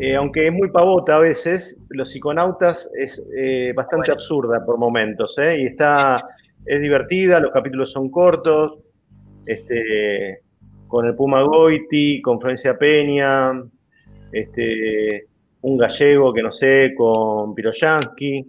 [0.01, 5.39] Eh, aunque es muy pavota a veces, Los psiconautas es eh, bastante absurda por momentos,
[5.39, 5.61] ¿eh?
[5.61, 6.23] Y está,
[6.66, 8.78] es divertida, los capítulos son cortos,
[9.47, 10.41] este,
[10.89, 13.53] con el Puma Goiti, con Florencia Peña,
[14.32, 15.27] este,
[15.61, 18.47] un gallego que no sé, con Piroyansky.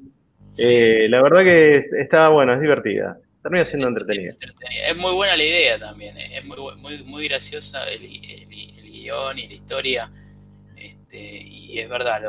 [1.10, 4.34] la verdad que está bueno, es divertida termina siendo entretenida.
[4.88, 9.54] Es, muy buena la idea también, es muy, muy, muy graciosa el, guion y la
[9.54, 10.12] historia.
[11.16, 12.22] Este, y es verdad,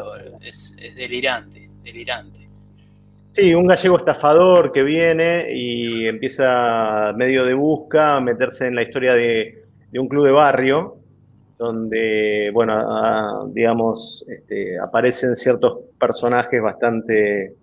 [0.43, 2.49] es, delirante, delirante.
[3.33, 8.83] Sí, un gallego estafador que viene y empieza medio de busca a meterse en la
[8.83, 9.65] historia de,
[9.95, 10.97] un club de barrio,
[11.59, 17.55] donde, bueno, digamos, este, aparecen ciertos personajes bastante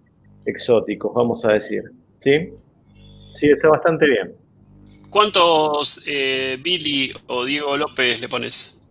[0.46, 1.84] exóticos, vamos a decir.
[2.20, 2.54] ¿Sí?
[3.34, 4.34] Sí, está bastante bien.
[5.10, 8.83] ¿Cuántos eh, Billy o Diego López le pones?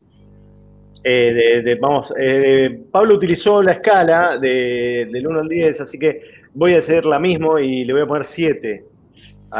[1.05, 6.75] Eh, vamos, eh, Pablo utilizó la escala de, del 1 al 10, así que voy
[6.75, 8.85] a hacer la misma y le voy a poner 7.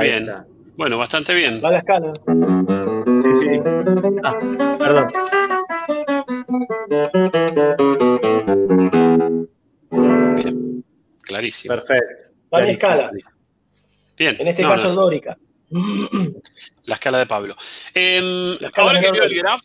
[0.01, 0.31] bien.
[0.77, 1.61] Bueno, bastante bien.
[1.63, 2.13] Va la escala.
[2.15, 3.61] Sí, sí.
[4.23, 4.39] Ah,
[4.79, 5.09] perdón.
[10.37, 10.85] Bien.
[11.23, 11.75] Clarísimo.
[11.75, 12.31] Perfecto.
[12.53, 13.11] Va la escala.
[14.17, 14.37] Bien.
[14.39, 15.37] En este caso, Dórica.
[16.85, 17.55] La escala de Pablo.
[17.95, 19.63] Em, ahora que leo el graph,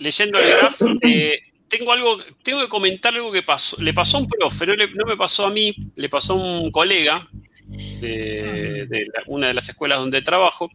[0.00, 3.80] leyendo el graph, eh, tengo algo, tengo que comentar algo que pasó.
[3.80, 6.70] Le pasó a un profe, no, no me pasó a mí, le pasó a un
[6.70, 7.28] colega
[7.70, 10.70] de, una de las escuelas donde trabajo,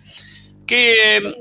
[0.65, 1.33] que em,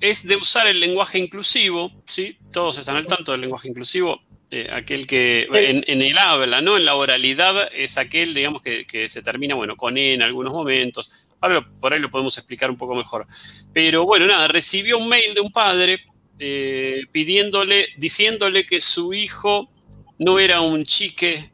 [0.00, 2.36] es de usar el lenguaje inclusivo, ¿sí?
[2.52, 4.20] Todos están al tanto del lenguaje inclusivo.
[4.50, 6.76] Eh, aquel que en, el habla, ¿no?
[6.76, 11.26] En la oralidad es aquel, digamos, que, se termina, bueno, con E en algunos momentos.
[11.40, 13.26] Ahora por ahí lo podemos explicar un poco mejor.
[13.72, 16.00] Pero bueno, nada, recibió un mail de un padre
[16.38, 19.70] eh, pidiéndole, diciéndole que su hijo
[20.18, 21.50] no era un chique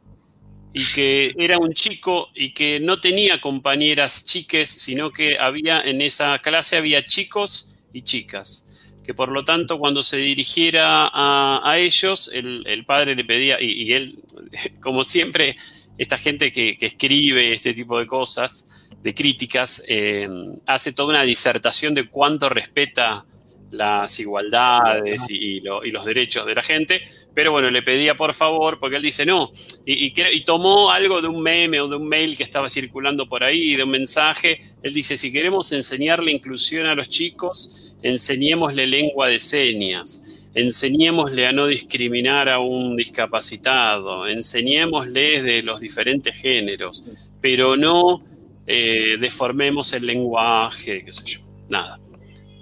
[0.73, 6.01] y que era un chico y que no tenía compañeras chiques, sino que había en
[6.01, 12.29] esa clase había chicos y chicas, que por lo tanto cuando se dirigiera a, ellos,
[12.33, 14.19] el, padre le pedía, y, él,
[14.81, 15.55] como siempre,
[15.97, 20.27] esta gente que, escribe este tipo de cosas, de críticas, eh,
[20.65, 23.25] hace toda una disertación de cuánto respeta
[23.73, 27.01] las igualdades y, los derechos de la gente,
[27.33, 29.51] pero bueno, le pedía por favor, porque él dice no,
[29.85, 33.43] y, y, tomó algo de un meme o de un mail que estaba circulando por
[33.43, 39.27] ahí, de un mensaje, él dice, si queremos enseñarle inclusión a los chicos, enseñémosle lengua
[39.27, 47.75] de señas, enseñémosle a no discriminar a un discapacitado, enseñémosle de los diferentes géneros, pero
[47.75, 48.23] no
[48.67, 51.39] eh, deformemos el lenguaje, qué sé yo,
[51.69, 51.99] nada.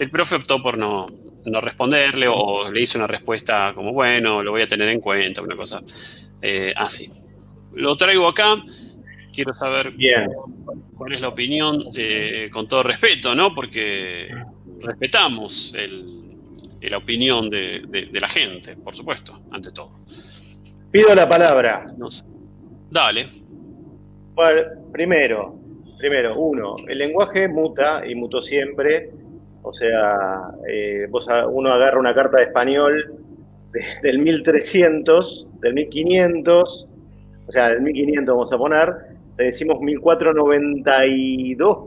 [0.01, 1.05] El profe optó por no,
[1.61, 5.55] responderle o le hizo una respuesta como, bueno, lo voy a tener en cuenta, una
[5.55, 5.79] cosa
[6.41, 7.07] eh, así.
[7.73, 8.63] Lo traigo acá,
[9.31, 9.93] quiero saber
[10.97, 13.53] cuál es la opinión, eh, con todo respeto, ¿no?
[13.53, 14.27] Porque
[14.79, 15.71] respetamos
[16.81, 19.91] la opinión de, la gente, por supuesto, ante todo.
[20.89, 21.85] Pido la palabra.
[21.99, 22.25] No sé.
[22.89, 23.27] Dale.
[24.91, 25.59] primero,
[25.99, 29.20] primero, uno, el lenguaje muta y mutó siempre
[29.63, 31.07] o sea, eh,
[31.49, 33.13] uno agarra una carta de español
[34.01, 36.87] del 1300, del 1500,
[37.47, 38.93] o sea, del 1500 vamos a poner,
[39.37, 41.77] le decimos 1492,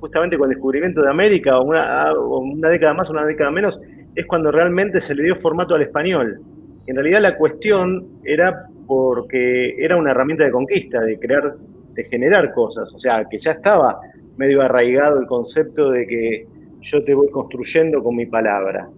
[0.00, 3.80] justamente con el descubrimiento de América, o una, una década más una década menos,
[4.14, 6.40] es cuando realmente se le dio formato al español.
[6.86, 11.54] En realidad la cuestión era porque era una herramienta de conquista, de crear,
[11.94, 14.00] de generar cosas, o sea, que ya estaba
[14.36, 16.46] medio arraigado el concepto de que
[16.82, 18.88] yo te voy construyendo con mi palabra.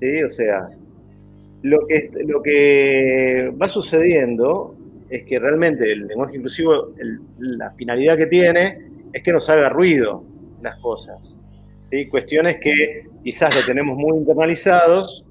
[0.00, 0.22] ¿sí?
[0.22, 0.68] O sea,
[1.62, 4.74] lo que, lo que va sucediendo
[5.08, 6.92] es que realmente el lenguaje inclusivo,
[7.38, 8.78] la finalidad que tiene
[9.12, 10.24] es que nos haga ruido
[10.62, 11.34] las cosas.
[11.90, 12.06] ¿sí?
[12.06, 15.24] Cuestiones que quizás lo tenemos muy internalizados,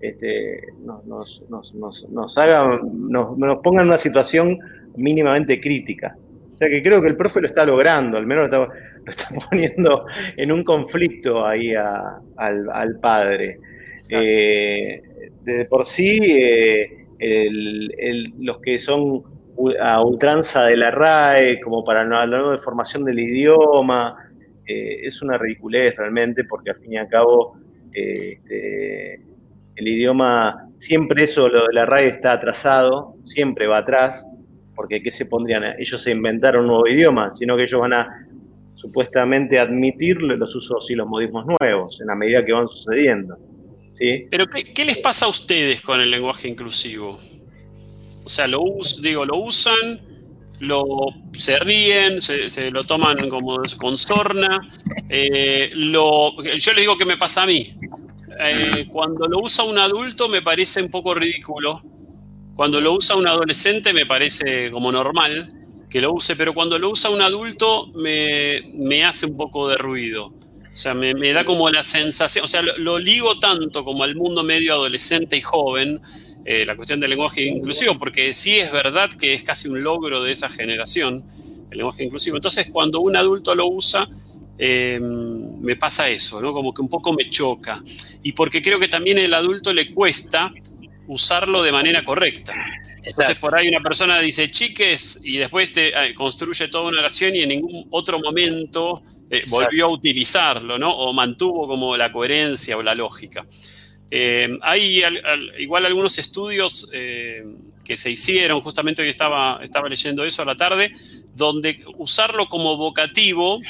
[0.00, 4.58] este, nos, nos, nos, nos, hagan, nos, nos pongan en una situación
[4.96, 6.16] mínimamente crítica.
[6.52, 9.10] O sea que creo que el profe lo está logrando, al menos lo está, lo
[9.10, 10.06] está poniendo
[10.36, 13.58] en un conflicto ahí al, padre.
[14.10, 15.02] Eh,
[15.44, 16.88] de por sí, eh,
[18.38, 19.22] los que son
[19.80, 24.16] a ultranza de la RAE, como para no hablar de formación del idioma,
[24.66, 27.56] eh, es una ridiculez realmente, porque al fin y al cabo
[27.92, 29.14] este,
[29.76, 34.24] el idioma, siempre eso, lo de la RAE está atrasado, siempre va atrás,
[34.74, 35.64] porque ¿qué se pondrían?
[35.78, 38.26] Ellos se inventaron un nuevo idioma, sino que ellos van a
[38.82, 43.36] supuestamente admitir los usos y los modismos nuevos en la medida que van sucediendo.
[43.92, 44.26] ¿sí?
[44.28, 47.16] Pero ¿qué, les pasa a ustedes con el lenguaje inclusivo?
[48.24, 48.60] O sea, lo,
[49.00, 50.00] digo, lo usan,
[50.60, 50.84] lo,
[51.32, 54.68] se ríen, se, lo toman como con sorna.
[55.08, 57.76] Eh, lo, yo les digo que me pasa a mí.
[58.40, 61.82] Eh, cuando lo usa un adulto me parece un poco ridículo.
[62.56, 65.61] Cuando lo usa un adolescente me parece como normal
[65.92, 70.28] que lo use, pero cuando lo usa un adulto me, hace un poco de ruido.
[70.28, 74.42] O sea, me, da como la sensación, o sea, lo, ligo tanto como al mundo
[74.42, 76.00] medio adolescente y joven,
[76.46, 80.22] eh, la cuestión del lenguaje inclusivo, porque sí es verdad que es casi un logro
[80.22, 81.26] de esa generación,
[81.70, 82.36] el lenguaje inclusivo.
[82.36, 84.08] Entonces, cuando un adulto lo usa,
[84.56, 86.54] em, me pasa eso, ¿no?
[86.54, 87.82] Como que un poco me choca.
[88.22, 90.54] Y porque creo que también el adulto le cuesta
[91.12, 92.54] usarlo de manera correcta.
[93.02, 97.42] Entonces por ahí una persona dice chiques y después te construye toda una oración y
[97.42, 99.02] en ningún otro momento
[99.32, 100.94] eh, volvió a utilizarlo, ¿no?
[100.94, 103.46] O mantuvo como la coherencia o la lógica.
[104.10, 105.02] Eh, hay
[105.58, 107.42] igual algunos estudios eh,
[107.82, 110.92] que se hicieron, justamente hoy estaba, estaba leyendo eso a la tarde,
[111.34, 113.62] donde usarlo como vocativo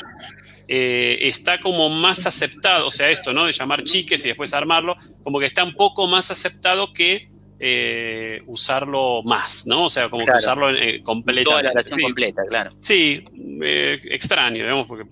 [0.67, 3.45] está como más aceptado, o sea, esto, ¿no?
[3.45, 7.29] De llamar chiques y después armarlo, como que está un poco más aceptado que
[7.65, 9.85] eh, usarlo más, ¿no?
[9.85, 11.49] O sea, como que usarlo eh, completamente.
[11.49, 12.73] Toda la oración completa, claro.
[12.81, 13.25] Sí,
[13.63, 15.05] eh, extraño, digamos, porque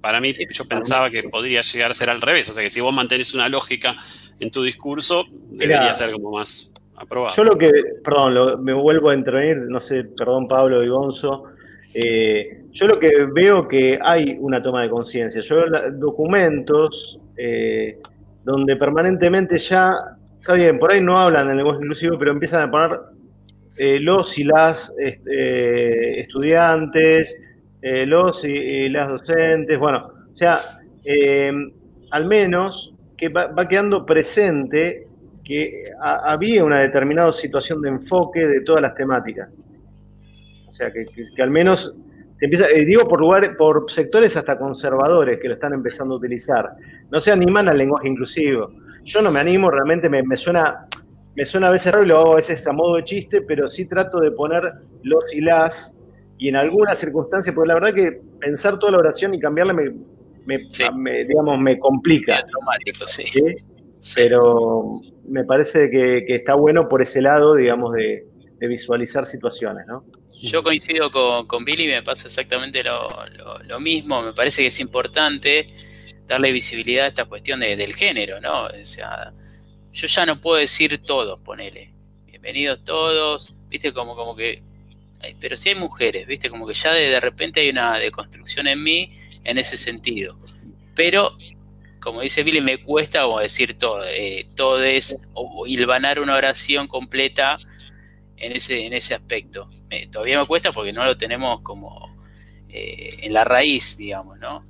[0.00, 2.48] para mí yo pensaba que podría llegar a ser al revés.
[2.48, 3.94] O sea, que si vos mantenés una lógica
[4.40, 7.36] en tu discurso, debería ser como más aprobado.
[7.36, 7.70] Yo lo que,
[8.02, 11.44] perdón, me vuelvo a intervenir, no sé, perdón Pablo y Gonzo.
[12.72, 15.42] yo lo que veo que hay una toma de conciencia.
[15.42, 17.18] Yo veo documentos
[18.44, 20.15] donde permanentemente ya
[20.46, 23.00] Está bien, por ahí no hablan del lenguaje inclusivo, pero empiezan a poner
[23.78, 27.36] eh, los y las este, estudiantes,
[27.82, 30.58] eh, los y, las docentes, bueno, o sea,
[31.04, 31.50] eh,
[32.12, 35.08] al menos que va, quedando presente
[35.42, 39.48] que había una determinada situación de enfoque de todas las temáticas.
[40.68, 41.08] O sea, que,
[41.42, 41.92] al menos
[42.38, 46.18] se empieza, eh, digo por lugares, por sectores hasta conservadores que lo están empezando a
[46.18, 46.70] utilizar.
[47.10, 48.70] No se animan al lenguaje inclusivo.
[49.06, 50.86] Yo no me animo, realmente me, suena,
[51.34, 53.68] me suena a veces raro y lo hago a veces a modo de chiste, pero
[53.68, 54.62] sí trato de poner
[55.04, 55.94] los y las,
[56.38, 59.92] y en algunas circunstancias, porque la verdad que pensar toda la oración y cambiarla me,
[60.44, 62.44] me, digamos, me complica.
[63.06, 63.24] sí.
[64.14, 64.88] Pero
[65.28, 68.24] me parece que, está bueno por ese lado, digamos, de,
[68.60, 70.04] visualizar situaciones, ¿no?
[70.40, 74.22] Yo coincido con, Billy, me pasa exactamente lo, mismo.
[74.22, 75.68] Me parece que es importante
[76.26, 78.64] darle visibilidad a esta cuestión del género, ¿no?
[78.64, 79.32] O sea,
[79.92, 81.92] yo ya no puedo decir todos, ponele.
[82.26, 84.62] Bienvenidos todos, viste, como, como que.
[85.40, 88.82] Pero si hay mujeres, viste, como que ya de, de repente hay una deconstrucción en
[88.82, 89.12] mí
[89.44, 90.38] en ese sentido.
[90.94, 91.36] Pero
[92.06, 96.86] como dice Billy, me cuesta como decir todo, eh, todo es, o, hilvanar una oración
[96.86, 97.58] completa
[98.36, 99.68] en ese, en ese aspecto.
[100.12, 102.14] todavía me cuesta porque no lo tenemos como
[102.68, 104.64] eh, en la raíz, digamos, ¿no?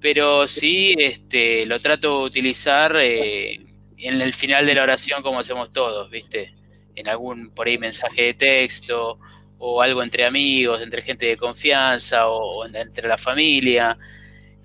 [0.00, 3.60] Pero sí este, lo trato de utilizar eh,
[3.96, 6.54] en el final de la oración como hacemos todos, ¿viste?
[6.94, 9.18] En algún, por ahí, mensaje de texto
[9.58, 13.98] o algo entre amigos, entre gente de confianza o entre la familia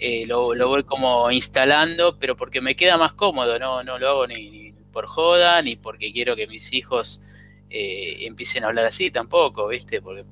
[0.06, 4.28] eh, lo, voy como instalando, pero porque me queda más cómodo, no, no lo hago
[4.28, 7.24] ni, por joda, ni porque quiero que mis hijos
[7.70, 10.02] eh, empiecen a hablar así tampoco, ¿viste?
[10.02, 10.26] Porque,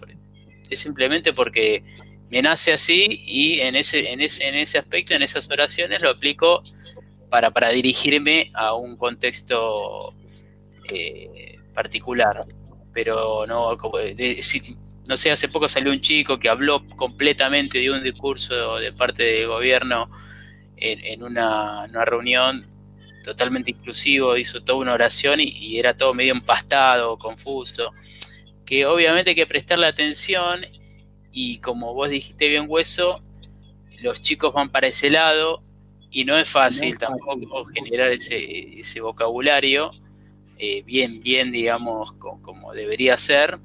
[0.69, 1.85] es simplemente porque
[2.31, 6.09] me nace así y en ese, en ese, en ese aspecto, en esas oraciones, lo
[6.09, 6.63] aplico
[7.29, 10.13] para, para dirigirme a un contexto
[10.91, 12.45] eh, particular.
[12.93, 13.99] Pero no, como
[15.07, 19.23] no sé, hace poco salió un chico que habló completamente de un discurso de parte
[19.23, 20.09] del gobierno
[20.77, 22.65] en, una, reunión
[23.23, 27.91] totalmente inclusivo, hizo toda una oración y, era todo medio empastado, confuso,
[28.65, 30.65] que obviamente hay que prestarle atención
[31.31, 33.21] y como vos dijiste bien hueso,
[34.01, 35.63] los chicos van para ese lado
[36.09, 39.91] y no es fácil tampoco generar ese, vocabulario
[40.57, 43.59] eh, bien, bien, digamos, como debería ser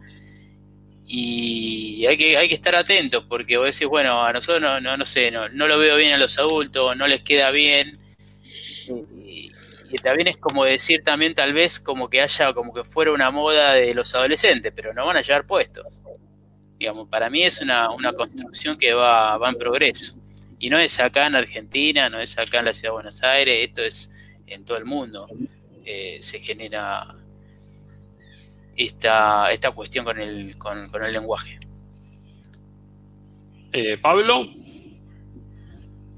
[1.09, 4.97] y hay que, hay que estar atentos porque vos decís, bueno, a nosotros no, no,
[4.97, 7.99] no sé, no, no lo veo bien a los adultos, no les queda bien.
[9.25, 9.53] Y,
[10.03, 13.73] también es como decir también tal vez como que haya como que fuera una moda
[13.73, 15.87] de los adolescentes, pero no van a llevar puestos.
[16.79, 20.21] Digamos, para mí es una, una construcción que va, va en progreso.
[20.59, 23.59] Y no es acá en Argentina, no es acá en la ciudad de Buenos Aires,
[23.61, 24.13] esto es
[24.47, 25.27] en todo el mundo.
[25.85, 27.15] Eh, se genera
[28.77, 31.59] esta, esta cuestión con el, con, el lenguaje.
[33.73, 34.47] Eh, Pablo.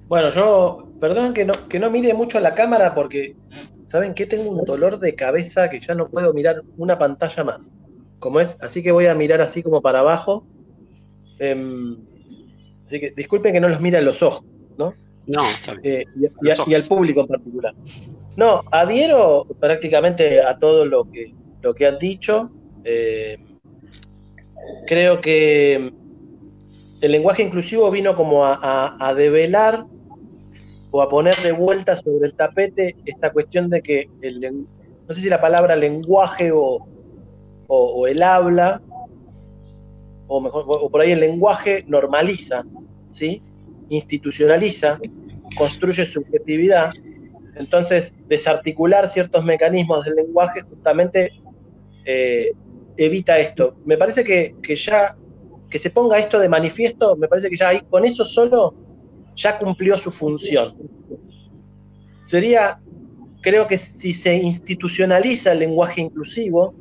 [0.07, 3.37] Bueno, yo, perdón que no, que no mire mucho a la cámara porque,
[3.85, 4.27] ¿saben qué?
[4.27, 7.71] Tengo un dolor de cabeza que ya no puedo mirar una pantalla más.
[8.19, 10.47] Como es, así que voy a mirar así como para abajo.
[11.39, 11.97] Em,
[12.87, 14.45] así que disculpen que no los mire a los ojos,
[14.77, 14.95] ¿no?
[15.27, 15.43] No,
[15.83, 16.05] eh,
[16.43, 17.75] y, al público en particular.
[18.37, 22.51] No, adhiero prácticamente a todo lo que, lo que han dicho.
[22.85, 23.39] Eh,
[24.87, 25.93] creo que
[27.01, 29.85] el lenguaje inclusivo vino como a, develar
[30.91, 35.21] o a poner de vuelta sobre el tapete esta cuestión de que, el, no sé
[35.21, 36.87] si la palabra lenguaje o,
[38.07, 38.81] el habla,
[40.27, 42.65] o, mejor, o por ahí el lenguaje normaliza,
[43.11, 43.43] ¿sí?
[43.89, 44.99] institucionaliza,
[45.57, 46.93] construye subjetividad.
[47.57, 51.33] Entonces, desarticular ciertos mecanismos del lenguaje justamente
[52.05, 52.53] eh,
[52.97, 53.77] evita esto.
[53.85, 55.17] Me parece que, ya
[55.71, 58.75] que se ponga esto de manifiesto, me parece que ya ahí, con eso solo
[59.35, 60.75] ya cumplió su función.
[62.25, 62.81] Sería,
[63.41, 66.75] creo que si se institucionaliza el lenguaje inclusivo,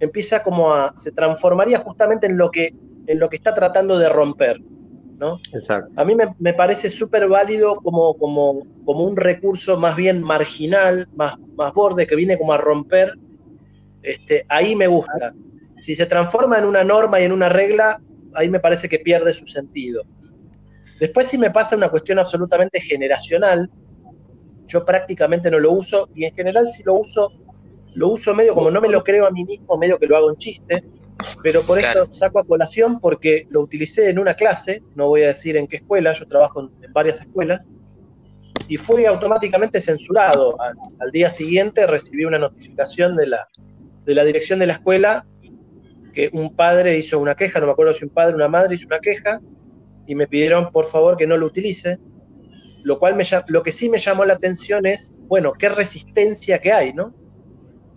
[0.00, 2.74] empieza como a, se transformaría justamente en lo que,
[3.06, 4.60] en lo que está tratando de romper.
[5.18, 5.38] ¿no?
[5.52, 6.00] Exacto.
[6.00, 11.38] A mí me, parece súper válido como, como, como un recurso más bien marginal, más,
[11.56, 13.14] más borde, que viene como a romper.
[14.02, 15.34] Este, ahí me gusta.
[15.80, 18.00] Si se transforma en una norma y en una regla,
[18.34, 20.02] ahí me parece que pierde su sentido.
[21.00, 23.70] Después si me pasa una cuestión absolutamente generacional,
[24.66, 27.32] yo prácticamente no lo uso y en general si lo uso,
[27.94, 30.30] lo uso medio como no me lo creo a mí mismo, medio que lo hago
[30.30, 30.84] en chiste,
[31.42, 35.28] pero por esto saco a colación porque lo utilicé en una clase, no voy a
[35.28, 37.68] decir en qué escuela, yo trabajo en, varias escuelas,
[38.68, 40.56] y fui automáticamente censurado.
[40.98, 43.48] Al, día siguiente recibí una notificación de la,
[44.04, 45.26] de la dirección de la escuela
[46.14, 48.74] que un padre hizo una queja, no me acuerdo si un padre o una madre
[48.74, 49.40] hizo una queja,
[50.06, 51.98] y me pidieron por favor que no lo utilice,
[52.84, 56.72] lo cual me, lo que sí me llamó la atención es, bueno, qué resistencia que
[56.72, 57.14] hay, ¿no?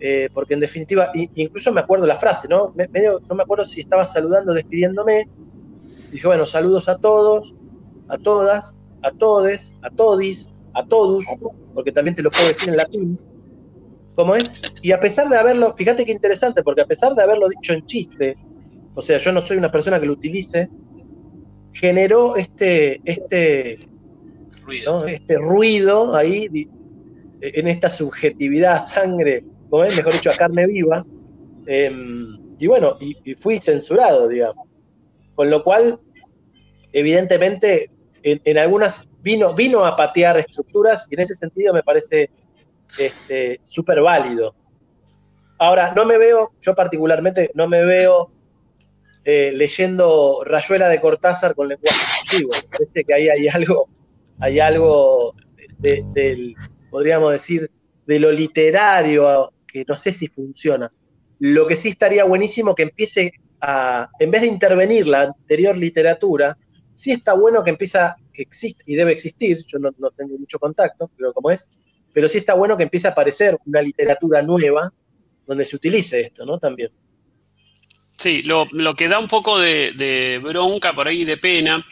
[0.00, 2.72] Eh, porque en definitiva, incluso me acuerdo la frase, ¿no?
[2.74, 5.28] medio, no me acuerdo si estaba saludando, despidiéndome.
[6.12, 7.54] Dije, bueno, saludos a todos,
[8.08, 11.24] a todas, a todes, a todis, a todos,
[11.74, 13.18] porque también te lo puedo decir en latín.
[14.14, 14.60] ¿Cómo es?
[14.82, 17.84] Y a pesar de haberlo, fíjate qué interesante, porque a pesar de haberlo dicho en
[17.86, 18.36] chiste,
[18.94, 20.68] o sea, yo no soy una persona que lo utilice,
[21.72, 23.88] generó este, este,
[24.64, 26.48] ruido, este ruido ahí,
[27.40, 31.04] en esta subjetividad, sangre, como es, mejor dicho, a carne viva.
[31.66, 34.66] Em, y bueno, y, fui censurado, digamos.
[35.34, 36.00] Con lo cual,
[36.92, 37.90] evidentemente,
[38.22, 42.30] en, algunas vino, vino a patear estructuras y en ese sentido me parece
[43.62, 44.54] súper este, válido.
[45.58, 48.30] Ahora, no me veo, yo particularmente no me veo
[49.24, 52.50] eh, leyendo Rayuela de Cortázar con lenguaje inclusivo.
[52.70, 53.88] Parece que ahí hay algo,
[54.40, 55.34] hay algo
[55.78, 56.54] del,
[56.90, 57.70] podríamos decir,
[58.06, 60.90] de lo literario que no sé si funciona.
[61.38, 66.56] Lo que sí estaría buenísimo que empiece a, en vez de intervenir la anterior literatura,
[66.94, 70.58] sí está bueno que empieza, que existe y debe existir, yo no, no tengo mucho
[70.58, 71.68] contacto, pero como es,
[72.12, 74.92] pero sí está bueno que empiece a aparecer una literatura nueva
[75.46, 76.58] donde se utilice esto, ¿no?
[76.58, 76.90] También.
[78.18, 78.66] Sí, lo,
[78.96, 81.86] que da un poco de, bronca por ahí, de pena,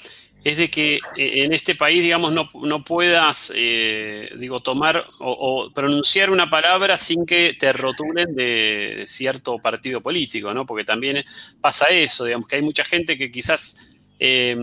[0.46, 6.30] es de que eh, en este país, digamos, no, puedas, eh, digo, tomar o, pronunciar
[6.30, 10.64] una palabra sin que te rotulen de cierto partido político, ¿no?
[10.64, 11.24] Porque también
[11.60, 13.90] pasa eso, digamos, que hay mucha gente que quizás
[14.20, 14.56] eh,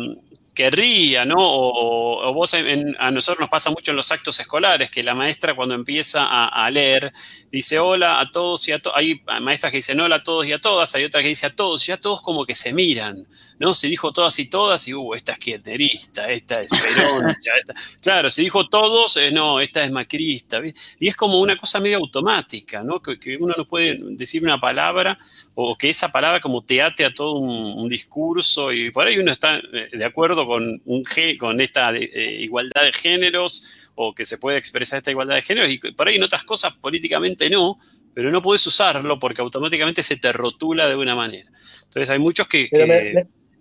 [0.54, 1.36] querría, ¿no?
[1.40, 5.76] O, vos, a nosotros nos pasa mucho en los actos escolares, que la maestra cuando
[5.76, 7.12] empieza a, leer
[7.52, 8.98] dice hola a todos y a todas.
[8.98, 11.56] Hay maestras que dicen hola a todos y a todas, hay otras que dicen a
[11.56, 13.28] todos y a todos como que se miran,
[13.60, 13.74] ¿no?
[13.74, 17.52] Se dijo todas y todas y, uh, esta es kirchnerista, esta es peroncha,
[18.02, 20.62] Claro, se dijo todos, eh, no, esta es macrista.
[21.00, 23.02] Y es como una cosa medio automática, ¿no?
[23.02, 25.18] Que, uno no puede decir una palabra
[25.56, 29.32] o que esa palabra como te ate a todo un discurso y por ahí uno
[29.32, 31.04] está eh, de acuerdo con, un
[31.40, 35.72] con esta eh, igualdad de géneros o que se puede expresar esta igualdad de géneros
[35.72, 37.78] y por ahí en otras cosas políticamente no,
[38.14, 41.50] pero no puedes usarlo porque automáticamente se te rotula de una manera.
[41.84, 42.70] Entonces hay muchos que,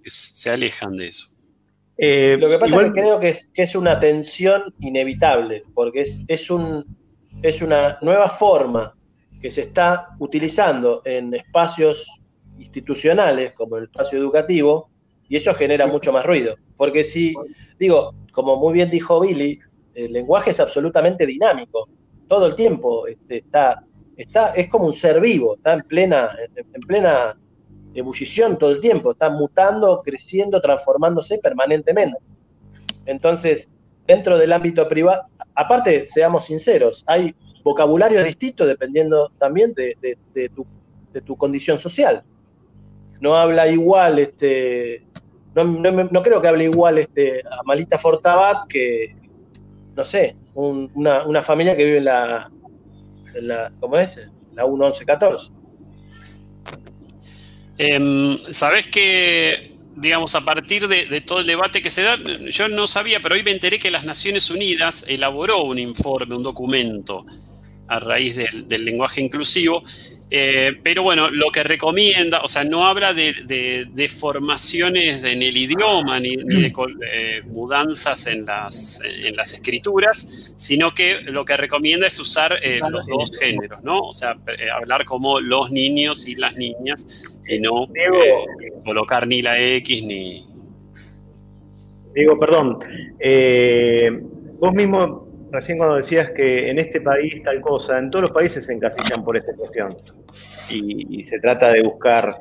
[0.04, 1.28] se alejan de eso.
[1.96, 6.00] Eh, lo que pasa es que creo que es, que es una tensión inevitable, porque
[6.00, 6.84] es, es, un,
[7.42, 8.94] es una nueva forma
[9.40, 12.06] que se está utilizando en espacios
[12.58, 14.91] institucionales, como el espacio educativo,
[15.28, 16.56] y eso genera mucho más ruido.
[16.76, 17.34] Porque si,
[17.78, 19.60] digo, como muy bien dijo Billy,
[19.94, 21.88] el lenguaje es absolutamente dinámico.
[22.28, 23.84] Todo el tiempo este, está,
[24.16, 27.38] está, es como un ser vivo, está en plena, en, plena
[27.94, 32.18] ebullición todo el tiempo, está mutando, creciendo, transformándose permanentemente.
[33.04, 33.68] Entonces,
[34.06, 35.24] dentro del ámbito privado,
[35.54, 39.96] aparte, seamos sinceros, hay vocabularios distintos dependiendo también de,
[40.54, 40.66] tu,
[41.12, 42.24] de tu condición social.
[43.20, 45.04] No habla igual este,
[45.54, 49.14] no, creo que hable igual este, Amalita Fortabat que,
[49.94, 52.50] no sé, una, familia que vive en la,
[53.34, 54.28] la ¿cómo es?
[54.54, 55.52] La 1114.
[57.78, 62.86] Eh, Sabes que, digamos, a partir de, todo el debate que se da, yo no
[62.86, 67.26] sabía, pero hoy me enteré que las Naciones Unidas elaboró un informe, un documento
[67.88, 69.82] a raíz del lenguaje inclusivo,
[70.34, 76.18] eh, pero bueno, lo que recomienda, o sea, no habla de, formaciones en el idioma
[76.20, 76.72] ni, de
[77.12, 82.80] eh, mudanzas en las, en las escrituras, sino que lo que recomienda es usar eh,
[82.88, 84.00] los dos géneros, ¿no?
[84.00, 84.38] O sea,
[84.74, 87.86] hablar como los niños y las niñas y no
[88.86, 90.46] colocar ni la X ni...
[92.14, 92.78] Diego, perdón,
[94.58, 95.21] vos mismo
[95.52, 99.22] recién cuando decías que en este país tal cosa, en todos los países se encasillan
[99.22, 99.96] por esta cuestión.
[100.70, 102.34] Y, se trata de buscar,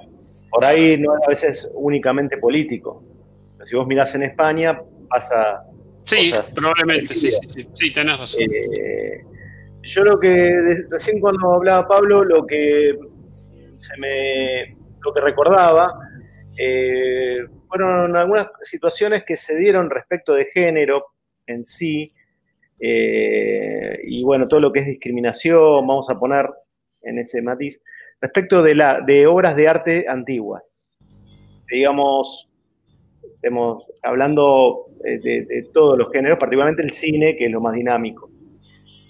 [0.50, 3.04] por ahí no a veces únicamente político.
[3.64, 5.64] si vos mirás en España, pasa...
[6.06, 8.42] Sí, probablemente, sí, sí, sí, tenés razón.
[8.44, 9.22] Eh,
[9.84, 12.98] yo lo que, recién cuando hablaba Pablo, lo que
[13.78, 15.94] se me, lo que recordaba,
[16.58, 21.06] eh, fueron algunas situaciones que se dieron respecto de género
[21.46, 22.14] en sí,
[22.84, 26.50] eh, y bueno, todo lo que es discriminación, vamos a poner
[27.04, 27.80] en ese matiz,
[28.20, 30.98] respecto de, la, de obras de arte antiguas.
[31.70, 32.50] Digamos,
[33.36, 38.30] estemos hablando eh, de, todos los géneros, particularmente el cine, que es lo más dinámico.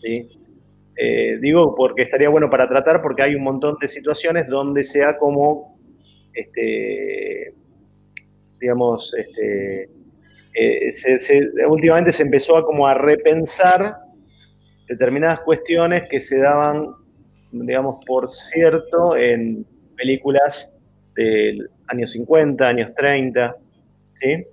[0.03, 5.17] Eh, digo porque estaría bueno para tratar, porque hay un montón de situaciones donde sea
[5.17, 5.79] como,
[6.33, 7.53] este,
[8.59, 9.89] digamos, este,
[10.53, 10.93] eh,
[11.67, 13.95] últimamente se empezó a como a repensar
[14.87, 16.95] determinadas cuestiones que se daban
[17.51, 19.65] digamos, por cierto, en
[19.95, 20.71] películas
[21.15, 23.55] del años 50, años 30,
[24.13, 24.45] ¿sí?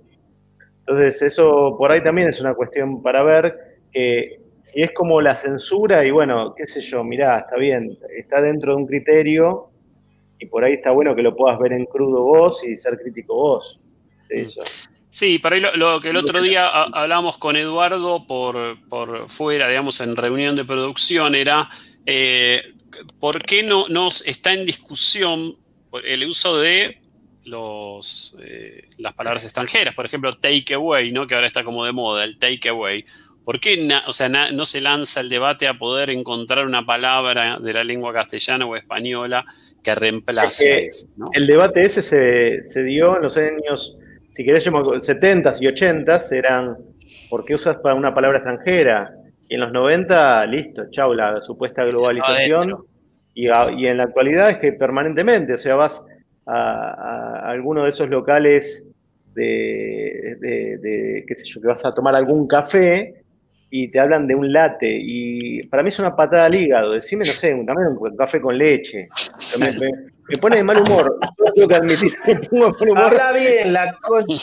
[0.79, 3.55] Entonces, eso por ahí también es una cuestión para ver
[3.91, 8.41] que si es como la censura y bueno, qué sé yo, mirá, está bien, está
[8.41, 9.69] dentro de un criterio
[10.39, 13.35] y por ahí está bueno que lo puedas ver en crudo vos y ser crítico
[13.35, 13.79] vos.
[14.29, 14.61] eso.
[15.09, 19.99] Sí, para ahí lo, que el otro día hablamos con Eduardo por, por, fuera, digamos,
[20.01, 21.67] en reunión de producción, era
[22.05, 22.73] eh,
[23.19, 25.55] por qué no nos está en discusión
[26.03, 27.01] el uso de
[27.45, 31.25] los, eh, las palabras extranjeras, por ejemplo, take away, ¿no?
[31.25, 33.03] que ahora está como de moda, el take away.
[33.43, 37.73] ¿Por qué o sea, no se lanza el debate a poder encontrar una palabra de
[37.73, 39.43] la lengua castellana o española
[39.83, 40.89] que reemplace
[41.33, 43.97] El debate ese se, se, dio en los años,
[44.39, 46.77] si querés, 70s y 80s, eran
[47.29, 49.13] ¿por qué usas para una palabra extranjera?
[49.49, 52.85] Y en los 90, listo, chau, la supuesta globalización.
[53.33, 56.01] Y, y, en la actualidad es que permanentemente, o sea, vas
[56.45, 58.87] a, alguno de esos locales
[59.35, 63.15] de, de, qué sé yo, que vas a tomar algún café
[63.69, 64.87] y te hablan de un latte.
[64.89, 66.93] Y para mí es una patada al hígado.
[66.93, 69.09] Decime, no sé, también un café con leche.
[69.59, 69.67] Me,
[70.37, 71.17] pone de mal humor.
[71.55, 73.03] Tengo que admitir que pongo de mal humor.
[73.05, 74.37] Habla bien, la concha.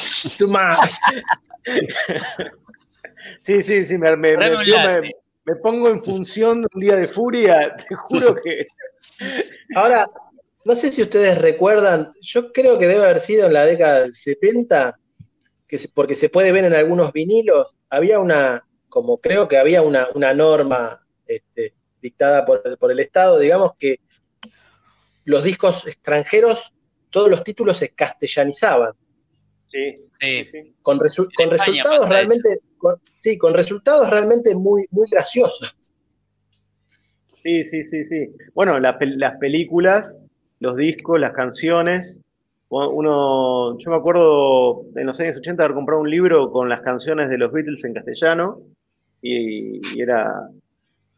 [3.39, 7.75] sí, sí, sí, me, me, me, pongo en función de un día de furia.
[7.77, 8.67] Te juro que.
[9.75, 10.09] Ahora,
[10.67, 14.17] no sé si ustedes recuerdan, yo creo que debe haber sido en la década del
[14.17, 14.99] 70,
[15.69, 20.09] que porque se puede ver en algunos vinilos, había una, como creo que había una,
[20.35, 24.01] norma este, dictada por, el Estado, digamos que
[25.27, 26.73] los discos extranjeros,
[27.11, 28.93] todos los títulos se castellanizaban.
[29.67, 30.75] Sí, sí.
[30.83, 32.61] Con, resultados realmente,
[33.19, 35.93] sí, con resultados realmente muy, muy graciosos.
[37.35, 38.31] Sí, sí, sí, sí.
[38.55, 40.17] Bueno, las películas
[40.61, 42.21] los discos, las canciones.
[42.69, 47.29] Uno, yo me acuerdo en los años 80 haber comprado un libro con las canciones
[47.31, 48.61] de los Beatles en castellano
[49.23, 50.49] y, era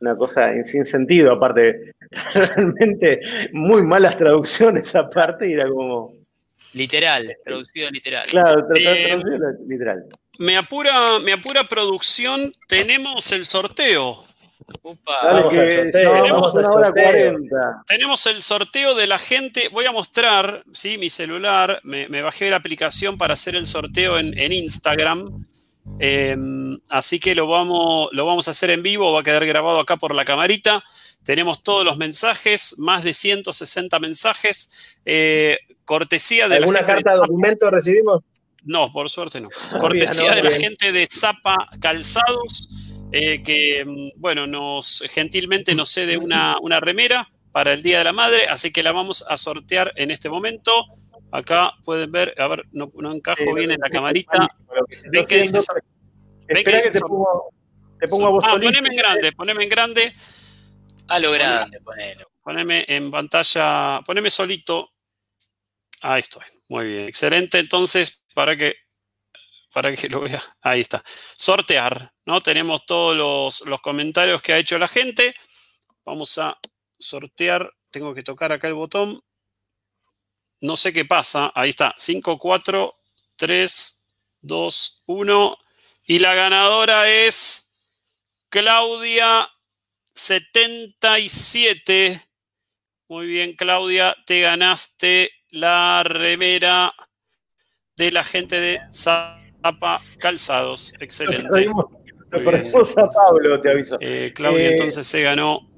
[0.00, 1.92] una cosa sin sentido, aparte,
[2.34, 3.20] realmente
[3.52, 6.12] muy malas traducciones aparte y era como...
[6.74, 8.28] Literal, traducido literal.
[8.28, 9.22] Claro, traducido
[9.66, 10.04] literal.
[10.38, 14.28] Me apura, me apura producción, tenemos el sorteo.
[17.86, 19.68] Tenemos el sorteo de la gente.
[19.68, 20.98] Voy a mostrar, ¿sí?
[20.98, 21.80] mi celular.
[21.84, 25.46] Me, bajé la aplicación para hacer el sorteo en, Instagram.
[25.98, 29.12] Em, así que lo vamos, lo vamos a hacer en vivo.
[29.12, 30.84] Va a quedar grabado acá por la camarita.
[31.28, 34.96] Tenemos todos los mensajes, más de 160 mensajes.
[35.04, 38.22] Eh, cortesía de ¿Alguna carta de documento recibimos?
[38.64, 39.50] No, por suerte no.
[39.78, 42.70] Cortesía de la gente de Zapa Calzados.
[43.12, 48.14] Eh, que, mm, bueno, nos gentilmente nos cede una, remera para el Día de la
[48.14, 50.86] Madre, así que la vamos a sortear en este momento.
[51.30, 54.48] Acá pueden ver, a ver, no, encajo bien en la camarita.
[55.12, 55.58] ¿Ven que dice?
[56.46, 56.88] ¿Ven que dice?
[56.88, 57.52] Te pongo,
[58.00, 60.14] te pongo a vos ah, poneme en grande, poneme en grande.
[61.08, 62.30] A lo grande, ponelo.
[62.42, 64.92] Poneme en pantalla, poneme solito.
[66.02, 67.58] Ahí estoy, muy bien, excelente.
[67.58, 68.76] Entonces, para que
[69.72, 70.42] para que lo vea.
[70.62, 71.02] Ahí está.
[71.34, 72.40] Sortear, ¿no?
[72.40, 75.34] Tenemos todos los, comentarios que ha hecho la gente.
[76.04, 76.58] Vamos a
[76.98, 77.72] sortear.
[77.90, 79.22] Tengo que tocar acá el botón.
[80.60, 81.52] No sé qué pasa.
[81.54, 81.94] Ahí está.
[81.96, 82.94] 5, 4,
[83.36, 84.04] 3,
[84.40, 85.58] 2, 1.
[86.06, 87.72] Y la ganadora es
[88.48, 89.48] Claudia
[90.18, 92.22] 77.
[93.08, 96.92] Muy bien, Claudia, te ganaste la remera
[97.96, 100.92] de la gente de Zapa Calzados.
[100.98, 101.66] Excelente.
[102.30, 103.96] Lo perdimos a Pablo, te aviso.
[104.00, 105.70] Eh, Claudia eh, entonces se ganó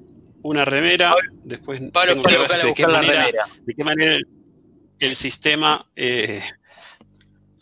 [0.42, 1.14] una remera.
[1.44, 3.26] Después Pablo fue a de, qué manera,
[3.60, 4.18] de qué manera
[4.98, 6.40] el, sistema eh,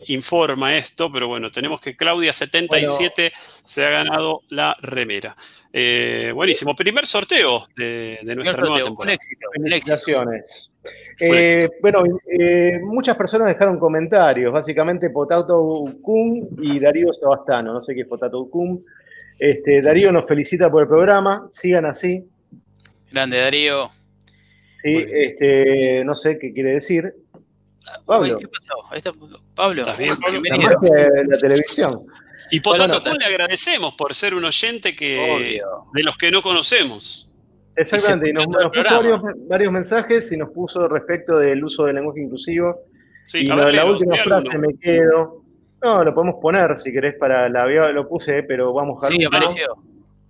[0.09, 3.33] informa esto, pero bueno, tenemos que Claudia77
[3.65, 5.37] se ha ganado la remera.
[5.73, 9.19] buenísimo, primer sorteo de, nuestra nueva temporada.
[11.21, 17.95] Eh, bueno, eh, muchas personas dejaron comentarios, básicamente Potato Kun y Darío Sebastano, no sé
[17.95, 18.85] qué es Potato Kun.
[19.39, 22.25] Este, Darío nos felicita por el programa, sigan así.
[23.11, 23.91] Grande Darío.
[24.83, 27.13] Sí, este, no sé qué quiere decir.
[28.07, 28.39] Pablo.
[28.39, 29.13] ¿Qué pasó?
[29.55, 30.79] Pablo, bienvenido.
[31.27, 32.07] La, televisión.
[32.51, 35.61] Y Potato Kun le agradecemos por ser un oyente que,
[35.93, 37.29] de los que no conocemos.
[37.77, 38.71] Exactamente, y, nos, puso
[39.49, 42.77] varios, mensajes y nos puso respecto del uso del lenguaje inclusivo.
[43.33, 45.43] y la última frase me quedo.
[45.81, 49.77] No, lo podemos poner si querés para la lo puse, pero vamos a Sí, apareció.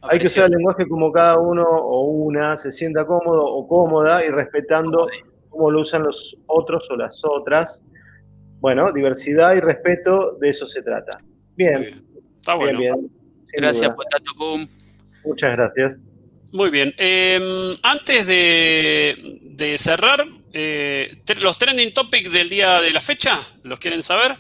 [0.02, 4.24] Hay que usar el lenguaje como cada uno o una se sienta cómodo o cómoda
[4.24, 5.08] y respetando
[5.58, 7.82] cómo lo usan los otros o las otras.
[8.60, 11.18] Bueno, diversidad y respeto, de eso se trata.
[11.56, 12.04] Bien.
[12.36, 12.80] Está bueno.
[13.52, 14.68] gracias, Potato Cum.
[15.24, 16.00] Muchas gracias.
[16.52, 16.94] Muy bien.
[16.96, 24.02] Em, antes de, cerrar, eh, los trending topics del día de la fecha, ¿los quieren
[24.02, 24.36] saber?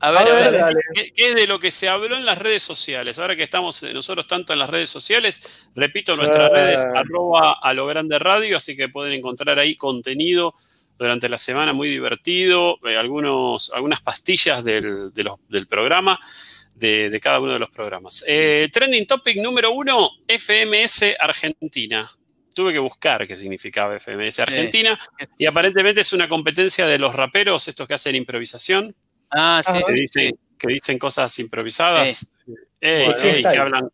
[0.00, 3.18] A ver, a ver, ¿Qué, es de lo que se habló en las redes sociales?
[3.18, 5.42] Ahora que estamos nosotros tanto en las redes sociales,
[5.74, 10.54] repito, nuestras redes arroba a lo grande radio, así que pueden encontrar ahí contenido
[10.96, 16.20] durante la semana muy divertido, eh, algunos, algunas pastillas del, del programa
[16.78, 18.24] de, cada uno de los programas.
[18.26, 22.08] Eh, trending topic número uno, FMS Argentina.
[22.54, 24.98] Tuve que buscar qué significaba FMS Argentina
[25.36, 28.94] y aparentemente es una competencia de los raperos, estos que hacen improvisación.
[29.30, 32.34] Ah, sí, que, dicen, que dicen cosas improvisadas.
[32.80, 33.90] que hablan,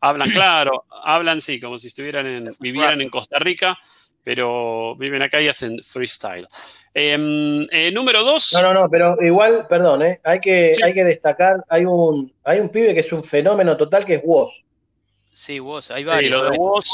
[0.00, 3.78] hablan claro, hablan sí, como si estuvieran en, vivieran en Costa Rica,
[4.22, 6.46] pero viven acá y hacen freestyle.
[6.92, 8.52] Em, eh, número dos.
[8.54, 12.60] No, no, no, pero igual, perdón, eh, hay, que, hay que destacar, hay un, hay
[12.60, 14.62] un pibe que es un fenómeno total que es Woz.
[15.30, 16.24] Sí, Woz, hay varios.
[16.24, 16.84] Sí, lo de Woz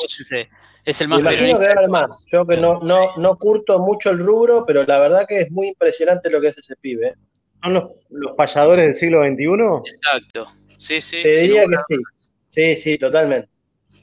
[0.84, 2.24] es el más imagino que debe más.
[2.26, 5.68] Yo que no, no, no curto mucho el rubro, pero la verdad que es muy
[5.68, 7.14] impresionante lo que es ese pibe.
[7.62, 9.92] ¿Son los, los payadores del siglo XXI?
[9.92, 10.52] Exacto.
[10.78, 11.22] Sí, sí.
[11.22, 12.02] Te diría que sí.
[12.48, 13.48] Sí, sí, totalmente.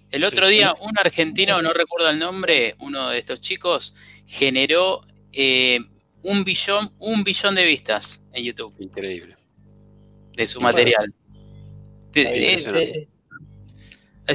[0.09, 5.01] El otro día, un argentino, no recuerdo el nombre, uno de estos chicos, generó
[5.33, 5.79] eh,
[6.23, 8.73] un billón, un billón de vistas en YouTube.
[8.79, 9.35] Increíble.
[10.33, 11.13] De su material.
[12.13, 12.65] Es,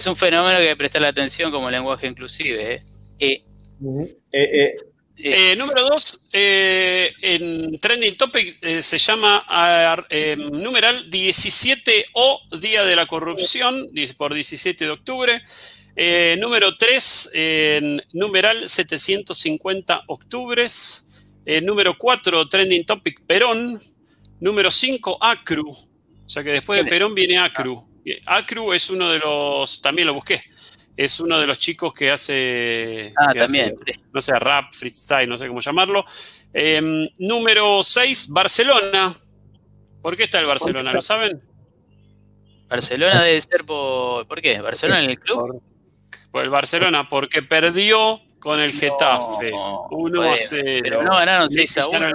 [0.06, 2.82] un fenómeno que hay que prestarle atención como lenguaje inclusive.
[3.18, 3.44] ¿eh?
[4.32, 4.76] Eh,
[5.56, 9.44] número dos, en Trending Topic se llama
[10.52, 15.42] numeral 17O, Día de la Corrupción, por 17 de octubre.
[15.94, 21.26] Eh, número 3, en numeral 750 octubres.
[21.44, 23.78] Eh, número 4, trending topic Perón.
[24.40, 25.70] Número 5, Acru.
[25.70, 27.86] O sea que después de Perón viene Acru.
[28.26, 30.42] Acru es uno de los, también lo busqué,
[30.96, 33.76] es uno de los chicos que hace, ah, también.
[34.12, 36.04] no sé, rap, freestyle, no sé cómo llamarlo.
[36.52, 39.14] Em, número 6, Barcelona.
[40.02, 40.92] ¿Por qué está el Barcelona?
[40.92, 41.40] ¿Lo saben?
[42.68, 44.26] Barcelona debe ser por.
[44.26, 44.60] ¿Por qué?
[44.60, 45.62] ¿Barcelona en el club?
[46.30, 49.52] Por el Barcelona, porque perdió con el Getafe.
[49.90, 50.80] 1 a 0.
[50.82, 52.08] Pero no ganaron 6 a 1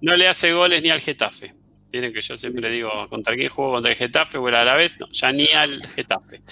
[0.00, 1.54] no, le hace goles ni al Getafe.
[1.90, 3.72] Tienen que yo siempre digo, ¿contra quién juego?
[3.72, 4.98] ¿Contra el Getafe o a la vez?
[4.98, 6.42] No, ya ni al Getafe.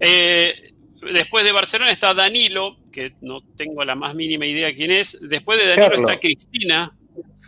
[0.00, 0.72] Eh,
[1.12, 5.18] después de Barcelona está Danilo, que no tengo la más mínima idea quién es.
[5.28, 6.92] Después de Danilo está Cristina.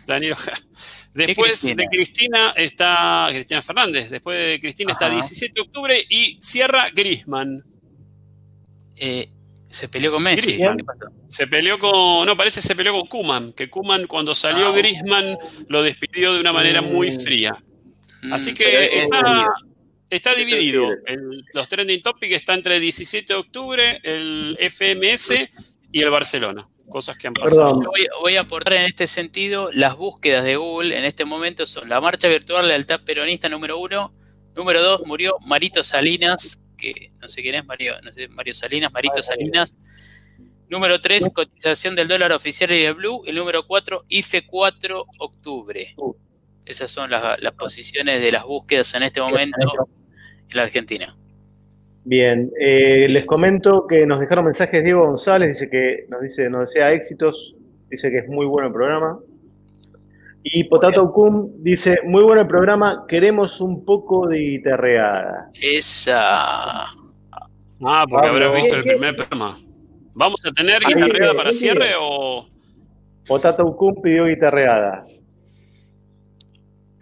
[0.05, 0.35] Danilo.
[1.13, 4.09] Después de Cristina está Cristina Fernández.
[4.09, 7.63] Después de Cristina está 17 de octubre y cierra Grisman.
[8.95, 9.29] Eh,
[9.69, 10.59] se peleó con Messi.
[11.27, 12.25] Se peleó con.
[12.25, 13.53] No, parece que se peleó con Kuman.
[13.53, 15.37] Que Kuman, cuando salió ah, Grisman,
[15.67, 17.19] lo despidió de una manera muy mm.
[17.19, 17.57] fría.
[18.21, 18.33] Mm.
[18.33, 19.47] Así que está,
[20.35, 20.89] dividido.
[21.53, 25.49] los trending topics está entre el 17 de octubre, el FMS
[25.91, 26.67] y el Barcelona.
[26.89, 27.75] Cosas que han pasado.
[27.75, 31.87] Voy, voy, a aportar en este sentido las búsquedas de Google en este momento son
[31.87, 34.13] la marcha virtual lealtad peronista número uno.
[34.55, 38.91] Número dos, murió Marito Salinas, que no sé quién es, Mario, no sé, Mario Salinas,
[38.91, 39.77] Marito Salinas.
[40.71, 43.23] Número 3, cotización del dólar oficial y de Blue.
[43.25, 45.93] El número 4, IFE 4 octubre.
[45.97, 46.15] Uh.
[46.63, 49.57] Esas son las, posiciones de las búsquedas en este momento
[50.53, 51.15] la Argentina.
[52.03, 56.61] Bien, eh, les comento que nos dejaron mensajes Diego González, dice que nos dice, nos
[56.61, 57.55] desea éxitos,
[57.89, 59.19] dice que es muy bueno el programa.
[60.43, 65.51] Y Potato Cum dice, muy bueno el programa, queremos un poco de guitarreada.
[65.61, 66.85] Esa.
[67.83, 69.55] Ah, porque habrá visto el primer programa.
[70.15, 72.47] ¿Vamos a tener guitarreada para cierre o...?
[73.27, 75.01] Potato Cum pidió guitarreada.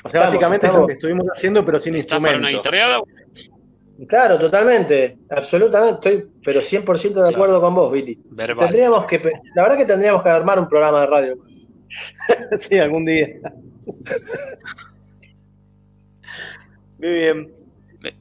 [0.04, 2.28] O sea, básicamente es lo que estuvimos haciendo, pero sin instrumento.
[2.28, 3.00] para una guitarreada?
[4.08, 8.16] Claro, totalmente, absolutamente, estoy pero 100% de acuerdo con vos, Billy.
[8.16, 9.20] Tendríamos que,
[9.56, 11.38] la verdad que tendríamos que armar un programa de radio
[12.60, 13.28] sí, algún día.
[16.98, 17.54] Muy bien.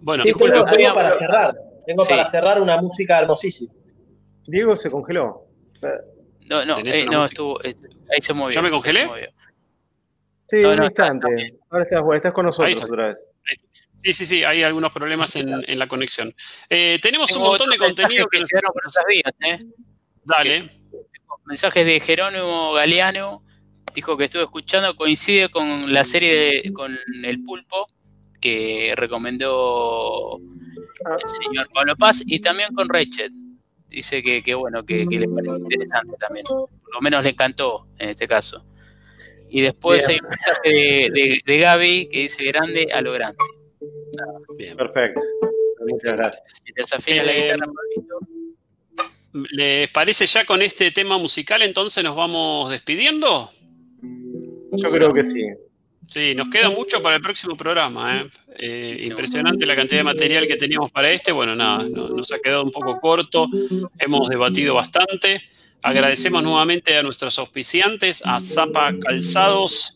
[0.01, 1.57] Bueno, tengo, para cerrar.
[1.87, 3.73] Tengo para cerrar una música hermosísima.
[4.47, 5.47] Diego se congeló.
[6.49, 7.63] No, no, eh, no estuvo.
[7.63, 7.75] Eh,
[8.11, 8.55] ahí se movió.
[8.55, 9.09] ¿Yo me congelé?
[10.47, 11.27] Sí, un instante.
[11.69, 13.19] Ahora estás, estás, con nosotros otra vez.
[14.03, 16.35] Sí, sí, sí, hay algunos problemas en, en la conexión.
[16.70, 18.51] Eh, tenemos un montón de contenido que, nos...
[18.51, 19.65] por esas vías, ¿eh?
[20.25, 20.66] Dale.
[21.47, 23.43] Mensajes de Jerónimo Galeano
[23.95, 27.87] dijo que estuvo escuchando, coincide con la serie con El Pulpo,
[28.41, 33.33] que recomendó el señor Pablo Paz y también con Rechet.
[33.89, 36.45] Dice que, bueno, que, le parece interesante también.
[36.45, 38.65] Por lo menos le encantó en este caso.
[39.51, 43.39] Y después hay un mensaje de, de, Gaby que dice grande a lo grande.
[44.57, 44.77] Bien.
[44.77, 45.20] Perfecto.
[45.86, 46.45] Muchas gracias.
[46.74, 47.66] desafía la guitarra,
[49.32, 53.51] ¿Les parece ya con este tema musical entonces nos vamos despidiendo?
[54.73, 55.45] Yo creo que sí.
[56.09, 58.20] Sí, nos queda mucho para el próximo programa.
[58.20, 58.31] ¿eh?
[58.59, 61.32] Eh, impresionante la cantidad de material que teníamos para este.
[61.32, 63.47] Bueno, nada, nos ha quedado un poco corto.
[63.99, 65.43] Hemos debatido bastante.
[65.82, 69.95] Agradecemos nuevamente a nuestros auspiciantes, a Zapa Calzados.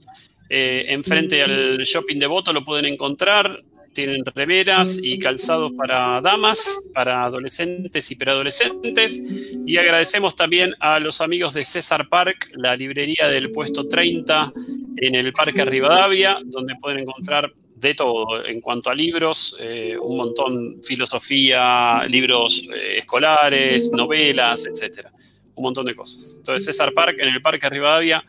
[0.50, 3.62] Eh, enfrente al shopping de Voto lo pueden encontrar
[3.92, 9.22] tienen remeras y calzados para damas, para adolescentes y preadolescentes.
[9.66, 14.52] Y agradecemos también a los amigos de César Park, la librería del puesto 30
[14.96, 17.52] en el Parque Rivadavia, donde pueden encontrar
[17.82, 25.12] de todo en cuanto a libros, eh, un montón, filosofía, libros eh, escolares, novelas, etcétera,
[25.56, 26.36] un montón de cosas.
[26.38, 28.24] Entonces César Park en el Parque Rivadavia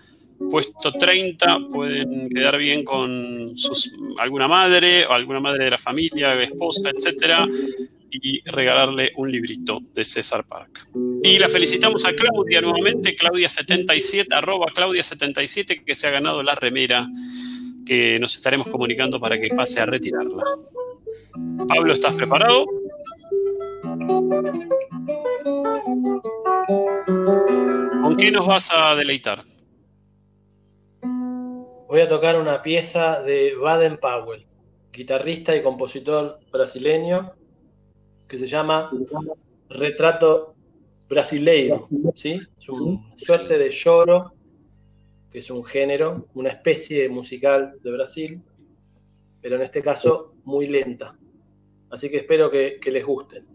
[0.50, 3.54] puesto 30 pueden quedar bien con
[4.20, 7.48] alguna madre o alguna madre de la familia, esposa, etcétera,
[8.12, 10.88] y regalarle un librito de César Park.
[11.24, 17.08] Y la felicitamos a Claudia nuevamente, Claudia77, arroba Claudia77, que se ha ganado la remera
[17.86, 20.44] que nos estaremos comunicando para que pase a retirarla.
[21.68, 22.66] Pablo, ¿estás preparado?
[28.02, 29.44] ¿Con qué nos vas a deleitar?
[31.94, 34.44] Voy a tocar una pieza de Baden Powell,
[34.92, 37.34] guitarrista y compositor brasileño,
[38.28, 38.90] que se llama
[39.70, 40.56] Retrato
[41.08, 42.42] Brasileiro, ¿sí?
[42.58, 44.34] Es una suerte de lloro,
[45.32, 48.42] que es un género, una especie musical de Brasil,
[49.40, 51.16] pero en este caso muy lenta.
[51.92, 53.46] Así que espero que, que les gusten.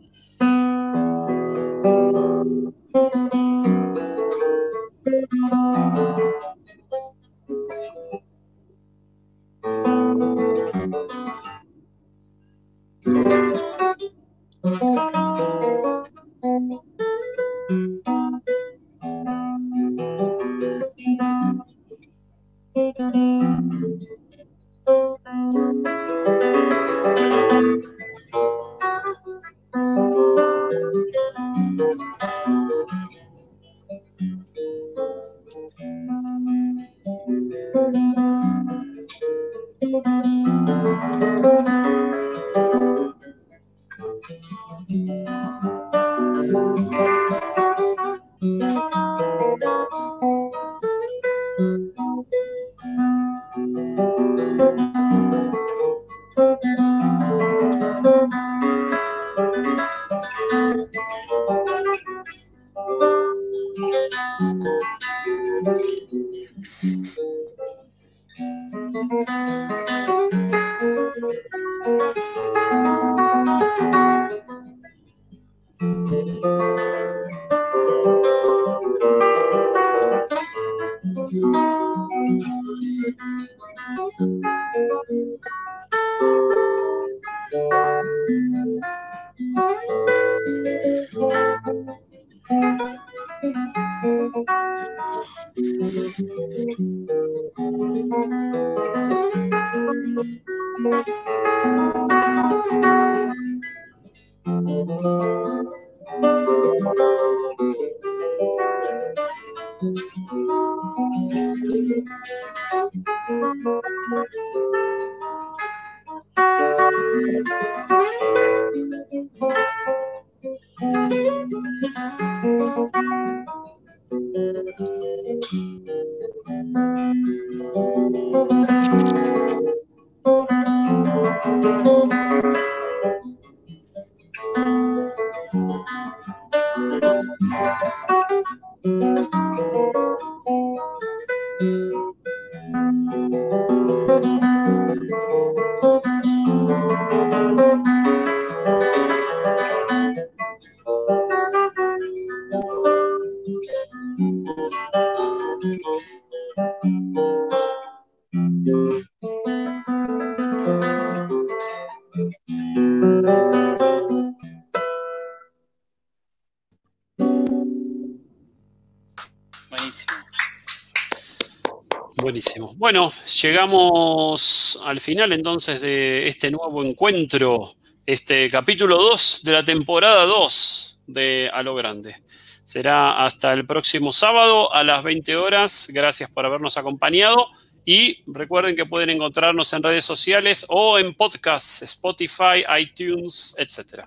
[173.42, 177.74] Llegamos al final entonces de este nuevo encuentro
[178.04, 182.16] este capítulo 2 de la temporada 2 de A lo Grande.
[182.64, 185.88] Será hasta el próximo sábado a las 20 horas.
[185.92, 187.48] Gracias por habernos acompañado.
[187.84, 194.04] Y recuerden que pueden encontrarnos en redes sociales o en podcasts, Spotify, iTunes, etc.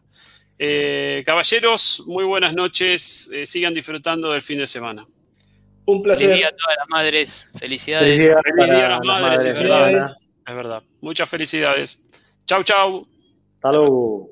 [0.60, 3.32] Eh, caballeros, muy buenas noches.
[3.34, 5.06] Eh, sigan disfrutando del fin de semana.
[5.92, 6.28] Un placer.
[6.28, 7.50] Feliz día a todas las madres.
[7.60, 8.08] Felicidades.
[8.08, 10.12] Feliz día, a las madres, es verdad.
[10.48, 10.84] Es verdad.
[11.02, 12.08] Muchas felicidades.
[12.46, 13.08] Chau, chau.
[13.56, 14.32] Hasta luego.